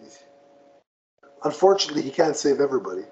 unfortunately, 1.46 2.02
he 2.02 2.12
can't 2.12 2.36
save 2.36 2.60
everybody. 2.60 3.04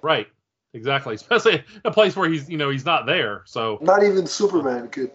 right, 0.00 0.28
exactly, 0.74 1.14
especially 1.16 1.64
a 1.84 1.90
place 1.90 2.14
where 2.14 2.30
he's 2.30 2.48
you 2.48 2.56
know 2.56 2.70
he's 2.70 2.84
not 2.84 3.04
there. 3.04 3.42
So 3.44 3.78
Not 3.82 4.04
even 4.04 4.28
Superman 4.28 4.88
could. 4.88 5.10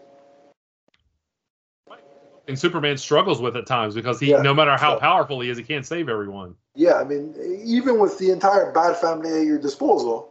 and 2.50 2.60
Superman 2.60 2.98
struggles 2.98 3.42
with 3.42 3.56
at 3.56 3.66
times 3.66 3.96
because 3.96 4.20
he, 4.20 4.32
Yeah, 4.32 4.42
no 4.42 4.54
matter 4.54 4.76
how 4.76 4.96
so- 4.96 5.00
powerful 5.00 5.40
he 5.40 5.50
is, 5.50 5.58
he 5.58 5.64
can't 5.64 5.86
save 5.86 6.10
everyone. 6.10 6.54
Yeah, 6.76 6.96
I 6.96 7.06
mean, 7.06 7.34
even 7.64 7.98
with 7.98 8.18
the 8.20 8.32
entire 8.32 8.72
Bat 8.74 9.00
family 9.00 9.32
at 9.40 9.46
your 9.46 9.58
disposal, 9.58 10.30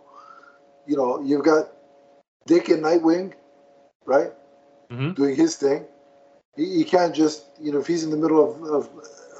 you 0.86 0.97
know, 0.99 1.18
you've 1.22 1.44
got 1.44 1.72
Dick 2.47 2.68
and 2.68 2.84
Nightwing, 2.84 3.32
right, 4.07 4.32
Mhm. 4.90 5.14
doing 5.14 5.36
his 5.36 5.57
thing. 5.57 5.84
He, 6.57 6.76
he 6.76 6.84
can't 6.84 7.14
just, 7.14 7.44
you 7.61 7.72
know, 7.72 7.78
if 7.78 7.86
he's 7.86 8.04
in 8.04 8.11
the 8.11 8.16
middle 8.16 8.42
of, 8.42 8.62
of 8.62 8.88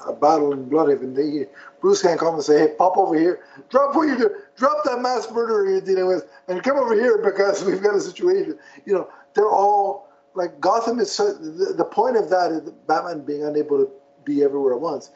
a 0.07 0.13
battle 0.13 0.53
in 0.53 0.69
Blüdhaven, 0.69 1.15
they, 1.15 1.49
Bruce 1.81 2.03
can't 2.03 2.21
come 2.21 2.35
and 2.35 2.43
say, 2.43 2.59
"Hey, 2.59 2.75
pop 2.77 2.97
over 2.97 3.19
here, 3.19 3.41
drop 3.71 3.95
what 3.95 4.09
you 4.09 4.17
do, 4.19 4.31
drop 4.57 4.85
that 4.85 5.01
mass 5.01 5.31
murderer 5.31 5.69
you're 5.69 5.81
dealing 5.81 6.07
with, 6.07 6.29
and 6.49 6.63
come 6.63 6.77
over 6.77 6.95
here 6.95 7.19
because 7.19 7.65
we've 7.67 7.83
got 7.83 7.95
a 7.95 8.01
situation." 8.01 8.59
You 8.85 8.95
know, 8.95 9.09
they're 9.35 9.51
all 9.51 10.09
like 10.35 10.61
Gotham 10.61 11.01
is. 11.01 11.11
So, 11.11 11.33
the, 11.33 11.73
the 11.73 11.85
point 11.85 12.17
of 12.17 12.29
that 12.31 12.53
is 12.53 12.71
Batman 12.87 13.25
being 13.25 13.45
unable 13.45 13.79
to 13.79 13.91
be 14.25 14.43
everywhere 14.43 14.75
at 14.75 14.81
once 14.81 15.11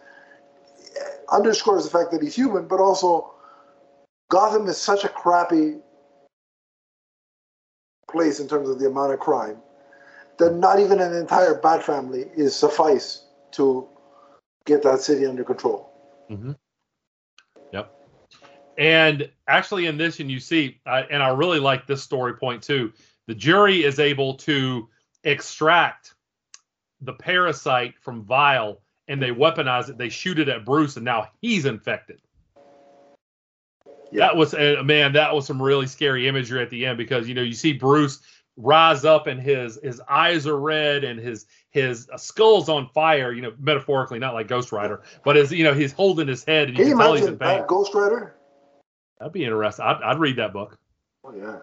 underscores 1.30 1.84
the 1.84 1.90
fact 1.90 2.11
that 2.12 2.22
he's 2.22 2.34
human, 2.34 2.66
but 2.66 2.80
also 2.80 3.32
Gotham 4.28 4.66
is 4.68 4.76
such 4.76 5.05
a 5.05 5.09
crappy 5.09 5.76
place 8.11 8.40
in 8.40 8.48
terms 8.48 8.68
of 8.68 8.78
the 8.78 8.86
amount 8.86 9.12
of 9.12 9.20
crime 9.20 9.58
that 10.38 10.54
not 10.54 10.80
even 10.80 11.00
an 11.00 11.14
entire 11.14 11.54
Bat 11.54 11.84
family 11.84 12.26
is 12.34 12.56
suffice 12.56 13.26
to 13.52 13.86
get 14.64 14.82
that 14.82 15.00
city 15.00 15.26
under 15.26 15.44
control. 15.44 15.92
Mm-hmm. 16.30 16.52
Yep. 17.72 17.94
And 18.78 19.30
actually, 19.46 19.86
in 19.86 19.96
this, 19.96 20.18
and 20.20 20.30
you 20.30 20.40
see, 20.40 20.80
I, 20.86 21.02
and 21.02 21.22
I 21.22 21.28
really 21.28 21.61
like 21.61 21.86
this 21.86 22.02
story 22.02 22.34
point 22.34 22.62
too. 22.62 22.92
The 23.26 23.34
jury 23.34 23.84
is 23.84 23.98
able 23.98 24.34
to 24.38 24.88
extract 25.24 26.14
the 27.02 27.12
parasite 27.12 27.94
from 28.00 28.24
Vile, 28.24 28.80
and 29.08 29.22
they 29.22 29.30
weaponize 29.30 29.88
it. 29.88 29.98
They 29.98 30.08
shoot 30.08 30.38
it 30.38 30.48
at 30.48 30.64
Bruce, 30.64 30.96
and 30.96 31.04
now 31.04 31.28
he's 31.40 31.66
infected. 31.66 32.20
Yeah. 34.12 34.26
That 34.26 34.36
was 34.36 34.54
uh, 34.54 34.82
man. 34.84 35.12
That 35.12 35.34
was 35.34 35.46
some 35.46 35.61
really 35.61 35.86
scary 35.86 36.26
imagery 36.28 36.62
at 36.62 36.70
the 36.70 36.86
end 36.86 36.98
because 36.98 37.28
you 37.28 37.34
know 37.34 37.42
you 37.42 37.52
see 37.52 37.72
Bruce 37.72 38.20
rise 38.56 39.04
up 39.04 39.26
and 39.26 39.40
his 39.40 39.78
his 39.82 40.00
eyes 40.08 40.46
are 40.46 40.58
red 40.58 41.04
and 41.04 41.20
his 41.20 41.46
his 41.70 42.08
uh, 42.12 42.16
skull's 42.16 42.68
on 42.68 42.88
fire. 42.88 43.32
You 43.32 43.42
know, 43.42 43.52
metaphorically, 43.58 44.18
not 44.18 44.34
like 44.34 44.48
Ghost 44.48 44.72
Rider, 44.72 45.02
but 45.24 45.36
as 45.36 45.52
you 45.52 45.64
know, 45.64 45.74
he's 45.74 45.92
holding 45.92 46.28
his 46.28 46.44
head 46.44 46.68
and 46.68 46.76
you 46.76 46.84
Can 46.84 46.90
you 46.90 46.96
can 46.96 47.04
tell 47.04 47.14
he's 47.14 47.26
in 47.26 47.38
pain. 47.38 47.64
Ghost 47.66 47.94
Rider? 47.94 48.36
That'd 49.18 49.32
be 49.32 49.44
interesting. 49.44 49.84
I'd, 49.84 50.02
I'd 50.02 50.18
read 50.18 50.36
that 50.36 50.52
book. 50.52 50.78
Oh 51.24 51.34
yeah. 51.34 51.58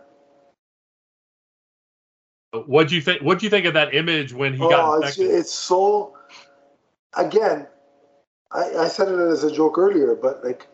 What'd 2.66 2.92
you 2.92 3.02
think? 3.02 3.22
What'd 3.22 3.44
you 3.44 3.50
think 3.50 3.66
of 3.66 3.74
that 3.74 3.94
image 3.94 4.34
when 4.34 4.54
he 4.54 4.60
got 4.60 4.74
Oh, 4.74 5.02
it's, 5.02 5.18
it's 5.20 5.52
so. 5.52 6.16
Again, 7.16 7.68
I, 8.52 8.76
I 8.76 8.88
said 8.88 9.10
it 9.10 9.20
as 9.20 9.44
a 9.44 9.52
joke 9.52 9.78
earlier, 9.78 10.16
but 10.16 10.44
like, 10.44 10.68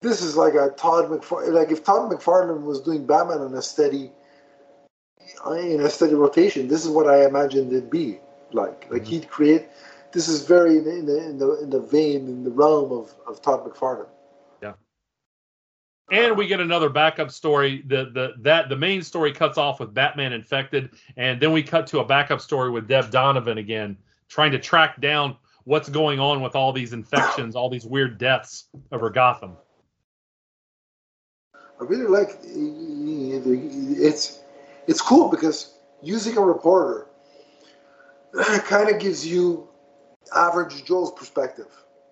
this 0.00 0.22
is 0.22 0.36
like 0.36 0.54
a 0.54 0.70
Todd 0.76 1.10
McFarlane. 1.10 1.52
Like 1.52 1.70
if 1.70 1.84
Todd 1.84 2.10
McFarlane 2.10 2.62
was 2.62 2.80
doing 2.80 3.06
Batman 3.06 3.38
on 3.40 3.54
a 3.54 3.62
steady, 3.62 4.12
in 5.46 5.80
a 5.80 5.90
steady 5.90 6.14
rotation, 6.14 6.68
this 6.68 6.84
is 6.84 6.90
what 6.90 7.08
I 7.08 7.26
imagined 7.26 7.72
it'd 7.72 7.90
be 7.90 8.18
like. 8.52 8.90
Like 8.90 9.02
Mhm. 9.02 9.06
he'd 9.06 9.28
create. 9.30 9.68
This 10.12 10.28
is 10.28 10.44
very 10.46 10.78
in 10.78 10.84
the 10.84 10.96
in 10.96 11.06
the 11.06 11.28
in 11.28 11.38
the, 11.38 11.62
in 11.64 11.70
the 11.70 11.80
vein 11.80 12.28
in 12.28 12.44
the 12.44 12.50
realm 12.50 12.92
of, 12.92 13.14
of 13.26 13.42
Todd 13.42 13.64
McFarlane. 13.64 14.08
Yeah. 14.62 14.74
And 16.10 16.36
we 16.36 16.46
get 16.46 16.60
another 16.60 16.88
backup 16.88 17.30
story. 17.30 17.82
The 17.86 18.10
the 18.14 18.34
that 18.38 18.68
the 18.68 18.76
main 18.76 19.02
story 19.02 19.32
cuts 19.32 19.58
off 19.58 19.80
with 19.80 19.92
Batman 19.92 20.32
infected, 20.32 20.90
and 21.16 21.40
then 21.40 21.52
we 21.52 21.62
cut 21.62 21.86
to 21.88 21.98
a 21.98 22.04
backup 22.04 22.40
story 22.40 22.70
with 22.70 22.88
Deb 22.88 23.10
Donovan 23.10 23.58
again, 23.58 23.98
trying 24.28 24.52
to 24.52 24.58
track 24.58 25.00
down 25.00 25.36
what's 25.64 25.90
going 25.90 26.18
on 26.18 26.40
with 26.40 26.56
all 26.56 26.72
these 26.72 26.94
infections, 26.94 27.54
all 27.54 27.68
these 27.68 27.84
weird 27.84 28.16
deaths 28.16 28.68
over 28.92 29.10
Gotham. 29.10 29.58
I 31.80 31.84
really 31.84 32.06
like 32.06 32.38
it's 32.42 34.40
it's 34.86 35.00
cool 35.00 35.28
because 35.28 35.78
using 36.02 36.36
a 36.36 36.40
reporter 36.40 37.06
kind 38.64 38.90
of 38.90 39.00
gives 39.00 39.26
you 39.26 39.68
average 40.34 40.84
Joe's 40.84 41.12
perspective. 41.12 41.68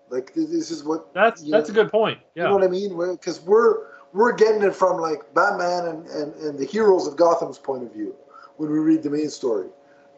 Like 0.09 0.33
this 0.33 0.71
is 0.71 0.83
what 0.83 1.13
That's 1.13 1.49
that's 1.49 1.69
a 1.69 1.73
good 1.73 1.91
point. 1.91 2.19
Yeah. 2.35 2.43
You 2.43 2.49
know 2.49 2.55
what 2.55 2.63
I 2.63 2.67
mean? 2.67 2.97
Because 3.11 3.41
we're 3.41 3.87
we're 4.13 4.33
getting 4.33 4.63
it 4.63 4.73
from 4.73 5.01
like 5.01 5.33
Batman 5.33 5.87
and, 5.87 6.07
and, 6.07 6.33
and 6.35 6.57
the 6.57 6.65
heroes 6.65 7.07
of 7.07 7.17
Gotham's 7.17 7.57
point 7.57 7.83
of 7.83 7.93
view 7.93 8.15
when 8.55 8.71
we 8.71 8.79
read 8.79 9.03
the 9.03 9.09
main 9.09 9.29
story. 9.29 9.67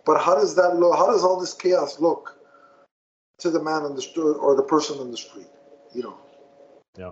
But 0.05 0.21
how 0.21 0.35
does 0.35 0.55
that 0.55 0.75
look? 0.77 0.95
How 0.95 1.07
does 1.07 1.23
all 1.23 1.39
this 1.39 1.53
chaos 1.53 1.99
look 1.99 2.37
to 3.39 3.49
the 3.49 3.61
man 3.61 3.83
on 3.83 3.95
the 3.95 4.01
street 4.01 4.23
or 4.23 4.55
the 4.55 4.63
person 4.63 4.99
on 4.99 5.11
the 5.11 5.17
street? 5.17 5.47
You 5.93 6.03
know. 6.03 6.17
Yeah. 6.97 7.11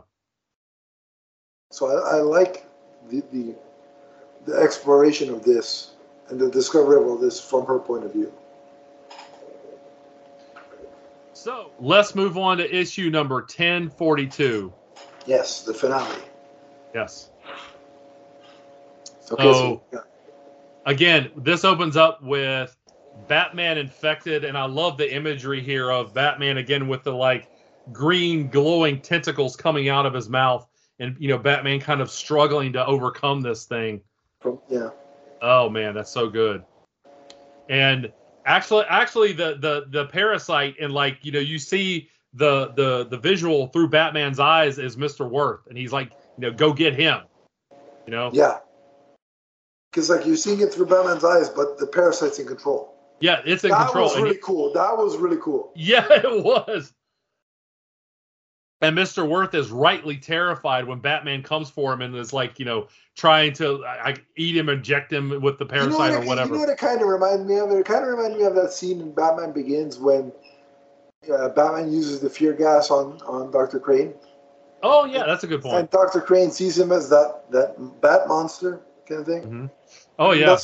So 1.70 1.88
I, 1.88 2.18
I 2.18 2.22
like 2.22 2.65
the, 3.09 3.22
the 3.32 3.55
the 4.45 4.57
exploration 4.61 5.30
of 5.30 5.43
this 5.43 5.91
and 6.30 6.39
the 6.39 6.49
discovery 6.49 6.97
of 6.97 7.03
all 7.07 7.18
this 7.18 7.39
from 7.39 7.65
her 7.65 7.80
point 7.80 8.05
of 8.05 8.13
view. 8.13 8.32
So 11.34 11.72
let's 11.80 12.15
move 12.15 12.38
on 12.38 12.57
to 12.57 12.76
issue 12.76 13.09
number 13.09 13.41
ten 13.41 13.89
forty 13.89 14.28
two. 14.28 14.74
Yes, 15.26 15.63
the 15.63 15.74
finale. 15.74 16.22
Yes. 16.95 17.30
Okay, 19.32 19.43
So- 19.43 19.53
so 19.53 19.84
yeah. 19.91 19.99
again, 20.86 21.32
this 21.36 21.65
opens 21.65 21.97
up 21.97 22.24
with 22.24 22.76
Batman 23.28 23.78
infected, 23.78 24.45
and 24.45 24.57
I 24.57 24.65
love 24.65 24.97
the 24.97 25.13
imagery 25.13 25.61
here 25.61 25.91
of 25.91 26.13
Batman 26.13 26.57
again 26.57 26.88
with 26.88 27.03
the 27.03 27.13
like 27.13 27.49
green 27.91 28.47
glowing 28.49 29.01
tentacles 29.01 29.55
coming 29.57 29.89
out 29.89 30.05
of 30.05 30.13
his 30.13 30.30
mouth, 30.30 30.65
and 31.00 31.16
you 31.20 31.28
know 31.28 31.38
Batman 31.38 31.80
kind 31.80 32.02
of 32.02 32.10
struggling 32.12 32.74
to 32.74 32.86
overcome 32.86 33.41
this 33.41 33.66
thing. 33.66 34.02
Oh, 34.43 34.62
yeah. 34.70 34.89
Oh 35.41 35.70
man, 35.70 35.93
that's 35.93 36.12
so 36.12 36.30
good. 36.30 36.64
And 37.70 38.12
actually, 38.45 38.86
actually, 38.89 39.34
the 39.34 39.58
the 39.60 39.86
the 39.89 40.06
parasite 40.06 40.76
and 40.80 40.91
like 40.93 41.20
you 41.24 41.32
know 41.32 41.39
you 41.39 41.60
see 41.60 42.10
the 42.34 42.70
the 42.76 43.06
the 43.10 43.18
visual 43.18 43.68
through 43.68 43.89
Batman's 43.89 44.39
eyes 44.39 44.80
is 44.80 44.98
Mister 44.98 45.28
Worth, 45.28 45.68
and 45.68 45.78
he's 45.78 45.93
like 45.93 46.12
you 46.38 46.41
know 46.41 46.52
go 46.52 46.74
get 46.74 46.95
him. 46.95 47.22
You 48.06 48.12
know, 48.12 48.30
Yeah. 48.34 48.60
Because 49.91 50.10
like 50.10 50.26
you're 50.26 50.38
seeing 50.38 50.62
it 50.62 50.74
through 50.74 50.86
Batman's 50.86 51.26
eyes, 51.26 51.50
but 51.50 51.78
the 51.78 51.88
parasite's 51.88 52.39
in 52.39 52.48
control. 52.48 52.93
yeah, 53.20 53.41
it's 53.45 53.64
in 53.64 53.72
that 53.72 53.86
control. 53.86 54.06
was 54.06 54.14
and 54.14 54.20
he- 54.20 54.24
really 54.32 54.41
cool. 54.43 54.72
That 54.74 54.95
was 54.98 55.18
really 55.18 55.38
cool. 55.41 55.72
Yeah, 55.76 56.06
it 56.10 56.43
was. 56.43 56.93
And 58.82 58.95
Mr. 58.95 59.28
Worth 59.28 59.55
is 59.55 59.71
rightly 59.71 60.17
terrified 60.17 60.86
when 60.86 60.99
Batman 60.99 61.41
comes 61.41 61.69
for 61.69 61.91
him 61.93 62.01
and 62.01 62.15
is 62.15 62.32
like, 62.32 62.59
you 62.59 62.65
know, 62.65 62.88
trying 63.15 63.53
to 63.53 63.84
I, 63.86 64.09
I 64.09 64.15
eat 64.36 64.55
him, 64.55 64.69
inject 64.69 65.11
him 65.11 65.41
with 65.41 65.57
the 65.57 65.65
You 65.65 65.71
know, 65.71 65.97
parasite 65.97 66.11
what 66.13 66.23
or 66.23 66.28
whatever. 66.28 66.49
you 66.49 66.53
know 66.55 66.59
what 66.59 66.69
it 66.69 66.78
kind 66.78 67.01
of 67.01 67.07
reminded 67.07 67.47
me 67.47 67.57
of? 67.57 67.71
It 67.71 67.86
kind 67.86 68.03
of 68.03 68.09
reminded 68.09 68.38
me 68.38 68.45
of 68.45 68.53
that 68.55 68.71
scene 68.71 69.01
in 69.01 69.13
Batman 69.13 69.51
Begins 69.51 69.97
when 69.97 70.32
uh, 71.34 71.49
Batman 71.49 71.91
uses 71.91 72.19
the 72.19 72.30
fear 72.30 72.53
gas 72.53 72.91
on, 72.91 73.19
on 73.25 73.49
Dr. 73.49 73.80
Crane. 73.80 74.13
oh 74.84 75.05
yeah, 75.05 75.25
that's 75.25 75.43
a 75.43 75.47
good 75.47 75.63
point. 75.63 75.75
And 75.75 75.89
Dr. 75.89 76.21
Crane 76.21 76.51
sees 76.51 76.78
him 76.78 76.91
as 76.91 77.09
that, 77.09 77.45
that 77.51 77.75
bat 78.01 78.28
monster 78.28 78.82
kind 79.07 79.21
of 79.21 79.25
thing. 79.28 79.41
Mhm. 79.41 79.71
Oh 80.19 80.34
yeah, 80.34 80.55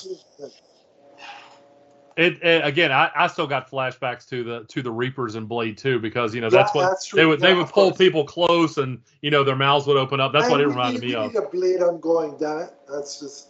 It, 2.16 2.44
it 2.44 2.66
again. 2.66 2.92
I, 2.92 3.10
I 3.16 3.28
still 3.28 3.48
got 3.48 3.70
flashbacks 3.70 4.28
to 4.30 4.44
the 4.44 4.66
to 4.66 4.82
the 4.82 4.92
Reapers 4.92 5.36
and 5.36 5.48
Blade 5.48 5.78
too 5.78 6.00
because 6.00 6.36
you 6.36 6.42
know 6.42 6.50
that's 6.50 6.74
Yeah, 6.76 6.82
what 6.82 6.90
that's 6.90 7.12
they 7.12 7.26
would 7.26 7.40
they 7.40 7.54
would 7.54 7.68
pull 7.68 7.90
course. 7.90 7.98
people 7.98 8.24
close 8.24 8.78
and 8.78 9.02
you 9.22 9.32
know 9.32 9.44
their 9.44 9.56
mouths 9.56 9.88
would 9.88 9.98
open 9.98 10.20
up. 10.20 10.32
That's 10.32 10.50
what 10.50 10.62
it 10.62 10.68
reminded 10.68 11.02
me 11.02 11.16
of. 11.16 11.36
a 11.36 11.42
blade 11.42 11.82
ongoing, 11.82 12.38
damn 12.40 12.60
it. 12.60 12.74
That's 12.88 13.20
just. 13.20 13.50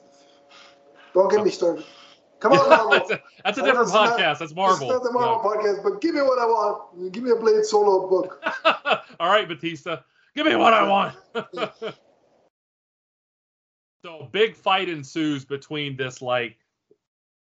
Don't 1.14 1.30
get 1.30 1.42
uh, 1.42 1.44
me 1.44 1.52
started. 1.52 1.86
Come 2.40 2.54
on, 2.54 2.70
Marvel. 2.70 2.92
that's, 3.46 3.58
a, 3.58 3.64
different 3.64 3.88
is 3.88 3.94
not- 3.94 4.20
podcast. 4.20 4.40
That's 4.40 4.54
Marvel. 4.54 4.88
Is 4.88 4.94
not 4.94 5.04
the 5.04 5.12
Marvel 5.12 5.40
podcast, 5.40 5.84
but 5.84 6.02
give 6.02 6.16
me 6.16 6.22
what 6.22 6.40
I 6.40 6.46
want. 6.46 7.14
Give 7.14 7.24
me 7.24 7.32
a 7.32 7.36
Blade 7.36 7.64
solo 7.66 8.10
book. 8.10 8.44
All 9.20 9.30
right, 9.30 9.48
Batista, 9.48 10.00
give 10.36 10.46
me 10.46 10.56
what 10.56 10.74
I 10.74 10.84
want. 10.88 11.16
so 14.06 14.28
big 14.32 14.56
fight 14.56 14.90
ensues 14.90 15.46
between 15.46 15.96
this 15.96 16.22
like 16.22 16.58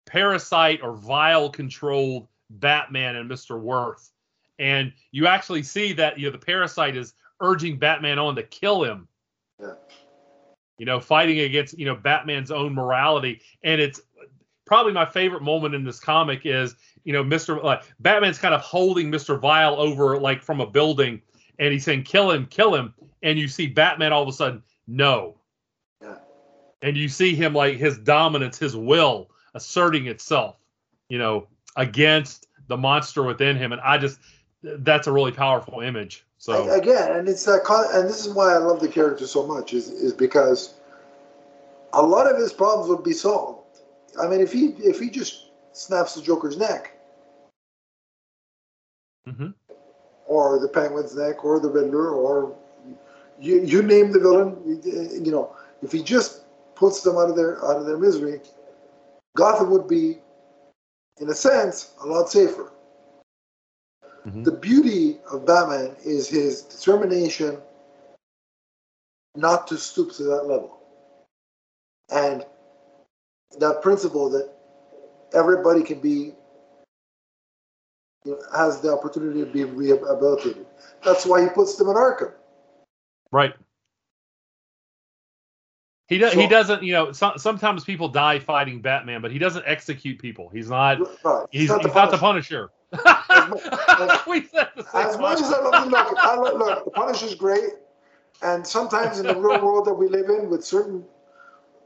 parasite 0.06 0.82
or 0.82 0.94
vile 0.94 1.50
controlled 1.50 2.28
Batman 2.50 3.16
and 3.16 3.28
Mister 3.28 3.58
Worth, 3.58 4.12
and 4.60 4.94
you 5.12 5.28
actually 5.28 5.64
see 5.64 5.94
that 5.94 6.18
you 6.20 6.26
know 6.26 6.32
the 6.32 6.38
parasite 6.38 6.96
is 6.96 7.14
urging 7.42 7.78
Batman 7.78 8.20
on 8.20 8.36
to 8.36 8.44
kill 8.44 8.84
him. 8.84 9.08
Yeah. 9.60 9.74
You 10.78 10.86
know, 10.86 11.00
fighting 11.00 11.40
against 11.40 11.78
you 11.78 11.86
know 11.86 11.96
Batman's 11.96 12.52
own 12.52 12.74
morality, 12.74 13.42
and 13.64 13.82
it's 13.82 14.02
probably 14.66 14.94
my 14.94 15.06
favorite 15.06 15.44
moment 15.44 15.76
in 15.76 15.84
this 15.84 16.00
comic 16.00 16.42
is 16.46 16.76
you 17.04 17.14
know 17.14 17.24
Mister 17.24 17.60
like 17.62 17.84
Batman's 18.00 18.38
kind 18.38 18.54
of 18.54 18.62
holding 18.62 19.10
Mister 19.10 19.38
Vile 19.38 19.76
over 19.76 20.20
like 20.20 20.42
from 20.42 20.62
a 20.62 20.68
building, 20.68 21.22
and 21.60 21.72
he's 21.72 21.86
saying 21.86 22.04
kill 22.04 22.30
him, 22.32 22.46
kill 22.48 22.76
him, 22.76 22.94
and 23.24 23.40
you 23.40 23.48
see 23.48 23.68
Batman 23.68 24.14
all 24.14 24.24
of 24.24 24.30
a 24.30 24.34
sudden 24.34 24.62
no, 24.88 25.38
Yeah. 26.02 26.18
and 26.82 26.96
you 26.96 27.10
see 27.10 27.34
him 27.34 27.54
like 27.54 27.78
his 27.78 27.98
dominance, 27.98 28.60
his 28.60 28.76
will 28.76 29.30
asserting 29.56 30.06
itself, 30.08 30.58
you 31.10 31.18
know, 31.18 31.48
against 31.76 32.48
the 32.68 32.78
monster 32.78 33.24
within 33.24 33.58
him, 33.58 33.72
and 33.72 33.82
I 33.82 33.98
just 33.98 34.20
that's 34.62 35.08
a 35.08 35.12
really 35.12 35.32
powerful 35.32 35.80
image. 35.80 36.26
So 36.38 36.70
I- 36.70 36.76
again, 36.78 37.12
and 37.18 37.28
it's 37.28 37.46
that, 37.46 37.62
and 37.94 38.08
this 38.08 38.26
is 38.26 38.34
why 38.34 38.54
I 38.54 38.58
love 38.58 38.80
the 38.80 38.88
character 38.88 39.26
so 39.26 39.46
much 39.48 39.74
is 39.74 39.90
is 39.90 40.14
because 40.14 40.76
a 41.94 42.02
lot 42.02 42.30
of 42.30 42.38
his 42.38 42.54
problems 42.54 42.90
would 42.90 43.04
be 43.04 43.14
solved. 43.14 43.80
I 44.22 44.28
mean, 44.28 44.42
if 44.42 44.52
he 44.52 44.68
if 44.78 45.00
he 45.00 45.10
just 45.10 45.50
snaps 45.72 46.16
the 46.16 46.22
Joker's 46.22 46.58
neck, 46.58 46.92
Mhm. 49.28 49.54
or 50.28 50.60
the 50.60 50.68
Penguin's 50.68 51.16
neck, 51.16 51.44
or 51.44 51.60
the 51.60 51.70
Riddler, 51.70 52.10
or 52.10 52.56
you 53.40 53.62
you 53.62 53.82
name 53.82 54.12
the 54.12 54.20
villain, 54.20 54.82
you 54.84 55.10
you 55.26 55.32
know, 55.32 55.56
if 55.82 55.92
he 55.92 56.04
just 56.04 56.42
puts 56.76 57.02
them 57.02 57.18
out 57.18 57.30
of 57.30 57.36
their 57.36 57.64
out 57.66 57.78
of 57.78 57.86
their 57.86 57.98
misery, 57.98 58.42
Gotham 59.36 59.70
would 59.70 59.88
be, 59.88 60.22
in 61.20 61.30
a 61.30 61.36
sense, 61.36 61.94
a 62.02 62.08
lot 62.08 62.30
safer. 62.30 62.72
Mhm. 64.26 64.44
The 64.44 64.52
beauty 64.52 65.20
of 65.32 65.46
Batman 65.46 65.96
is 66.04 66.28
his 66.28 66.64
determination 66.64 67.62
not 69.36 69.68
to 69.68 69.78
stoop 69.78 70.14
to 70.14 70.24
that 70.24 70.48
level. 70.48 70.82
And 72.10 72.46
that 73.60 73.82
principle 73.82 74.30
that 74.30 74.52
everybody 75.34 75.84
can 75.84 76.00
be, 76.00 76.36
you 78.24 78.32
know, 78.32 78.42
has 78.56 78.82
the 78.82 78.92
opportunity 78.92 79.42
to 79.42 79.46
be 79.46 79.66
rehabilitated. 79.66 80.66
That's 81.04 81.26
why 81.26 81.42
he 81.44 81.50
puts 81.50 81.76
them 81.76 81.90
in 81.90 81.96
Arkham. 81.96 82.34
Right. 83.32 83.56
He 86.08 86.20
does. 86.20 86.34
He 86.34 86.48
doesn't. 86.48 86.84
You 86.84 86.94
know, 86.94 87.12
so, 87.12 87.34
sometimes 87.38 87.84
people 87.84 88.08
die 88.08 88.40
fighting 88.40 88.82
Batman, 88.82 89.22
but 89.22 89.32
he 89.32 89.40
doesn't 89.40 89.64
execute 89.66 90.20
people. 90.20 90.50
He's 90.50 90.70
not. 90.70 91.00
Right. 91.24 91.48
He's, 91.52 91.70
not 91.70 91.82
he's 91.82 91.92
the 91.92 92.00
not 92.00 92.12
the 92.12 92.18
Punisher. 92.18 92.72
Said 92.94 93.02
the 94.76 94.86
same. 94.92 95.08
As 95.08 95.18
much 95.18 95.42
as 95.42 95.52
I 95.52 95.60
love 95.62 95.86
the 95.86 95.90
look, 95.90 96.18
I 96.18 96.38
look, 96.38 96.60
look, 96.60 96.86
the 96.86 96.92
Punisher's 96.92 97.34
great, 97.34 97.72
and 98.44 98.66
sometimes 98.66 99.20
in 99.20 99.26
the 99.26 99.36
real 99.36 99.64
world 99.64 99.86
that 99.86 99.94
we 99.96 100.08
live 100.08 100.30
in, 100.30 100.50
with 100.50 100.64
certain 100.64 101.04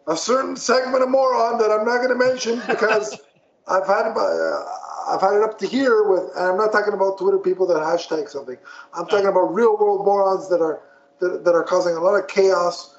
a 0.07 0.17
certain 0.17 0.55
segment 0.55 1.01
of 1.03 1.09
moron 1.09 1.57
that 1.59 1.71
I'm 1.71 1.85
not 1.85 1.97
going 1.97 2.09
to 2.09 2.15
mention 2.15 2.61
because 2.67 3.17
I've 3.67 3.87
had 3.87 4.11
it, 4.11 4.17
uh, 4.17 4.65
I've 5.07 5.21
had 5.21 5.33
it 5.35 5.43
up 5.43 5.57
to 5.59 5.67
here 5.67 6.09
with, 6.09 6.31
and 6.35 6.45
I'm 6.45 6.57
not 6.57 6.71
talking 6.71 6.93
about 6.93 7.17
Twitter 7.17 7.39
people 7.39 7.65
that 7.67 7.77
hashtag 7.77 8.27
something. 8.27 8.57
I'm 8.93 9.07
talking 9.07 9.27
about 9.27 9.53
real 9.53 9.77
world 9.77 10.05
morons 10.05 10.49
that 10.49 10.61
are 10.61 10.81
that, 11.19 11.45
that 11.45 11.53
are 11.53 11.63
causing 11.63 11.95
a 11.95 11.99
lot 11.99 12.15
of 12.15 12.27
chaos 12.27 12.95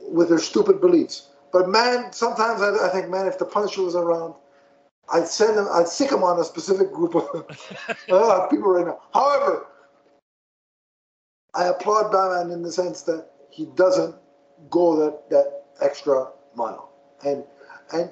with 0.00 0.28
their 0.28 0.38
stupid 0.38 0.80
beliefs. 0.80 1.28
But 1.52 1.68
man, 1.68 2.12
sometimes 2.12 2.60
I, 2.62 2.86
I 2.86 2.88
think, 2.88 3.08
man, 3.08 3.26
if 3.26 3.38
the 3.38 3.44
Punisher 3.44 3.82
was 3.82 3.94
around, 3.94 4.34
I'd 5.12 5.28
send 5.28 5.58
him, 5.58 5.66
I'd 5.70 5.88
sick 5.88 6.10
him 6.10 6.22
on 6.22 6.40
a 6.40 6.44
specific 6.44 6.92
group 6.92 7.14
of 7.14 7.46
uh, 8.10 8.46
people 8.48 8.70
right 8.70 8.86
now. 8.86 9.00
However, 9.12 9.66
I 11.54 11.66
applaud 11.66 12.10
Batman 12.10 12.52
in 12.52 12.62
the 12.62 12.72
sense 12.72 13.02
that 13.02 13.30
he 13.50 13.66
doesn't 13.76 14.16
go 14.70 14.96
that, 14.96 15.30
that 15.30 15.64
extra 15.80 16.30
mile, 16.56 16.90
and 17.24 17.44
and 17.92 18.10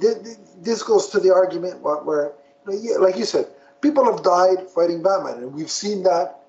th- 0.00 0.24
th- 0.24 0.36
this 0.62 0.82
goes 0.82 1.08
to 1.10 1.20
the 1.20 1.32
argument 1.32 1.80
where, 1.80 2.02
where 2.02 2.32
you 2.66 2.72
know, 2.72 2.78
yeah, 2.82 2.96
like 2.96 3.16
you 3.16 3.24
said, 3.24 3.46
people 3.80 4.04
have 4.04 4.24
died 4.24 4.68
fighting 4.74 5.02
Batman, 5.02 5.38
and 5.38 5.52
we've 5.52 5.70
seen 5.70 6.02
that 6.04 6.40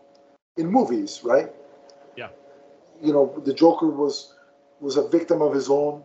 in 0.57 0.67
movies, 0.67 1.21
right? 1.23 1.51
Yeah. 2.15 2.29
You 3.01 3.13
know, 3.13 3.41
the 3.45 3.53
Joker 3.53 3.87
was 3.87 4.34
was 4.81 4.97
a 4.97 5.07
victim 5.07 5.41
of 5.41 5.53
his 5.53 5.69
own 5.69 6.03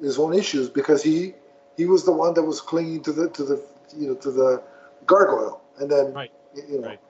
his 0.00 0.18
own 0.18 0.34
issues 0.34 0.68
because 0.68 1.02
he 1.02 1.34
he 1.76 1.86
was 1.86 2.04
the 2.04 2.12
one 2.12 2.34
that 2.34 2.42
was 2.42 2.60
clinging 2.60 3.02
to 3.02 3.12
the 3.12 3.28
to 3.30 3.44
the 3.44 3.62
you 3.96 4.08
know 4.08 4.14
to 4.16 4.30
the 4.30 4.62
gargoyle, 5.06 5.62
and 5.78 5.90
then 5.90 6.12
Right. 6.12 6.30
you 6.54 6.80
know. 6.80 6.88
Right. 6.88 7.00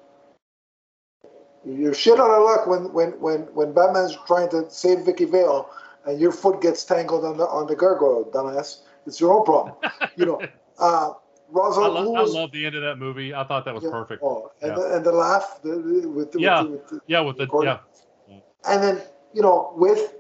You're 1.64 1.95
shit 1.95 2.18
out 2.18 2.29
of 2.29 2.43
luck 2.43 2.66
when, 2.66 2.93
when, 2.93 3.11
when, 3.20 3.43
when 3.55 3.73
Batman's 3.73 4.18
trying 4.27 4.51
to 4.51 4.68
save 4.68 5.05
Vicki 5.05 5.27
Vale 5.27 5.70
and 6.07 6.20
your 6.20 6.33
foot 6.33 6.61
gets 6.61 6.85
tangled 6.85 7.25
on 7.25 7.37
the 7.37 7.45
on 7.47 7.68
the 7.68 7.77
gargoyle, 7.77 8.25
dumbass. 8.35 8.81
It's 9.07 9.20
your 9.20 9.33
own 9.33 9.45
problem. 9.45 9.77
You 10.16 10.27
know. 10.27 10.43
Uh 10.79 11.12
I, 11.55 11.59
lo- 11.59 12.14
I 12.16 12.23
love 12.23 12.51
the 12.51 12.64
end 12.64 12.75
of 12.77 12.83
that 12.83 12.97
movie. 12.99 13.35
I 13.35 13.45
thought 13.45 13.66
that 13.66 13.75
was 13.75 13.85
yeah, 13.85 13.91
perfect. 13.91 14.23
Oh, 14.25 14.51
and, 14.62 14.70
Yeah. 14.70 14.75
the, 14.75 14.97
and 14.97 15.05
the 15.05 15.12
laugh 15.12 15.61
the, 15.62 15.77
with 16.09 16.33
the, 16.33 16.41
Yeah. 16.41 16.62
with 16.62 16.70
the, 16.70 16.73
with 16.73 16.89
the, 16.89 17.01
Yeah, 17.07 17.20
with 17.20 17.37
the 17.37 17.79
yeah. 18.27 18.39
and 18.64 18.83
then 18.83 19.03
you 19.35 19.43
know 19.43 19.72
with 19.76 20.14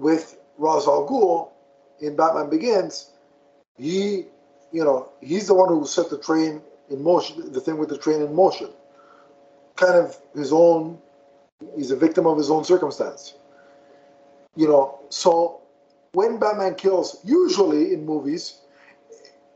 with 0.00 0.38
Ra's 0.58 0.86
al 0.86 1.06
Ghul 1.08 1.50
in 2.00 2.16
Batman 2.16 2.50
Begins, 2.50 3.10
he 3.76 4.26
you 4.72 4.84
know 4.84 5.08
he's 5.20 5.46
the 5.46 5.54
one 5.54 5.68
who 5.68 5.86
set 5.86 6.10
the 6.10 6.18
train 6.18 6.60
in 6.90 7.02
motion, 7.02 7.52
the 7.52 7.60
thing 7.60 7.78
with 7.78 7.88
the 7.88 7.98
train 7.98 8.20
in 8.22 8.34
motion. 8.34 8.68
Kind 9.76 9.94
of 9.94 10.18
his 10.34 10.52
own. 10.52 10.98
He's 11.76 11.90
a 11.90 11.96
victim 11.96 12.26
of 12.26 12.36
his 12.36 12.50
own 12.50 12.64
circumstance. 12.64 13.34
You 14.56 14.68
know, 14.68 15.00
so 15.08 15.62
when 16.12 16.38
Batman 16.38 16.74
kills, 16.74 17.18
usually 17.24 17.92
in 17.92 18.04
movies, 18.04 18.60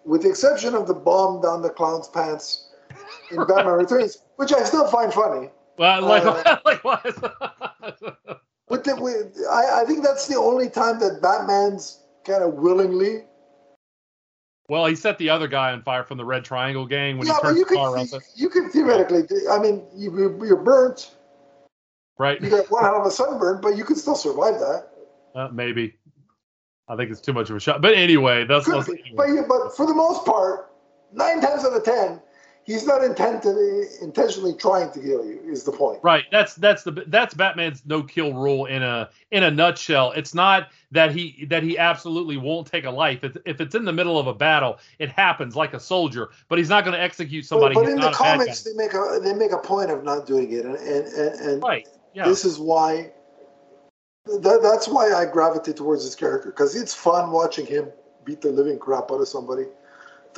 with 0.04 0.22
the 0.22 0.28
exception 0.28 0.74
of 0.74 0.88
the 0.88 0.94
bomb 0.94 1.40
down 1.40 1.62
the 1.62 1.70
clown's 1.70 2.08
pants 2.08 2.70
in 3.30 3.44
Batman 3.46 3.74
Returns, 3.78 4.22
which 4.36 4.52
I 4.52 4.64
still 4.64 4.88
find 4.88 5.12
funny. 5.12 5.50
Well, 5.78 6.02
like, 6.02 6.24
Uh, 6.24 6.58
like 6.64 6.84
what? 6.84 7.04
With 8.68 8.84
the, 8.84 8.96
with, 8.96 9.38
I, 9.50 9.82
I 9.82 9.84
think 9.86 10.04
that's 10.04 10.26
the 10.26 10.36
only 10.36 10.68
time 10.68 10.98
that 11.00 11.22
Batman's 11.22 12.02
kind 12.24 12.42
of 12.42 12.54
willingly. 12.54 13.24
well, 14.68 14.84
he 14.84 14.94
set 14.94 15.16
the 15.16 15.30
other 15.30 15.48
guy 15.48 15.72
on 15.72 15.82
fire 15.82 16.04
from 16.04 16.18
the 16.18 16.24
Red 16.24 16.44
Triangle 16.44 16.84
Gang 16.84 17.16
when 17.16 17.26
yeah, 17.26 17.34
he 17.36 17.40
turned 17.40 17.58
you 17.58 17.64
the 17.64 17.74
car 17.74 17.94
around. 17.94 18.12
you 18.34 18.50
could 18.50 18.70
theoretically. 18.70 19.24
I 19.50 19.58
mean, 19.58 19.84
you, 19.94 20.12
you're 20.44 20.56
burnt. 20.56 21.12
Right? 22.18 22.42
You 22.42 22.50
got 22.50 22.70
one 22.70 22.82
hell 22.82 23.00
of 23.00 23.06
a 23.06 23.10
sunburn, 23.10 23.60
but 23.62 23.76
you 23.76 23.84
could 23.84 23.96
still 23.96 24.16
survive 24.16 24.58
that. 24.58 24.88
Uh, 25.34 25.48
maybe. 25.52 25.94
I 26.88 26.96
think 26.96 27.10
it's 27.10 27.20
too 27.20 27.32
much 27.32 27.48
of 27.48 27.56
a 27.56 27.60
shot. 27.60 27.80
But 27.80 27.94
anyway, 27.94 28.44
that's. 28.44 28.64
Could 28.64 28.74
that's 28.74 28.88
be. 28.88 29.14
But 29.14 29.28
but 29.46 29.76
for 29.76 29.86
the 29.86 29.94
most 29.94 30.26
part, 30.26 30.72
nine 31.12 31.40
times 31.40 31.64
out 31.64 31.74
of 31.74 31.84
ten, 31.84 32.20
he's 32.68 32.86
not 32.86 33.02
intended, 33.02 33.56
intentionally 34.02 34.52
trying 34.52 34.92
to 34.92 35.00
kill 35.00 35.24
you. 35.24 35.40
Is 35.46 35.64
the 35.64 35.72
point? 35.72 36.00
Right. 36.02 36.26
That's 36.30 36.54
that's 36.54 36.84
the 36.84 36.92
that's 37.08 37.34
Batman's 37.34 37.82
no 37.86 38.02
kill 38.02 38.34
rule 38.34 38.66
in 38.66 38.82
a 38.82 39.08
in 39.32 39.42
a 39.42 39.50
nutshell. 39.50 40.12
It's 40.12 40.34
not 40.34 40.68
that 40.92 41.10
he 41.10 41.46
that 41.48 41.62
he 41.62 41.78
absolutely 41.78 42.36
won't 42.36 42.66
take 42.66 42.84
a 42.84 42.90
life. 42.90 43.24
If, 43.24 43.36
if 43.46 43.60
it's 43.60 43.74
in 43.74 43.84
the 43.84 43.92
middle 43.92 44.18
of 44.18 44.26
a 44.26 44.34
battle, 44.34 44.78
it 44.98 45.08
happens 45.08 45.56
like 45.56 45.72
a 45.72 45.80
soldier. 45.80 46.28
But 46.48 46.58
he's 46.58 46.68
not 46.68 46.84
going 46.84 46.94
to 46.94 47.02
execute 47.02 47.46
somebody. 47.46 47.74
but, 47.74 47.84
but 47.84 47.90
in 47.90 48.00
the 48.00 48.10
comics, 48.10 48.62
they 48.62 48.74
make 48.74 48.92
a 48.92 49.18
they 49.22 49.32
make 49.32 49.52
a 49.52 49.58
point 49.58 49.90
of 49.90 50.04
not 50.04 50.26
doing 50.26 50.52
it, 50.52 50.64
and 50.64 50.76
and 50.76 51.06
and, 51.06 51.40
and 51.40 51.62
right? 51.62 51.88
Yeah. 52.14 52.28
this 52.28 52.44
is 52.44 52.58
why 52.58 53.10
that, 54.26 54.60
that's 54.62 54.88
why 54.88 55.12
I 55.14 55.24
gravitate 55.24 55.76
towards 55.76 56.04
this 56.04 56.14
character 56.14 56.50
because 56.50 56.76
it's 56.76 56.94
fun 56.94 57.30
watching 57.30 57.64
him 57.64 57.88
beat 58.24 58.42
the 58.42 58.50
living 58.50 58.78
crap 58.78 59.10
out 59.10 59.20
of 59.20 59.28
somebody 59.28 59.64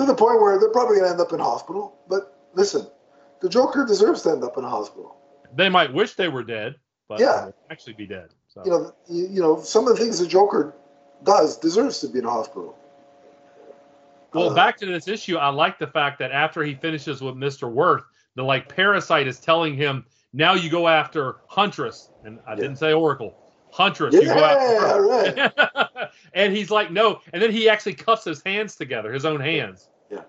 to 0.01 0.07
the 0.07 0.14
point 0.14 0.40
where 0.40 0.59
they're 0.59 0.70
probably 0.70 0.96
going 0.96 1.07
to 1.07 1.11
end 1.12 1.20
up 1.20 1.32
in 1.32 1.38
hospital. 1.38 1.94
But 2.09 2.36
listen, 2.55 2.86
the 3.40 3.48
Joker 3.48 3.84
deserves 3.84 4.22
to 4.22 4.30
end 4.30 4.42
up 4.44 4.57
in 4.57 4.64
a 4.64 4.68
hospital. 4.68 5.16
they 5.55 5.68
might 5.68 5.92
wish 5.92 6.14
they 6.14 6.28
were 6.28 6.42
dead, 6.42 6.76
but 7.09 7.20
Yeah. 7.20 7.51
actually 7.70 7.92
be 7.94 8.07
dead. 8.07 8.30
So 8.48 8.62
You 8.64 8.70
know, 8.70 8.94
you, 9.09 9.28
you 9.28 9.40
know, 9.40 9.61
some 9.61 9.86
of 9.86 9.96
the 9.96 10.03
things 10.03 10.18
the 10.18 10.26
Joker 10.26 10.74
does 11.24 11.57
deserves 11.59 12.01
to 12.01 12.09
be 12.09 12.20
in 12.20 12.24
a 12.24 12.30
hospital. 12.30 12.74
Well, 14.32 14.51
Uh, 14.51 14.55
back 14.55 14.76
to 14.78 14.86
this 14.86 15.09
issue, 15.09 15.36
I 15.36 15.48
like 15.48 15.78
the 15.78 15.86
fact 15.88 16.18
that 16.20 16.30
after 16.32 16.62
he 16.62 16.74
finishes 16.74 17.20
with 17.20 17.34
Mr. 17.34 17.70
Worth, 17.70 18.05
the 18.36 18.42
like 18.44 18.68
parasite 18.68 19.26
is 19.26 19.40
telling 19.40 19.74
him, 19.76 20.07
now 20.32 20.55
you 20.55 20.70
go 20.70 20.86
after 20.88 21.38
Huntress. 21.48 22.11
And 22.24 22.38
I 22.46 22.53
Yeah. 22.53 22.57
didn't 22.62 22.76
say 22.76 22.92
Oracle. 22.92 23.34
Huntress, 23.72 24.14
you 24.14 24.28
go 24.28 24.44
after 24.44 24.80
her. 24.80 25.07
right. 25.07 25.88
and 26.35 26.55
he's 26.57 26.70
like, 26.70 26.91
no. 26.91 27.20
And 27.33 27.43
then 27.43 27.51
he 27.53 27.68
actually 27.68 27.95
cuffs 27.95 28.24
his 28.24 28.43
hands 28.43 28.76
together, 28.76 29.12
his 29.12 29.24
own 29.24 29.41
hands. 29.41 29.91
Yeah. 30.11 30.22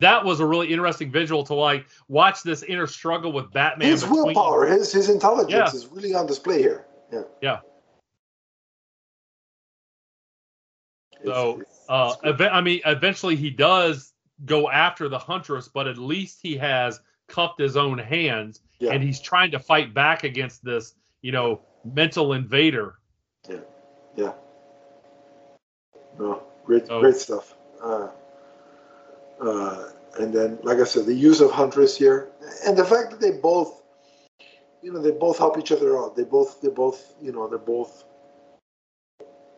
That 0.00 0.24
was 0.24 0.40
a 0.40 0.46
really 0.46 0.72
interesting 0.72 1.10
visual 1.10 1.44
to 1.44 1.54
like 1.54 1.86
watch 2.08 2.42
this 2.42 2.62
inner 2.62 2.86
struggle 2.86 3.32
with 3.32 3.50
Batman. 3.52 3.88
His 3.90 4.02
between- 4.02 4.24
willpower, 4.34 4.66
his 4.66 4.92
his 4.92 5.08
intelligence 5.08 5.52
Yeah. 5.72 5.76
is 5.76 5.86
really 5.88 6.14
on 6.14 6.26
display 6.26 6.60
here. 6.60 6.86
Yeah. 7.12 7.22
Yeah. 7.42 7.60
So, 11.24 11.62
Uh, 11.88 12.14
I 12.24 12.60
mean, 12.60 12.80
eventually 12.84 13.34
he 13.34 13.50
does 13.50 14.12
go 14.44 14.70
after 14.70 15.08
the 15.08 15.18
Huntress, 15.18 15.66
but 15.68 15.88
at 15.88 15.96
least 15.98 16.38
he 16.42 16.56
has 16.58 17.00
cuffed 17.28 17.58
his 17.58 17.76
own 17.76 17.98
hands, 17.98 18.60
Yeah. 18.78 18.92
and 18.92 19.02
he's 19.02 19.20
trying 19.20 19.50
to 19.52 19.58
fight 19.58 19.92
back 19.94 20.22
against 20.22 20.62
this, 20.64 20.94
you 21.22 21.32
know, 21.32 21.60
mental 21.84 22.34
invader. 22.34 22.98
Yeah, 23.48 23.60
yeah. 24.16 24.32
No, 26.18 26.42
great, 26.64 26.86
So- 26.86 27.00
great 27.00 27.16
stuff. 27.16 27.54
Uh, 27.82 28.08
uh, 29.40 29.90
and 30.18 30.32
then, 30.34 30.58
like 30.62 30.78
I 30.78 30.84
said, 30.84 31.06
the 31.06 31.14
use 31.14 31.40
of 31.40 31.50
Huntress 31.50 31.96
here, 31.96 32.30
and 32.66 32.76
the 32.76 32.84
fact 32.84 33.10
that 33.10 33.20
they 33.20 33.32
both, 33.32 33.82
you 34.82 34.92
know, 34.92 35.00
they 35.00 35.12
both 35.12 35.38
help 35.38 35.58
each 35.58 35.70
other 35.70 35.96
out. 35.98 36.16
They 36.16 36.24
both, 36.24 36.60
they 36.60 36.68
both, 36.68 37.14
you 37.22 37.32
know, 37.32 37.46
they're 37.48 37.58
both, 37.58 38.04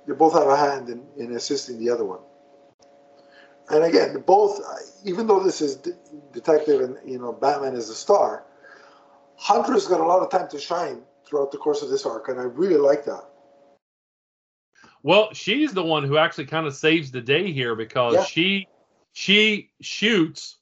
they 0.06 0.14
both 0.14 0.34
have 0.34 0.48
a 0.48 0.56
hand 0.56 0.88
in, 0.90 1.06
in 1.16 1.32
assisting 1.34 1.78
the 1.78 1.90
other 1.90 2.04
one. 2.04 2.20
And 3.70 3.84
again, 3.84 4.22
both, 4.26 4.61
even 5.04 5.26
though 5.26 5.40
this 5.42 5.61
is 5.61 5.76
de- 5.76 5.92
detective 6.32 6.80
and 6.80 6.98
you 7.08 7.18
know 7.18 7.32
Batman 7.32 7.74
is 7.74 7.88
a 7.88 7.94
star, 7.94 8.44
Huntress 9.36 9.86
got 9.86 10.00
a 10.00 10.04
lot 10.04 10.22
of 10.22 10.30
time 10.30 10.48
to 10.48 10.58
shine 10.58 11.02
throughout 11.24 11.52
the 11.52 11.58
course 11.58 11.80
of 11.80 11.88
this 11.88 12.04
arc, 12.04 12.28
and 12.28 12.40
I 12.40 12.44
really 12.44 12.76
like 12.76 13.04
that. 13.04 13.24
Well, 15.03 15.32
she's 15.32 15.72
the 15.72 15.82
one 15.82 16.05
who 16.05 16.18
actually 16.18 16.46
kind 16.46 16.66
of 16.66 16.74
saves 16.74 17.11
the 17.11 17.20
day 17.20 17.53
here 17.53 17.74
because 17.74 18.14
Yeah. 18.14 18.24
she 18.24 18.68
she 19.12 19.70
shoots 19.80 20.59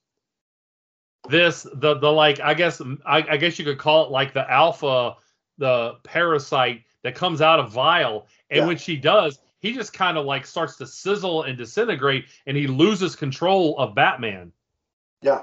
this 1.28 1.66
the 1.74 1.98
the 1.98 2.10
like 2.10 2.40
I 2.40 2.54
guess 2.54 2.80
I, 3.04 3.18
I 3.28 3.36
guess 3.36 3.58
you 3.58 3.64
could 3.64 3.78
call 3.78 4.06
it 4.06 4.10
like 4.10 4.32
the 4.32 4.48
alpha 4.50 5.16
the 5.58 5.96
parasite 6.04 6.82
that 7.02 7.14
comes 7.14 7.40
out 7.40 7.58
of 7.60 7.70
Vile, 7.72 8.26
and 8.50 8.58
Yeah. 8.60 8.66
when 8.66 8.76
she 8.78 8.96
does, 8.96 9.40
he 9.60 9.72
just 9.72 9.92
kind 9.92 10.16
of 10.16 10.24
like 10.24 10.46
starts 10.46 10.76
to 10.76 10.86
sizzle 10.86 11.42
and 11.42 11.58
disintegrate, 11.58 12.26
and 12.46 12.56
he 12.56 12.66
loses 12.66 13.16
control 13.16 13.76
of 13.78 13.94
Batman. 13.94 14.52
Yeah. 15.20 15.42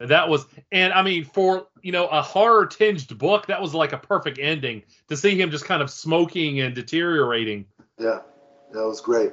That 0.00 0.30
was, 0.30 0.46
and 0.72 0.94
I 0.94 1.02
mean, 1.02 1.24
for 1.24 1.66
you 1.82 1.92
know 1.92 2.06
a 2.06 2.22
horror 2.22 2.64
tinged 2.64 3.18
book, 3.18 3.46
that 3.46 3.60
was 3.60 3.74
like 3.74 3.92
a 3.92 3.98
perfect 3.98 4.38
ending 4.38 4.82
to 5.08 5.16
see 5.16 5.38
him 5.38 5.50
just 5.50 5.66
kind 5.66 5.82
of 5.82 5.90
smoking 5.90 6.60
and 6.60 6.74
deteriorating. 6.74 7.66
Yeah, 7.98 8.20
that 8.72 8.86
was 8.86 9.02
great. 9.02 9.32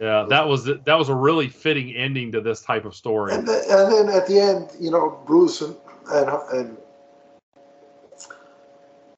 Yeah, 0.00 0.26
that 0.28 0.48
was 0.48 0.64
that 0.64 0.98
was 0.98 1.08
a 1.08 1.14
really 1.14 1.48
fitting 1.48 1.94
ending 1.94 2.32
to 2.32 2.40
this 2.40 2.60
type 2.60 2.84
of 2.84 2.94
story. 2.96 3.34
And 3.34 3.46
then, 3.46 3.62
and 3.70 3.92
then 3.92 4.08
at 4.08 4.26
the 4.26 4.40
end, 4.40 4.70
you 4.80 4.90
know, 4.90 5.22
Bruce 5.26 5.60
and 5.60 5.76
and, 6.10 6.28
and 6.52 6.76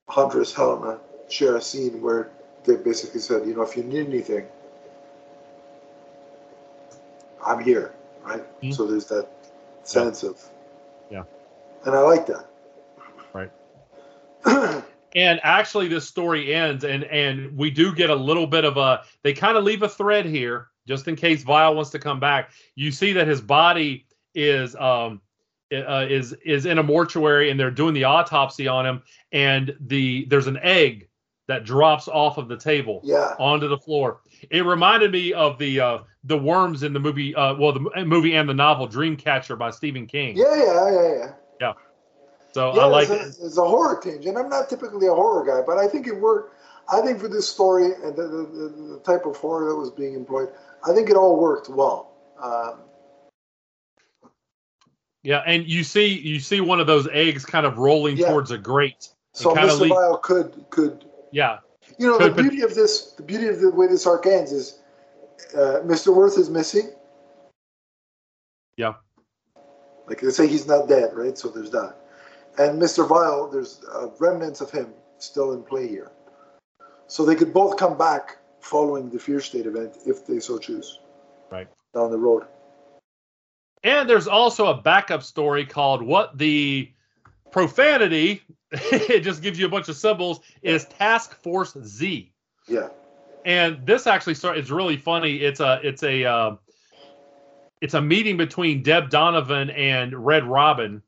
Huntress 0.08 0.52
Helena 0.52 0.98
share 1.30 1.56
a 1.56 1.62
scene 1.62 2.02
where 2.02 2.30
they 2.64 2.76
basically 2.76 3.20
said, 3.20 3.46
you 3.46 3.54
know, 3.54 3.62
if 3.62 3.78
you 3.78 3.82
need 3.82 4.08
anything, 4.08 4.44
I'm 7.46 7.64
here, 7.64 7.94
right? 8.22 8.44
Mhm. 8.62 8.74
So 8.74 8.86
there's 8.86 9.06
that 9.06 9.26
sense 9.90 10.22
of, 10.22 10.40
Yeah. 11.10 11.24
and 11.84 11.94
I 11.94 12.00
like 12.00 12.26
that. 12.26 12.46
Right. 13.32 13.50
And 15.16 15.40
actually, 15.42 15.88
this 15.88 16.06
story 16.06 16.54
ends, 16.54 16.84
and 16.84 17.02
and 17.02 17.56
we 17.58 17.68
do 17.68 17.92
get 17.92 18.10
a 18.10 18.14
little 18.14 18.46
bit 18.46 18.64
of 18.64 18.76
a. 18.76 19.02
They 19.24 19.32
kind 19.32 19.56
of 19.56 19.64
leave 19.64 19.82
a 19.82 19.88
thread 19.88 20.24
here, 20.24 20.68
just 20.86 21.08
in 21.08 21.16
case 21.16 21.42
Vile 21.42 21.74
wants 21.74 21.90
to 21.90 21.98
come 21.98 22.20
back. 22.20 22.52
You 22.76 22.92
see 22.92 23.12
that 23.14 23.26
his 23.26 23.40
body 23.40 24.06
is 24.36 24.76
um 24.76 25.20
uh, 25.74 26.06
is 26.08 26.32
is 26.44 26.64
in 26.64 26.78
a 26.78 26.82
mortuary, 26.84 27.50
and 27.50 27.58
they're 27.58 27.72
doing 27.72 27.92
the 27.92 28.04
autopsy 28.04 28.68
on 28.68 28.86
him, 28.86 29.02
and 29.32 29.74
the 29.80 30.26
there's 30.26 30.46
an 30.46 30.58
egg 30.62 31.08
that 31.48 31.64
drops 31.64 32.06
off 32.06 32.38
of 32.38 32.46
the 32.46 32.56
table 32.56 33.00
yeah, 33.02 33.34
onto 33.40 33.66
the 33.66 33.78
floor. 33.78 34.20
It 34.50 34.64
reminded 34.64 35.12
me 35.12 35.32
of 35.32 35.58
the 35.58 35.80
uh 35.80 35.98
the 36.24 36.38
worms 36.38 36.82
in 36.82 36.92
the 36.92 37.00
movie, 37.00 37.34
uh 37.34 37.54
well 37.54 37.72
the 37.72 38.04
movie 38.04 38.34
and 38.34 38.48
the 38.48 38.54
novel 38.54 38.88
Dreamcatcher 38.88 39.58
by 39.58 39.70
Stephen 39.70 40.06
King. 40.06 40.36
yeah, 40.36 40.54
yeah, 40.56 40.90
yeah, 40.90 41.14
yeah. 41.18 41.32
Yeah. 41.60 41.72
So 42.52 42.74
Yeah, 42.74 42.82
I 42.82 42.84
like 42.86 43.10
it's, 43.10 43.40
a, 43.40 43.46
it's 43.46 43.58
a 43.58 43.64
horror 43.64 44.00
tinge, 44.02 44.26
and 44.26 44.36
I'm 44.38 44.48
not 44.48 44.68
typically 44.68 45.06
a 45.06 45.14
horror 45.14 45.44
guy, 45.44 45.64
but 45.66 45.78
I 45.78 45.86
think 45.86 46.06
it 46.06 46.14
worked. 46.14 46.54
I 46.92 47.00
think 47.02 47.20
for 47.20 47.28
this 47.28 47.48
story 47.48 47.92
and 48.02 48.16
the, 48.16 48.22
the, 48.22 48.28
the, 48.28 48.68
the 48.94 49.00
type 49.04 49.24
of 49.26 49.36
horror 49.36 49.68
that 49.68 49.76
was 49.76 49.90
being 49.90 50.14
employed, 50.14 50.48
I 50.88 50.92
think 50.92 51.08
it 51.10 51.16
all 51.16 51.38
worked 51.38 51.68
well. 51.68 52.12
Um, 52.42 52.80
Yeah, 55.22 55.42
and 55.46 55.66
you 55.68 55.84
see 55.84 56.06
you 56.08 56.40
see 56.40 56.60
one 56.60 56.80
of 56.80 56.86
those 56.86 57.06
eggs 57.12 57.44
kind 57.44 57.66
of 57.66 57.78
rolling 57.78 58.16
Yeah. 58.16 58.28
towards 58.30 58.50
a 58.50 58.58
grate. 58.58 59.08
so 59.32 59.54
Mr. 59.54 59.80
lead- 59.80 59.88
Vile 59.90 60.16
could 60.16 60.64
could 60.70 61.04
Yeah, 61.30 61.58
you 62.00 62.06
know 62.08 62.18
Could 62.18 62.32
the 62.32 62.42
pot- 62.42 62.50
beauty 62.50 62.62
of 62.62 62.74
this 62.74 63.12
the 63.12 63.22
beauty 63.22 63.46
of 63.46 63.60
the 63.60 63.70
way 63.70 63.86
this 63.86 64.06
arc 64.06 64.26
ends 64.26 64.52
is 64.52 64.80
uh, 65.54 65.80
Mr. 65.84 66.14
Worth 66.14 66.38
is 66.38 66.48
missing. 66.50 66.90
Yeah. 68.76 68.94
Like 70.06 70.20
they 70.20 70.30
say, 70.30 70.46
he's 70.46 70.66
not 70.66 70.88
dead, 70.88 71.10
right? 71.14 71.36
So 71.36 71.48
there's 71.48 71.70
that. 71.70 71.96
And 72.58 72.80
Mr. 72.80 73.06
Vile, 73.06 73.48
there's 73.50 73.80
uh, 73.92 74.08
remnants 74.18 74.60
of 74.60 74.70
him 74.70 74.92
still 75.18 75.52
in 75.52 75.62
play 75.62 75.86
here. 75.86 76.10
So 77.06 77.24
they 77.24 77.34
could 77.34 77.52
both 77.52 77.76
come 77.76 77.96
back 77.98 78.38
following 78.60 79.10
the 79.10 79.18
Fear 79.18 79.40
State 79.40 79.66
event 79.66 79.98
if 80.06 80.26
they 80.26 80.40
so 80.40 80.58
choose. 80.58 81.00
Right. 81.50 81.68
Down 81.94 82.10
the 82.10 82.18
road. 82.18 82.44
and 83.82 84.08
there's 84.08 84.28
also 84.28 84.66
a 84.66 84.74
backup 84.74 85.22
story 85.22 85.64
called 85.66 86.02
"What 86.02 86.36
the 86.38 86.90
Profanity." 87.52 88.42
it 88.72 89.20
just 89.20 89.42
gives 89.42 89.58
you 89.58 89.66
a 89.66 89.68
bunch 89.68 89.88
of 89.88 89.96
symbols. 89.96 90.40
Is 90.62 90.84
Task 90.86 91.34
Force 91.42 91.76
Z. 91.82 92.32
Yeah. 92.68 92.88
and 93.44 93.84
this 93.84 94.06
actually 94.06 94.34
start 94.34 94.58
it's 94.58 94.70
really 94.70 94.96
funny 94.96 95.36
it's 95.38 95.58
a 95.60 95.80
it's 95.82 96.02
a 96.04 96.24
uh, 96.24 96.56
it's 97.80 97.94
a 97.94 98.00
meeting 98.00 98.36
between 98.36 98.82
deb 98.82 99.10
donovan 99.10 99.70
and 99.70 100.12
red 100.24 100.44
robin 100.44 101.02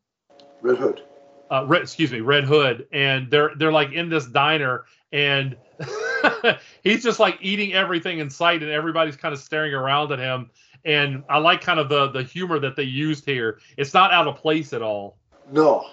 Red 0.61 0.79
Hood. 0.79 1.03
uh, 1.51 1.65
red, 1.69 1.83
excuse 1.83 2.11
me 2.11 2.21
red 2.21 2.45
hood 2.45 2.87
and 2.93 3.31
they're 3.31 3.53
they're 3.59 3.71
like 3.71 3.93
in 3.93 4.09
this 4.09 4.27
diner 4.27 4.87
and 5.13 5.57
he's 6.83 7.03
just 7.05 7.21
like 7.21 7.39
eating 7.43 7.75
everything 7.75 8.19
in 8.19 8.29
sight 8.31 8.63
and 8.63 8.73
everybody's 8.73 9.17
kind 9.17 9.33
of 9.35 9.39
staring 9.41 9.75
around 9.75 10.11
at 10.11 10.19
him 10.19 10.51
and 10.85 11.23
i 11.29 11.39
like 11.39 11.61
kind 11.61 11.79
of 11.79 11.89
the 11.89 12.09
the 12.09 12.23
humor 12.25 12.59
that 12.59 12.75
they 12.75 12.83
used 12.83 13.25
here 13.25 13.61
it's 13.77 13.95
not 13.95 14.11
out 14.13 14.27
of 14.27 14.37
place 14.37 14.73
at 14.73 14.83
all 14.83 15.19
No. 15.53 15.87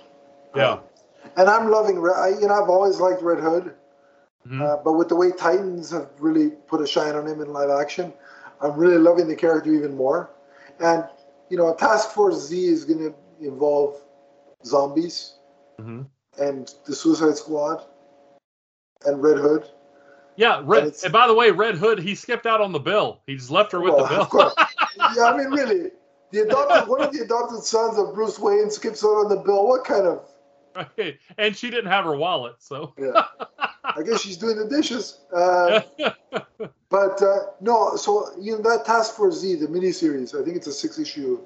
Yeah 0.56 0.80
And 1.36 1.50
I'm 1.50 1.70
loving, 1.70 1.96
you 1.96 2.48
know, 2.48 2.62
I've 2.64 2.70
always 2.70 3.00
liked 3.00 3.22
Red 3.22 3.40
Hood, 3.40 3.74
Mhm. 4.48 4.62
uh, 4.62 4.78
but 4.84 4.94
with 4.94 5.10
the 5.10 5.16
way 5.16 5.32
Titans 5.32 5.92
have 5.92 6.10
really 6.20 6.52
put 6.68 6.82
a 6.82 6.88
shine 6.88 7.16
on 7.16 7.28
him 7.28 7.42
in 7.42 7.52
live 7.54 7.70
action, 7.70 8.14
I'm 8.62 8.76
really 8.78 8.98
loving 8.98 9.28
the 9.28 9.36
character 9.36 9.72
even 9.72 9.96
more. 9.96 10.32
And, 10.80 11.08
you 11.50 11.58
know, 11.58 11.74
Task 11.76 12.12
Force 12.12 12.38
Z 12.48 12.68
is 12.68 12.86
going 12.86 13.00
to 13.00 13.14
involve 13.46 14.02
zombies 14.66 15.36
Mhm. 15.80 16.08
and 16.40 16.74
the 16.86 16.96
Suicide 16.96 17.38
Squad 17.38 17.86
and 19.06 19.22
Red 19.24 19.38
Hood. 19.38 19.70
yeah 20.36 20.62
red 20.64 20.84
it's- 20.88 21.04
and 21.04 21.12
by 21.12 21.28
the 21.28 21.34
way 21.34 21.52
red 21.52 21.76
hood 21.76 22.00
he 22.00 22.16
skipped 22.16 22.46
out 22.46 22.62
on 22.62 22.72
the 22.72 22.80
bill 22.80 23.20
he 23.28 23.36
just 23.36 23.52
left 23.52 23.74
her 23.74 23.82
with 23.82 23.94
Well, 23.94 24.04
the 24.04 24.10
bill 24.10 24.22
Of 24.22 24.30
course. 24.30 24.54
yeah, 25.16 25.26
I 25.26 25.38
mean, 25.38 25.50
really. 25.52 25.92
The 26.32 26.40
adopted, 26.42 26.88
one 26.88 27.02
of 27.02 27.12
the 27.12 27.22
adopted 27.24 27.62
sons 27.64 27.98
of 27.98 28.14
Bruce 28.14 28.40
Wayne 28.40 28.70
skips 28.72 29.04
out 29.04 29.18
on 29.18 29.30
the 29.30 29.36
bill. 29.38 29.68
What 29.68 29.84
kind 29.84 30.06
of, 30.06 30.22
Right. 30.98 31.18
And 31.38 31.56
she 31.56 31.70
didn't 31.70 31.90
have 31.90 32.06
her 32.06 32.16
wallet, 32.16 32.56
so 32.60 32.94
yeah. 32.98 33.24
I 33.84 34.02
guess 34.04 34.22
she's 34.22 34.38
doing 34.38 34.58
the 34.58 34.66
dishes. 34.68 35.20
Uh, 35.34 35.82
But 36.90 37.22
uh, 37.22 37.38
no, 37.62 37.96
so 37.96 38.30
you 38.40 38.54
know 38.58 38.64
that 38.64 38.84
Task 38.86 39.16
Force 39.16 39.40
Z, 39.40 39.56
the 39.56 39.68
miniseries. 39.68 40.40
I 40.40 40.44
think 40.44 40.58
it's 40.58 40.66
a 40.68 40.74
six-issue 40.74 41.40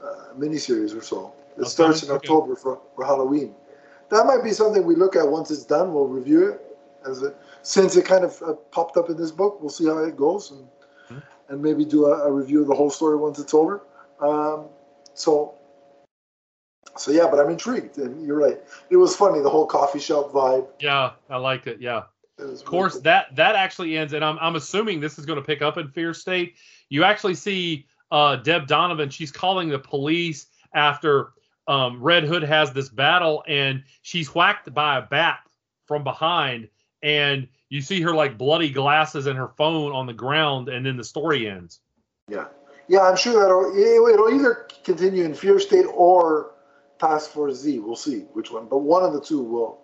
uh, 0.00 0.04
miniseries 0.38 0.96
or 0.96 1.02
so. 1.02 1.34
It 1.56 1.60
Okay, 1.60 1.68
starts 1.68 2.02
in 2.02 2.08
okay. 2.10 2.16
October 2.16 2.56
for, 2.56 2.80
for 2.96 3.04
Halloween. 3.04 3.54
That 4.08 4.24
might 4.26 4.42
be 4.42 4.50
something 4.52 4.84
we 4.84 4.94
look 4.96 5.16
at 5.16 5.28
once 5.28 5.50
it's 5.50 5.64
done. 5.64 5.92
We'll 5.92 6.08
review 6.08 6.48
it 6.48 6.60
as 7.06 7.22
it 7.22 7.36
since 7.62 7.96
it 7.96 8.06
kind 8.06 8.24
of 8.24 8.42
uh, 8.42 8.54
popped 8.70 8.96
up 8.96 9.10
in 9.10 9.16
this 9.18 9.30
book. 9.30 9.60
We'll 9.60 9.70
see 9.70 9.86
how 9.86 9.98
it 9.98 10.16
goes 10.16 10.50
and 10.50 10.66
Mhm. 11.10 11.22
and 11.50 11.62
maybe 11.62 11.84
do 11.84 12.06
a, 12.06 12.26
a 12.28 12.32
review 12.32 12.62
of 12.62 12.68
the 12.68 12.74
whole 12.74 12.90
story 12.90 13.16
once 13.16 13.38
it's 13.38 13.54
over. 13.54 13.82
Um, 14.20 14.66
so. 15.14 15.54
So 16.96 17.10
yeah, 17.10 17.28
but 17.30 17.40
I'm 17.40 17.50
intrigued, 17.50 17.98
and 17.98 18.26
you're 18.26 18.38
right. 18.38 18.60
It 18.90 18.96
was 18.96 19.16
funny 19.16 19.40
the 19.40 19.48
whole 19.48 19.66
coffee 19.66 19.98
shop 19.98 20.32
vibe. 20.32 20.66
yeah, 20.80 21.12
I 21.30 21.36
liked 21.36 21.66
it. 21.66 21.80
Yeah. 21.80 22.04
Of 22.38 22.64
course, 22.64 22.98
that 23.00 23.34
that 23.36 23.54
actually 23.54 23.96
ends, 23.96 24.12
and 24.12 24.24
I'm 24.24 24.38
I'm 24.40 24.56
assuming 24.56 25.00
this 25.00 25.18
is 25.18 25.26
going 25.26 25.38
to 25.38 25.44
pick 25.44 25.62
up 25.62 25.78
in 25.78 25.88
Fear 25.88 26.12
State. 26.14 26.56
You 26.88 27.04
actually 27.04 27.34
see 27.34 27.86
uh, 28.10 28.36
Deb 28.36 28.66
Donovan. 28.66 29.10
She's 29.10 29.30
calling 29.30 29.68
the 29.68 29.78
police 29.78 30.46
after 30.74 31.32
um, 31.68 32.02
Red 32.02 32.24
Hood 32.24 32.42
has 32.42 32.72
this 32.72 32.88
battle, 32.88 33.44
and 33.46 33.84
she's 34.02 34.34
whacked 34.34 34.72
by 34.74 34.98
a 34.98 35.02
bat 35.02 35.40
from 35.86 36.04
behind, 36.04 36.68
and 37.02 37.48
you 37.68 37.80
see 37.80 38.00
her 38.00 38.14
like 38.14 38.36
bloody 38.36 38.70
glasses 38.70 39.26
and 39.26 39.38
her 39.38 39.48
phone 39.48 39.92
on 39.92 40.06
the 40.06 40.12
ground, 40.12 40.68
and 40.68 40.84
then 40.84 40.96
the 40.96 41.04
story 41.04 41.48
ends. 41.48 41.80
Yeah, 42.28 42.46
yeah, 42.88 43.02
I'm 43.02 43.16
sure 43.16 43.40
that'll 43.40 43.76
it'll 43.76 44.34
either 44.34 44.68
continue 44.84 45.24
in 45.24 45.34
Fear 45.34 45.60
State 45.60 45.86
or 45.94 46.51
Task 47.02 47.30
Force 47.30 47.56
Z. 47.56 47.80
We'll 47.80 47.96
see 47.96 48.20
which 48.32 48.52
one, 48.52 48.66
but 48.68 48.78
one 48.78 49.02
of 49.02 49.12
the 49.12 49.20
two 49.20 49.42
will. 49.42 49.80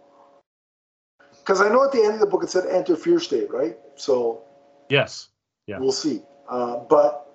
Because 1.40 1.60
I 1.60 1.68
know 1.68 1.84
at 1.84 1.90
the 1.90 2.02
end 2.02 2.14
of 2.14 2.20
the 2.20 2.26
book 2.26 2.44
it 2.44 2.50
said 2.50 2.66
enter 2.66 2.94
Fear 2.94 3.18
State, 3.18 3.50
right? 3.50 3.76
So 3.96 4.44
yes, 4.88 5.28
yeah, 5.66 5.78
we'll 5.80 5.90
see. 5.90 6.22
Uh, 6.48 6.76
but 6.88 7.26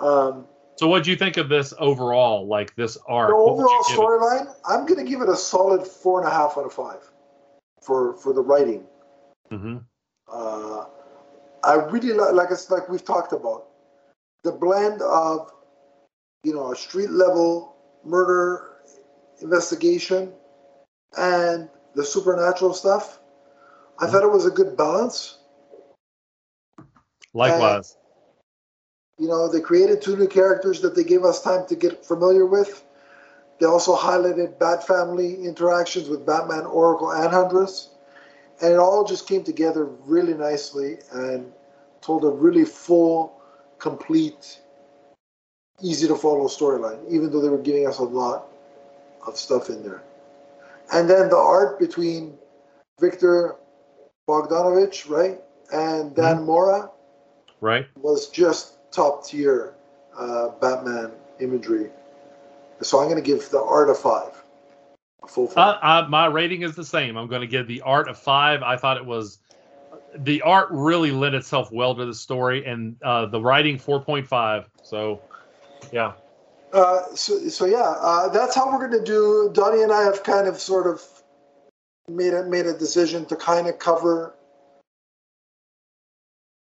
um, 0.00 0.46
so, 0.76 0.88
what 0.88 1.04
do 1.04 1.10
you 1.10 1.16
think 1.16 1.36
of 1.36 1.48
this 1.48 1.72
overall? 1.78 2.46
Like 2.46 2.74
this 2.74 2.98
arc? 3.06 3.30
The 3.30 3.36
overall 3.36 3.82
storyline, 3.84 4.52
I'm 4.68 4.84
going 4.86 5.04
to 5.04 5.08
give 5.08 5.20
it 5.20 5.28
a 5.28 5.36
solid 5.36 5.86
four 5.86 6.20
and 6.20 6.28
a 6.28 6.32
half 6.32 6.58
out 6.58 6.66
of 6.66 6.72
five 6.72 7.08
for 7.82 8.16
for 8.16 8.32
the 8.32 8.40
writing. 8.40 8.84
Mm-hmm. 9.52 9.76
Uh, 10.26 10.86
I 11.62 11.74
really 11.74 12.14
like, 12.14 12.32
like 12.32 12.48
it's 12.50 12.68
like 12.68 12.88
we've 12.88 13.04
talked 13.04 13.32
about, 13.32 13.66
the 14.42 14.52
blend 14.52 15.02
of, 15.02 15.52
you 16.42 16.54
know, 16.54 16.72
a 16.72 16.76
street 16.76 17.10
level 17.10 17.76
murder 18.04 18.69
investigation 19.42 20.32
and 21.16 21.68
the 21.94 22.04
supernatural 22.04 22.74
stuff. 22.74 23.20
I 23.98 24.04
mm-hmm. 24.04 24.12
thought 24.12 24.22
it 24.22 24.32
was 24.32 24.46
a 24.46 24.50
good 24.50 24.76
balance. 24.76 25.38
Likewise. 27.34 27.96
And, 29.18 29.26
you 29.26 29.28
know, 29.28 29.48
they 29.48 29.60
created 29.60 30.00
two 30.00 30.16
new 30.16 30.28
characters 30.28 30.80
that 30.80 30.94
they 30.94 31.04
gave 31.04 31.24
us 31.24 31.42
time 31.42 31.66
to 31.66 31.76
get 31.76 32.04
familiar 32.04 32.46
with. 32.46 32.84
They 33.58 33.66
also 33.66 33.94
highlighted 33.94 34.58
Bat 34.58 34.86
Family 34.86 35.44
interactions 35.44 36.08
with 36.08 36.24
Batman, 36.24 36.64
Oracle, 36.64 37.10
and 37.10 37.30
Huntress. 37.30 37.90
And 38.62 38.72
it 38.72 38.78
all 38.78 39.04
just 39.04 39.28
came 39.28 39.44
together 39.44 39.84
really 39.84 40.34
nicely 40.34 40.98
and 41.12 41.52
told 42.00 42.24
a 42.24 42.30
really 42.30 42.64
full, 42.64 43.40
complete, 43.78 44.60
easy 45.82 46.08
to 46.08 46.16
follow 46.16 46.46
storyline, 46.46 47.06
even 47.10 47.30
though 47.30 47.40
they 47.42 47.48
were 47.50 47.58
giving 47.58 47.86
us 47.86 47.98
a 47.98 48.02
lot 48.04 48.49
of 49.26 49.36
stuff 49.36 49.68
in 49.68 49.82
there. 49.82 50.02
And 50.92 51.08
then 51.08 51.28
the 51.28 51.36
art 51.36 51.78
between 51.78 52.36
Viktor 53.00 53.56
Bogdanovic, 54.28 55.08
right, 55.08 55.38
and 55.72 56.14
Dan 56.14 56.36
mm-hmm. 56.36 56.46
Mora, 56.46 56.90
right, 57.60 57.86
was 57.96 58.28
just 58.28 58.76
top 58.90 59.24
tier 59.24 59.74
uh, 60.18 60.50
Batman 60.60 61.12
imagery. 61.40 61.90
So 62.82 62.98
I'm 62.98 63.08
going 63.08 63.22
to 63.22 63.26
give 63.26 63.50
the 63.50 63.62
art 63.62 63.90
a 63.90 63.94
five. 63.94 64.42
A 65.22 65.28
full 65.28 65.46
five. 65.46 65.76
Uh, 65.82 65.86
uh, 65.86 66.08
my 66.08 66.26
rating 66.26 66.62
is 66.62 66.74
the 66.74 66.84
same. 66.84 67.16
I'm 67.16 67.28
going 67.28 67.42
to 67.42 67.46
give 67.46 67.66
the 67.66 67.82
art 67.82 68.08
a 68.08 68.14
five. 68.14 68.62
I 68.62 68.76
thought 68.76 68.96
it 68.96 69.06
was 69.06 69.38
the 70.16 70.42
art 70.42 70.68
really 70.70 71.10
lent 71.12 71.34
itself 71.34 71.70
well 71.70 71.94
to 71.94 72.04
the 72.04 72.14
story, 72.14 72.64
and 72.64 72.96
uh, 73.02 73.26
the 73.26 73.40
writing 73.40 73.78
4.5. 73.78 74.64
So, 74.82 75.20
yeah. 75.92 76.12
Uh, 76.72 77.02
so, 77.14 77.38
so 77.48 77.64
yeah, 77.64 77.94
uh, 78.00 78.28
that's 78.28 78.54
how 78.54 78.70
we're 78.70 78.86
going 78.86 78.98
to 78.98 79.04
do. 79.04 79.50
Donnie 79.52 79.82
and 79.82 79.92
I 79.92 80.02
have 80.02 80.22
kind 80.22 80.46
of 80.46 80.60
sort 80.60 80.86
of 80.86 81.02
made 82.08 82.32
a, 82.32 82.44
made 82.44 82.66
a 82.66 82.76
decision 82.76 83.26
to 83.26 83.36
kind 83.36 83.66
of 83.66 83.78
cover 83.78 84.34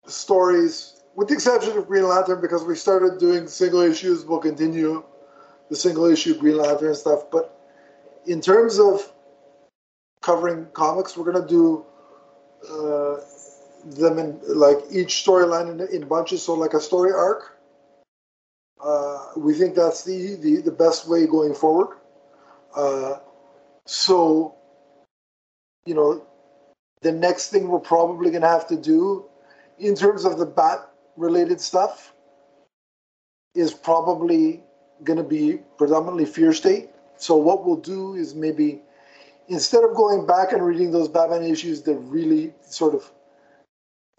stories, 0.06 1.00
with 1.14 1.28
the 1.28 1.34
exception 1.34 1.76
of 1.78 1.86
Green 1.86 2.08
Lantern, 2.08 2.40
because 2.40 2.64
we 2.64 2.74
started 2.74 3.18
doing 3.18 3.46
single 3.46 3.80
issues. 3.80 4.24
We'll 4.24 4.40
continue 4.40 5.04
the 5.70 5.76
single 5.76 6.06
issue 6.06 6.36
Green 6.38 6.56
Lantern 6.56 6.94
stuff. 6.94 7.30
But 7.30 7.56
in 8.26 8.40
terms 8.40 8.80
of 8.80 9.12
covering 10.22 10.66
comics, 10.72 11.16
we're 11.16 11.30
going 11.30 11.46
to 11.46 11.48
do 11.48 11.84
uh, 12.68 13.20
them 13.84 14.18
in 14.18 14.40
like 14.46 14.78
each 14.90 15.24
storyline 15.24 15.70
in, 15.70 16.02
in 16.02 16.08
bunches, 16.08 16.42
so 16.42 16.54
like 16.54 16.74
a 16.74 16.80
story 16.80 17.12
arc 17.12 17.53
uh, 18.84 19.28
we 19.36 19.54
think 19.54 19.74
that's 19.74 20.04
the, 20.04 20.36
the, 20.36 20.60
the 20.60 20.70
best 20.70 21.08
way 21.08 21.26
going 21.26 21.54
forward. 21.54 21.96
Uh, 22.76 23.14
so, 23.86 24.54
you 25.86 25.94
know, 25.94 26.26
the 27.00 27.12
next 27.12 27.48
thing 27.48 27.68
we're 27.68 27.78
probably 27.78 28.30
going 28.30 28.42
to 28.42 28.48
have 28.48 28.66
to 28.68 28.76
do 28.76 29.24
in 29.78 29.94
terms 29.94 30.24
of 30.24 30.38
the 30.38 30.46
bat 30.46 30.90
related 31.16 31.60
stuff 31.60 32.12
is 33.54 33.72
probably 33.72 34.62
going 35.02 35.16
to 35.16 35.24
be 35.24 35.58
predominantly 35.78 36.26
fear 36.26 36.52
state. 36.52 36.90
So, 37.16 37.36
what 37.36 37.64
we'll 37.64 37.76
do 37.76 38.14
is 38.14 38.34
maybe 38.34 38.82
instead 39.48 39.84
of 39.84 39.94
going 39.94 40.26
back 40.26 40.52
and 40.52 40.64
reading 40.64 40.90
those 40.90 41.08
Batman 41.08 41.44
issues 41.44 41.82
that 41.82 41.96
really 41.96 42.52
sort 42.60 42.94
of 42.94 43.10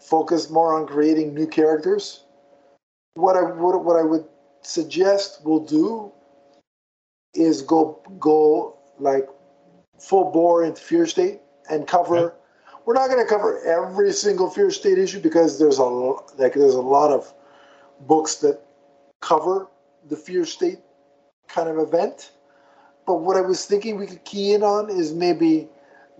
focus 0.00 0.50
more 0.50 0.74
on 0.74 0.86
creating 0.86 1.34
new 1.34 1.46
characters, 1.46 2.24
what 3.14 3.36
I 3.36 3.42
would 3.42 3.78
what 3.78 3.96
I 3.96 4.02
would 4.02 4.24
suggest 4.66 5.40
we'll 5.44 5.64
do 5.64 6.10
is 7.34 7.62
go 7.62 8.02
go 8.18 8.76
like 8.98 9.28
full 10.00 10.32
bore 10.32 10.64
into 10.64 10.80
fear 10.80 11.06
state 11.06 11.40
and 11.70 11.86
cover 11.86 12.16
okay. 12.16 12.36
we're 12.84 12.94
not 12.94 13.08
going 13.08 13.22
to 13.22 13.28
cover 13.28 13.60
every 13.64 14.12
single 14.12 14.50
fear 14.50 14.70
state 14.70 14.98
issue 14.98 15.20
because 15.20 15.58
there's 15.58 15.78
a 15.78 15.84
like 15.84 16.54
there's 16.54 16.74
a 16.74 16.80
lot 16.80 17.12
of 17.12 17.32
books 18.00 18.36
that 18.36 18.60
cover 19.20 19.68
the 20.08 20.16
fear 20.16 20.44
state 20.44 20.80
kind 21.46 21.68
of 21.68 21.78
event 21.78 22.32
but 23.06 23.16
what 23.16 23.36
i 23.36 23.40
was 23.40 23.66
thinking 23.66 23.96
we 23.96 24.06
could 24.06 24.24
key 24.24 24.52
in 24.52 24.64
on 24.64 24.90
is 24.90 25.14
maybe 25.14 25.68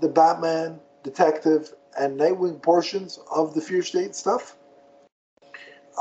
the 0.00 0.08
batman 0.08 0.78
detective 1.02 1.74
and 1.98 2.18
nightwing 2.18 2.62
portions 2.62 3.18
of 3.34 3.54
the 3.54 3.60
fear 3.60 3.82
state 3.82 4.14
stuff 4.14 4.56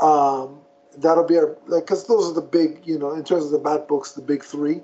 um, 0.00 0.60
that'll 0.98 1.24
be 1.24 1.36
our 1.36 1.56
like 1.66 1.84
because 1.84 2.06
those 2.06 2.30
are 2.30 2.34
the 2.34 2.40
big 2.40 2.80
you 2.84 2.98
know 2.98 3.12
in 3.12 3.24
terms 3.24 3.44
of 3.44 3.50
the 3.50 3.58
bat 3.58 3.88
books 3.88 4.12
the 4.12 4.22
big 4.22 4.44
three. 4.44 4.80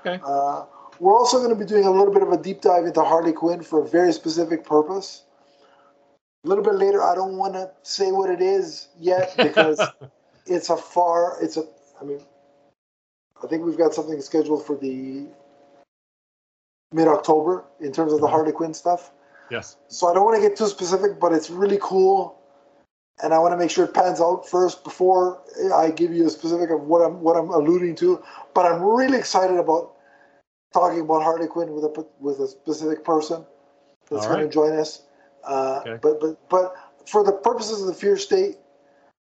Okay. 0.00 0.20
Uh, 0.24 0.64
we're 1.00 1.16
also 1.16 1.38
going 1.38 1.50
to 1.50 1.56
be 1.56 1.64
doing 1.64 1.84
a 1.84 1.90
little 1.90 2.12
bit 2.12 2.22
of 2.22 2.32
a 2.32 2.36
deep 2.36 2.60
dive 2.60 2.84
into 2.84 3.02
Harley 3.02 3.32
Quinn 3.32 3.62
for 3.62 3.84
a 3.84 3.88
very 3.88 4.12
specific 4.12 4.64
purpose. 4.64 5.22
A 6.44 6.48
little 6.48 6.64
bit 6.64 6.74
later, 6.74 7.02
I 7.02 7.14
don't 7.14 7.36
want 7.36 7.54
to 7.54 7.70
say 7.82 8.10
what 8.10 8.30
it 8.30 8.40
is 8.40 8.88
yet 8.98 9.34
because 9.36 9.80
it's 10.46 10.70
a 10.70 10.76
far. 10.76 11.36
It's 11.42 11.56
a. 11.56 11.64
I 12.00 12.04
mean, 12.04 12.20
I 13.42 13.46
think 13.46 13.64
we've 13.64 13.78
got 13.78 13.94
something 13.94 14.20
scheduled 14.20 14.64
for 14.64 14.76
the 14.76 15.26
mid 16.92 17.08
October 17.08 17.64
in 17.80 17.92
terms 17.92 18.12
of 18.12 18.20
the 18.20 18.26
mm-hmm. 18.26 18.34
Harley 18.34 18.52
Quinn 18.52 18.74
stuff. 18.74 19.12
Yes. 19.50 19.76
So 19.88 20.08
I 20.08 20.14
don't 20.14 20.24
want 20.24 20.40
to 20.42 20.46
get 20.46 20.56
too 20.56 20.66
specific, 20.66 21.18
but 21.18 21.32
it's 21.32 21.50
really 21.50 21.78
cool 21.80 22.37
and 23.22 23.34
I 23.34 23.38
want 23.38 23.52
to 23.52 23.56
make 23.56 23.70
sure 23.70 23.84
it 23.84 23.94
pans 23.94 24.20
out 24.20 24.48
first 24.48 24.84
before 24.84 25.42
I 25.74 25.90
give 25.90 26.12
you 26.12 26.26
a 26.26 26.30
specific 26.30 26.70
of 26.70 26.82
what 26.82 27.00
I'm 27.00 27.20
what 27.20 27.36
I'm 27.36 27.50
alluding 27.50 27.96
to. 27.96 28.22
But 28.54 28.66
I'm 28.66 28.82
really 28.82 29.18
excited 29.18 29.56
about 29.56 29.94
talking 30.72 31.00
about 31.00 31.22
Harley 31.22 31.48
Quinn 31.48 31.72
with 31.72 31.84
a 31.84 32.06
with 32.20 32.38
a 32.40 32.48
specific 32.48 33.04
person 33.04 33.44
that's 34.10 34.26
right. 34.26 34.36
going 34.36 34.48
to 34.48 34.52
join 34.52 34.78
us. 34.78 35.02
Uh, 35.44 35.80
okay. 35.80 35.98
But 36.02 36.20
but 36.20 36.48
but 36.48 36.74
for 37.06 37.24
the 37.24 37.32
purposes 37.32 37.80
of 37.80 37.88
the 37.88 37.94
Fear 37.94 38.16
State, 38.16 38.56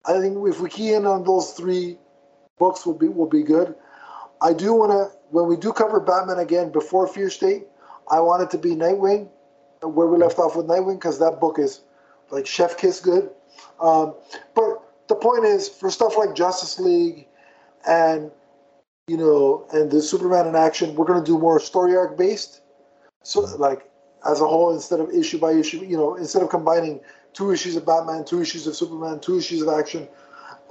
I 0.04 0.18
think 0.18 0.36
if 0.46 0.60
we 0.60 0.68
key 0.68 0.92
in 0.92 1.06
on 1.06 1.24
those 1.24 1.52
three 1.52 1.98
books, 2.58 2.84
will 2.84 2.94
be 2.94 3.08
will 3.08 3.28
be 3.28 3.42
good. 3.42 3.74
I 4.40 4.52
do 4.52 4.74
want 4.74 4.92
to 4.92 5.16
when 5.30 5.46
we 5.46 5.56
do 5.56 5.72
cover 5.72 6.00
Batman 6.00 6.38
again 6.38 6.70
before 6.70 7.06
Fear 7.06 7.30
State, 7.30 7.64
I 8.10 8.20
want 8.20 8.42
it 8.42 8.50
to 8.50 8.58
be 8.58 8.70
Nightwing, 8.70 9.28
where 9.82 10.06
we 10.06 10.18
left 10.18 10.38
off 10.38 10.56
with 10.56 10.66
Nightwing, 10.66 10.96
because 10.96 11.18
that 11.18 11.40
book 11.40 11.58
is 11.58 11.82
like 12.30 12.46
chef 12.46 12.76
kiss 12.76 13.00
good. 13.00 13.30
Um, 13.80 14.14
but 14.54 14.82
the 15.08 15.14
point 15.14 15.44
is, 15.44 15.68
for 15.68 15.90
stuff 15.90 16.16
like 16.16 16.34
Justice 16.34 16.78
League 16.78 17.26
and 17.86 18.30
you 19.08 19.16
know, 19.16 19.66
and 19.72 19.90
the 19.90 20.02
Superman 20.02 20.46
in 20.46 20.54
action, 20.54 20.94
we're 20.94 21.06
going 21.06 21.18
to 21.18 21.24
do 21.24 21.38
more 21.38 21.58
story 21.58 21.96
arc 21.96 22.16
based. 22.16 22.60
So, 23.24 23.40
like 23.56 23.90
as 24.28 24.40
a 24.40 24.46
whole, 24.46 24.72
instead 24.72 25.00
of 25.00 25.10
issue 25.10 25.38
by 25.38 25.52
issue, 25.52 25.78
you 25.78 25.96
know, 25.96 26.14
instead 26.14 26.42
of 26.42 26.50
combining 26.50 27.00
two 27.32 27.50
issues 27.50 27.74
of 27.74 27.86
Batman, 27.86 28.24
two 28.24 28.42
issues 28.42 28.66
of 28.66 28.76
Superman, 28.76 29.18
two 29.20 29.38
issues 29.38 29.62
of 29.62 29.68
action, 29.68 30.06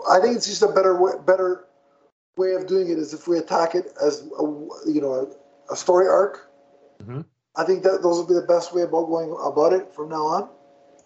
I 0.08 0.20
think 0.20 0.36
it's 0.36 0.46
just 0.46 0.62
a 0.62 0.68
better 0.68 1.02
way, 1.02 1.14
better 1.26 1.66
way 2.38 2.54
of 2.54 2.68
doing 2.68 2.90
it 2.92 3.00
is 3.00 3.14
if 3.14 3.28
we 3.28 3.40
attack 3.40 3.74
it 3.74 3.92
as 4.02 4.22
a, 4.40 4.44
you 4.86 5.02
know 5.02 5.14
a, 5.70 5.74
a 5.74 5.76
story 5.76 6.08
arc. 6.08 6.50
Mm-hmm. 7.02 7.22
I 7.56 7.64
think 7.64 7.82
that 7.84 8.04
those 8.04 8.18
will 8.18 8.28
be 8.28 8.36
the 8.36 8.46
best 8.48 8.74
way 8.74 8.84
about 8.84 9.08
going 9.08 9.36
about 9.44 9.74
it 9.74 9.94
from 9.96 10.10
now 10.10 10.26
on. 10.28 10.50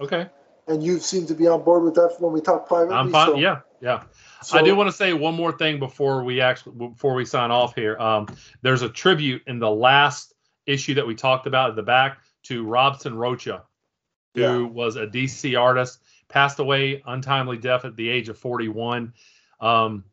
Okay 0.01 0.27
and 0.67 0.83
you 0.83 0.99
seem 0.99 1.25
to 1.27 1.33
be 1.33 1.47
on 1.47 1.63
board 1.63 1.83
with 1.83 1.95
that 1.95 2.15
when 2.19 2.31
we 2.31 2.41
talk 2.41 2.67
privately. 2.67 2.95
I'm 2.95 3.11
fine. 3.11 3.27
So. 3.27 3.37
Yeah, 3.37 3.59
yeah. 3.81 4.03
So, 4.43 4.57
I 4.57 4.63
do 4.63 4.75
want 4.75 4.87
to 4.89 4.95
say 4.95 5.13
one 5.13 5.35
more 5.35 5.51
thing 5.51 5.77
before 5.79 6.23
we 6.23 6.41
actually 6.41 6.75
before 6.75 7.13
we 7.13 7.25
sign 7.25 7.51
off 7.51 7.75
here. 7.75 7.97
Um, 7.99 8.27
there's 8.61 8.81
a 8.81 8.89
tribute 8.89 9.43
in 9.47 9.59
the 9.59 9.69
last 9.69 10.33
issue 10.65 10.93
that 10.95 11.05
we 11.05 11.13
talked 11.15 11.45
about 11.47 11.69
at 11.69 11.75
the 11.75 11.83
back 11.83 12.19
to 12.43 12.63
Robson 12.65 13.15
Rocha. 13.15 13.63
who 14.33 14.41
Yeah. 14.41 14.57
was 14.59 14.95
a 14.95 15.05
DC 15.05 15.59
artist, 15.59 15.99
passed 16.29 16.59
away 16.59 17.03
untimely 17.05 17.57
death 17.57 17.83
at 17.85 17.95
the 17.97 18.07
age 18.09 18.29
of 18.29 18.37
41. 18.37 19.13
Um, 19.59 20.05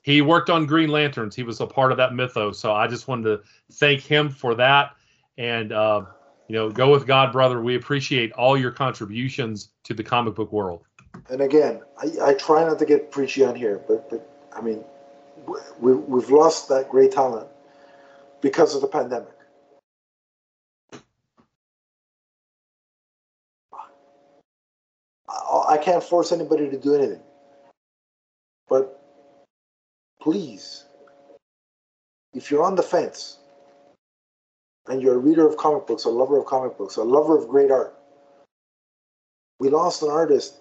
he 0.00 0.22
worked 0.22 0.48
on 0.48 0.66
Green 0.66 0.90
Lanterns. 0.90 1.34
He 1.34 1.42
was 1.42 1.60
a 1.60 1.66
part 1.66 1.90
of 1.90 1.98
that 1.98 2.14
mythos. 2.14 2.58
So 2.58 2.72
I 2.72 2.86
just 2.86 3.08
wanted 3.08 3.24
to 3.24 3.42
thank 3.72 4.02
him 4.02 4.28
for 4.28 4.54
that. 4.54 4.92
And, 5.38 5.72
uh, 5.72 6.02
you 6.48 6.54
know, 6.54 6.70
go 6.70 6.90
with 6.90 7.06
God, 7.06 7.32
brother. 7.32 7.60
We 7.60 7.76
appreciate 7.76 8.32
all 8.32 8.56
your 8.56 8.70
contributions 8.70 9.70
to 9.84 9.94
the 9.94 10.02
comic 10.02 10.34
book 10.34 10.52
world. 10.52 10.84
And 11.30 11.40
again, 11.40 11.80
I, 11.98 12.30
I 12.30 12.34
try 12.34 12.64
not 12.64 12.78
to 12.80 12.84
get 12.84 13.10
preachy 13.10 13.44
on 13.44 13.54
here, 13.54 13.80
but 13.88 14.10
but 14.10 14.28
I 14.52 14.60
mean, 14.60 14.84
we 15.80 15.94
we've 15.94 16.30
lost 16.30 16.68
that 16.68 16.90
great 16.90 17.12
talent 17.12 17.48
because 18.40 18.74
of 18.74 18.82
the 18.82 18.88
pandemic. 18.88 19.28
I, 25.28 25.64
I 25.68 25.78
can't 25.78 26.02
force 26.02 26.30
anybody 26.30 26.68
to 26.68 26.78
do 26.78 26.94
anything, 26.94 27.22
but 28.68 29.00
please, 30.20 30.84
if 32.34 32.50
you're 32.50 32.64
on 32.64 32.74
the 32.74 32.82
fence 32.82 33.38
and 34.88 35.02
you're 35.02 35.14
a 35.14 35.18
reader 35.18 35.46
of 35.48 35.56
comic 35.56 35.86
books, 35.86 36.04
a 36.04 36.10
lover 36.10 36.38
of 36.38 36.46
comic 36.46 36.76
books, 36.76 36.96
a 36.96 37.02
lover 37.02 37.36
of 37.38 37.48
great 37.48 37.70
art, 37.70 37.94
we 39.60 39.68
lost 39.68 40.02
an 40.02 40.10
artist 40.10 40.56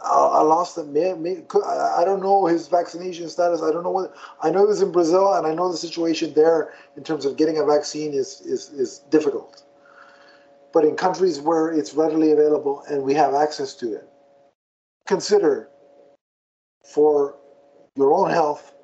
I 0.00 0.08
I 0.08 0.42
lost 0.42 0.76
him. 0.76 0.96
I 0.96 2.04
don't 2.04 2.22
know 2.22 2.46
his 2.46 2.68
vaccination 2.68 3.28
status. 3.28 3.62
I 3.62 3.72
don't 3.72 3.82
know 3.82 3.90
what. 3.90 4.14
I 4.42 4.50
know 4.50 4.60
he 4.60 4.66
was 4.66 4.82
in 4.82 4.92
Brazil, 4.92 5.34
and 5.34 5.46
I 5.46 5.54
know 5.54 5.70
the 5.70 5.78
situation 5.78 6.34
there 6.34 6.72
in 6.96 7.04
terms 7.04 7.24
of 7.24 7.36
getting 7.36 7.58
a 7.58 7.64
vaccine 7.64 8.12
is 8.12 8.40
is 8.42 8.70
is 8.70 8.98
difficult. 9.10 9.62
But 10.72 10.84
in 10.84 10.96
countries 10.96 11.40
where 11.40 11.72
it's 11.72 11.94
readily 11.94 12.32
available 12.32 12.82
and 12.90 13.02
we 13.02 13.14
have 13.14 13.34
access 13.34 13.74
to 13.74 13.94
it, 13.94 14.08
consider 15.06 15.68
for 16.84 17.36
your 17.96 18.12
own 18.12 18.30
health, 18.30 18.74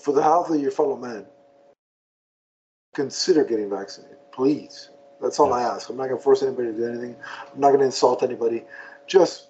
for 0.00 0.12
the 0.12 0.22
health 0.22 0.50
of 0.50 0.60
your 0.60 0.70
fellow 0.70 0.96
man. 0.96 1.26
Consider 2.94 3.44
getting 3.44 3.70
vaccinated, 3.70 4.18
please. 4.32 4.90
That's 5.20 5.38
all 5.38 5.52
I 5.54 5.62
ask. 5.62 5.88
I'm 5.88 5.96
not 5.96 6.06
going 6.08 6.18
to 6.18 6.22
force 6.22 6.42
anybody 6.42 6.72
to 6.72 6.76
do 6.76 6.84
anything. 6.86 7.16
I'm 7.54 7.60
not 7.60 7.68
going 7.68 7.80
to 7.80 7.86
insult 7.86 8.22
anybody. 8.22 8.64
Just 9.06 9.48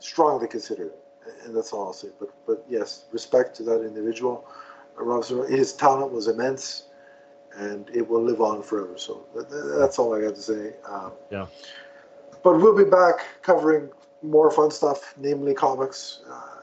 strongly 0.00 0.46
consider 0.46 0.84
it, 0.86 0.98
and 1.44 1.56
that's 1.56 1.72
all 1.72 1.86
I'll 1.86 1.92
say. 1.92 2.08
But 2.20 2.34
but 2.46 2.64
yes, 2.68 3.04
respect 3.12 3.56
to 3.56 3.62
that 3.64 3.82
individual. 3.84 4.46
His 5.48 5.72
talent 5.72 6.12
was 6.12 6.28
immense, 6.28 6.84
and 7.56 7.88
it 7.94 8.06
will 8.06 8.22
live 8.22 8.40
on 8.40 8.62
forever. 8.62 8.98
So 8.98 9.26
that, 9.34 9.48
that- 9.50 9.76
that's 9.78 9.98
all 9.98 10.14
I 10.14 10.20
got 10.20 10.34
to 10.34 10.42
say. 10.42 10.74
Um, 10.88 11.12
Yeah. 11.30 11.46
But 12.42 12.58
we'll 12.60 12.76
be 12.76 12.84
back 12.88 13.26
covering 13.42 13.90
more 14.22 14.50
fun 14.50 14.70
stuff, 14.70 15.14
namely 15.18 15.54
comics, 15.54 16.20
uh, 16.30 16.57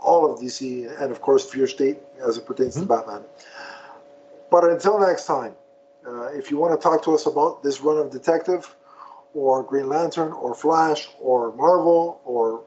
all 0.00 0.30
of 0.30 0.40
DC, 0.40 1.00
and 1.00 1.10
of 1.10 1.20
course 1.20 1.50
Fear 1.50 1.66
State 1.66 1.98
as 2.26 2.36
it 2.36 2.46
pertains 2.46 2.74
to 2.74 2.80
mm-hmm. 2.80 2.88
Batman. 2.88 3.24
But 4.50 4.64
until 4.64 4.98
next 4.98 5.26
time, 5.26 5.54
uh, 6.06 6.26
if 6.28 6.50
you 6.50 6.56
want 6.56 6.78
to 6.78 6.82
talk 6.82 7.02
to 7.04 7.14
us 7.14 7.26
about 7.26 7.62
this 7.62 7.80
run 7.80 7.98
of 7.98 8.10
Detective, 8.10 8.74
or 9.34 9.62
Green 9.62 9.88
Lantern, 9.88 10.32
or 10.32 10.54
Flash, 10.54 11.08
or 11.20 11.54
Marvel, 11.54 12.20
or 12.24 12.64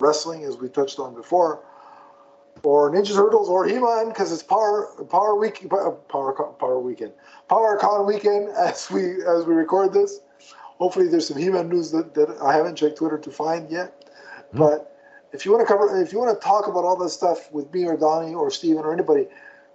wrestling, 0.00 0.44
as 0.44 0.56
we 0.56 0.68
touched 0.68 0.98
on 0.98 1.14
before, 1.14 1.62
or 2.62 2.90
Ninja 2.90 3.14
Turtles, 3.14 3.48
or 3.48 3.66
He-Man, 3.66 4.08
because 4.08 4.32
it's 4.32 4.42
Power 4.42 4.88
Power 5.10 5.36
Week 5.36 5.66
uh, 5.70 5.90
Power 6.08 6.32
Power 6.58 6.80
Weekend, 6.80 7.12
Power 7.48 7.76
Con 7.78 8.06
weekend 8.06 8.48
as 8.58 8.90
we 8.90 9.24
as 9.24 9.44
we 9.44 9.54
record 9.54 9.92
this. 9.92 10.20
Hopefully, 10.78 11.08
there's 11.08 11.28
some 11.28 11.36
He-Man 11.36 11.68
news 11.68 11.90
that, 11.90 12.14
that 12.14 12.30
I 12.42 12.54
haven't 12.54 12.76
checked 12.76 12.96
Twitter 12.96 13.18
to 13.18 13.30
find 13.30 13.70
yet. 13.70 14.10
Mm-hmm. 14.48 14.58
But 14.58 14.89
if 15.32 15.44
you 15.44 15.52
want 15.52 15.66
to 15.66 15.72
cover, 15.72 16.00
if 16.00 16.12
you 16.12 16.18
want 16.18 16.38
to 16.38 16.44
talk 16.44 16.66
about 16.66 16.84
all 16.84 16.96
this 16.96 17.12
stuff 17.12 17.50
with 17.52 17.72
me 17.72 17.84
or 17.84 17.96
Donnie 17.96 18.34
or 18.34 18.50
Steven 18.50 18.84
or 18.84 18.92
anybody, 18.92 19.26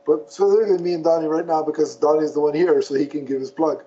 but 0.06 0.32
specifically 0.32 0.78
me 0.78 0.94
and 0.94 1.04
Donnie 1.04 1.28
right 1.28 1.46
now 1.46 1.64
because 1.64 1.96
Donnie's 1.96 2.34
the 2.34 2.40
one 2.40 2.54
here, 2.54 2.82
so 2.82 2.94
he 2.94 3.06
can 3.06 3.26
give 3.26 3.40
his 3.40 3.52
plug. 3.52 3.84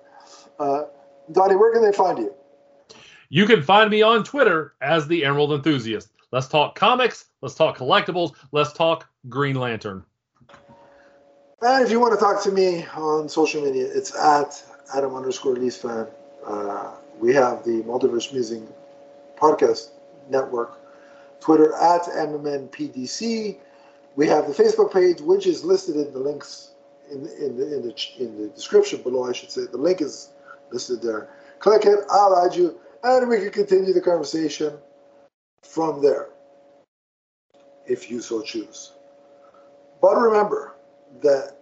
Uh, 0.59 0.83
Donnie, 1.31 1.55
where 1.55 1.71
can 1.71 1.83
they 1.83 1.95
find 1.95 2.17
you? 2.17 2.33
You 3.29 3.45
can 3.45 3.61
find 3.61 3.89
me 3.89 4.01
on 4.01 4.23
Twitter 4.23 4.73
as 4.81 5.07
the 5.07 5.23
Emerald 5.23 5.53
Enthusiast. 5.53 6.09
Let's 6.31 6.47
talk 6.47 6.75
comics. 6.75 7.25
Let's 7.41 7.55
talk 7.55 7.77
collectibles. 7.77 8.33
Let's 8.51 8.73
talk 8.73 9.07
Green 9.29 9.55
Lantern. 9.55 10.03
And 11.61 11.83
if 11.83 11.91
you 11.91 11.99
want 11.99 12.13
to 12.13 12.19
talk 12.19 12.41
to 12.43 12.51
me 12.51 12.85
on 12.95 13.27
social 13.29 13.61
media, 13.61 13.85
it's 13.85 14.15
at 14.15 14.63
Adam 14.95 15.15
underscore 15.15 15.55
Lease 15.55 15.77
fan. 15.77 16.07
Uh, 16.45 16.91
we 17.19 17.33
have 17.33 17.63
the 17.63 17.83
Multiverse 17.83 18.31
Musing 18.31 18.67
podcast 19.37 19.89
network, 20.29 20.78
Twitter 21.39 21.73
at 21.75 22.03
MMNPDC. 22.03 23.57
We 24.15 24.27
have 24.27 24.47
the 24.47 24.63
Facebook 24.63 24.93
page, 24.93 25.21
which 25.21 25.47
is 25.47 25.63
listed 25.63 25.95
in 25.95 26.11
the 26.11 26.19
links 26.19 26.71
in, 27.11 27.27
in, 27.41 27.57
the, 27.57 27.75
in, 27.75 27.81
the, 27.81 27.95
in 28.19 28.41
the 28.41 28.47
description 28.49 29.01
below, 29.01 29.29
I 29.29 29.33
should 29.33 29.51
say. 29.51 29.65
The 29.65 29.77
link 29.77 30.01
is 30.01 30.31
listed 30.71 31.01
there. 31.01 31.29
Click 31.59 31.85
it, 31.85 31.99
I'll 32.09 32.45
add 32.45 32.55
you, 32.55 32.79
and 33.03 33.27
we 33.27 33.39
can 33.39 33.51
continue 33.51 33.93
the 33.93 34.01
conversation 34.01 34.73
from 35.63 36.01
there, 36.01 36.29
if 37.85 38.09
you 38.09 38.21
so 38.21 38.41
choose. 38.41 38.93
But 40.01 40.15
remember 40.15 40.75
that 41.21 41.57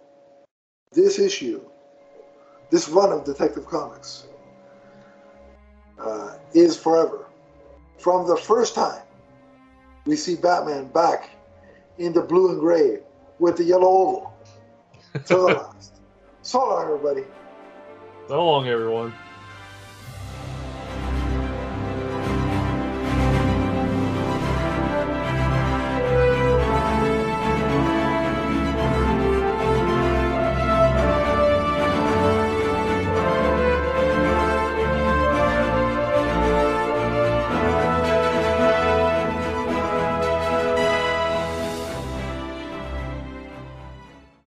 this 0.92 1.18
issue, 1.18 1.62
this 2.70 2.88
run 2.88 3.12
of 3.12 3.24
Detective 3.24 3.66
Comics, 3.66 4.26
uh, 5.98 6.36
is 6.54 6.76
forever. 6.76 7.26
From 7.98 8.28
the 8.28 8.36
first 8.36 8.76
time 8.76 9.02
we 10.08 10.16
see 10.16 10.36
Batman 10.36 10.86
back 10.86 11.28
in 11.98 12.14
the 12.14 12.22
blue 12.22 12.48
and 12.48 12.58
gray 12.58 13.00
with 13.38 13.58
the 13.58 13.64
yellow 13.64 13.86
oval 13.86 14.32
last. 15.28 15.92
So 16.42 16.66
long, 16.66 16.84
everybody. 16.84 17.24
So 18.26 18.42
long, 18.42 18.68
everyone. 18.68 19.12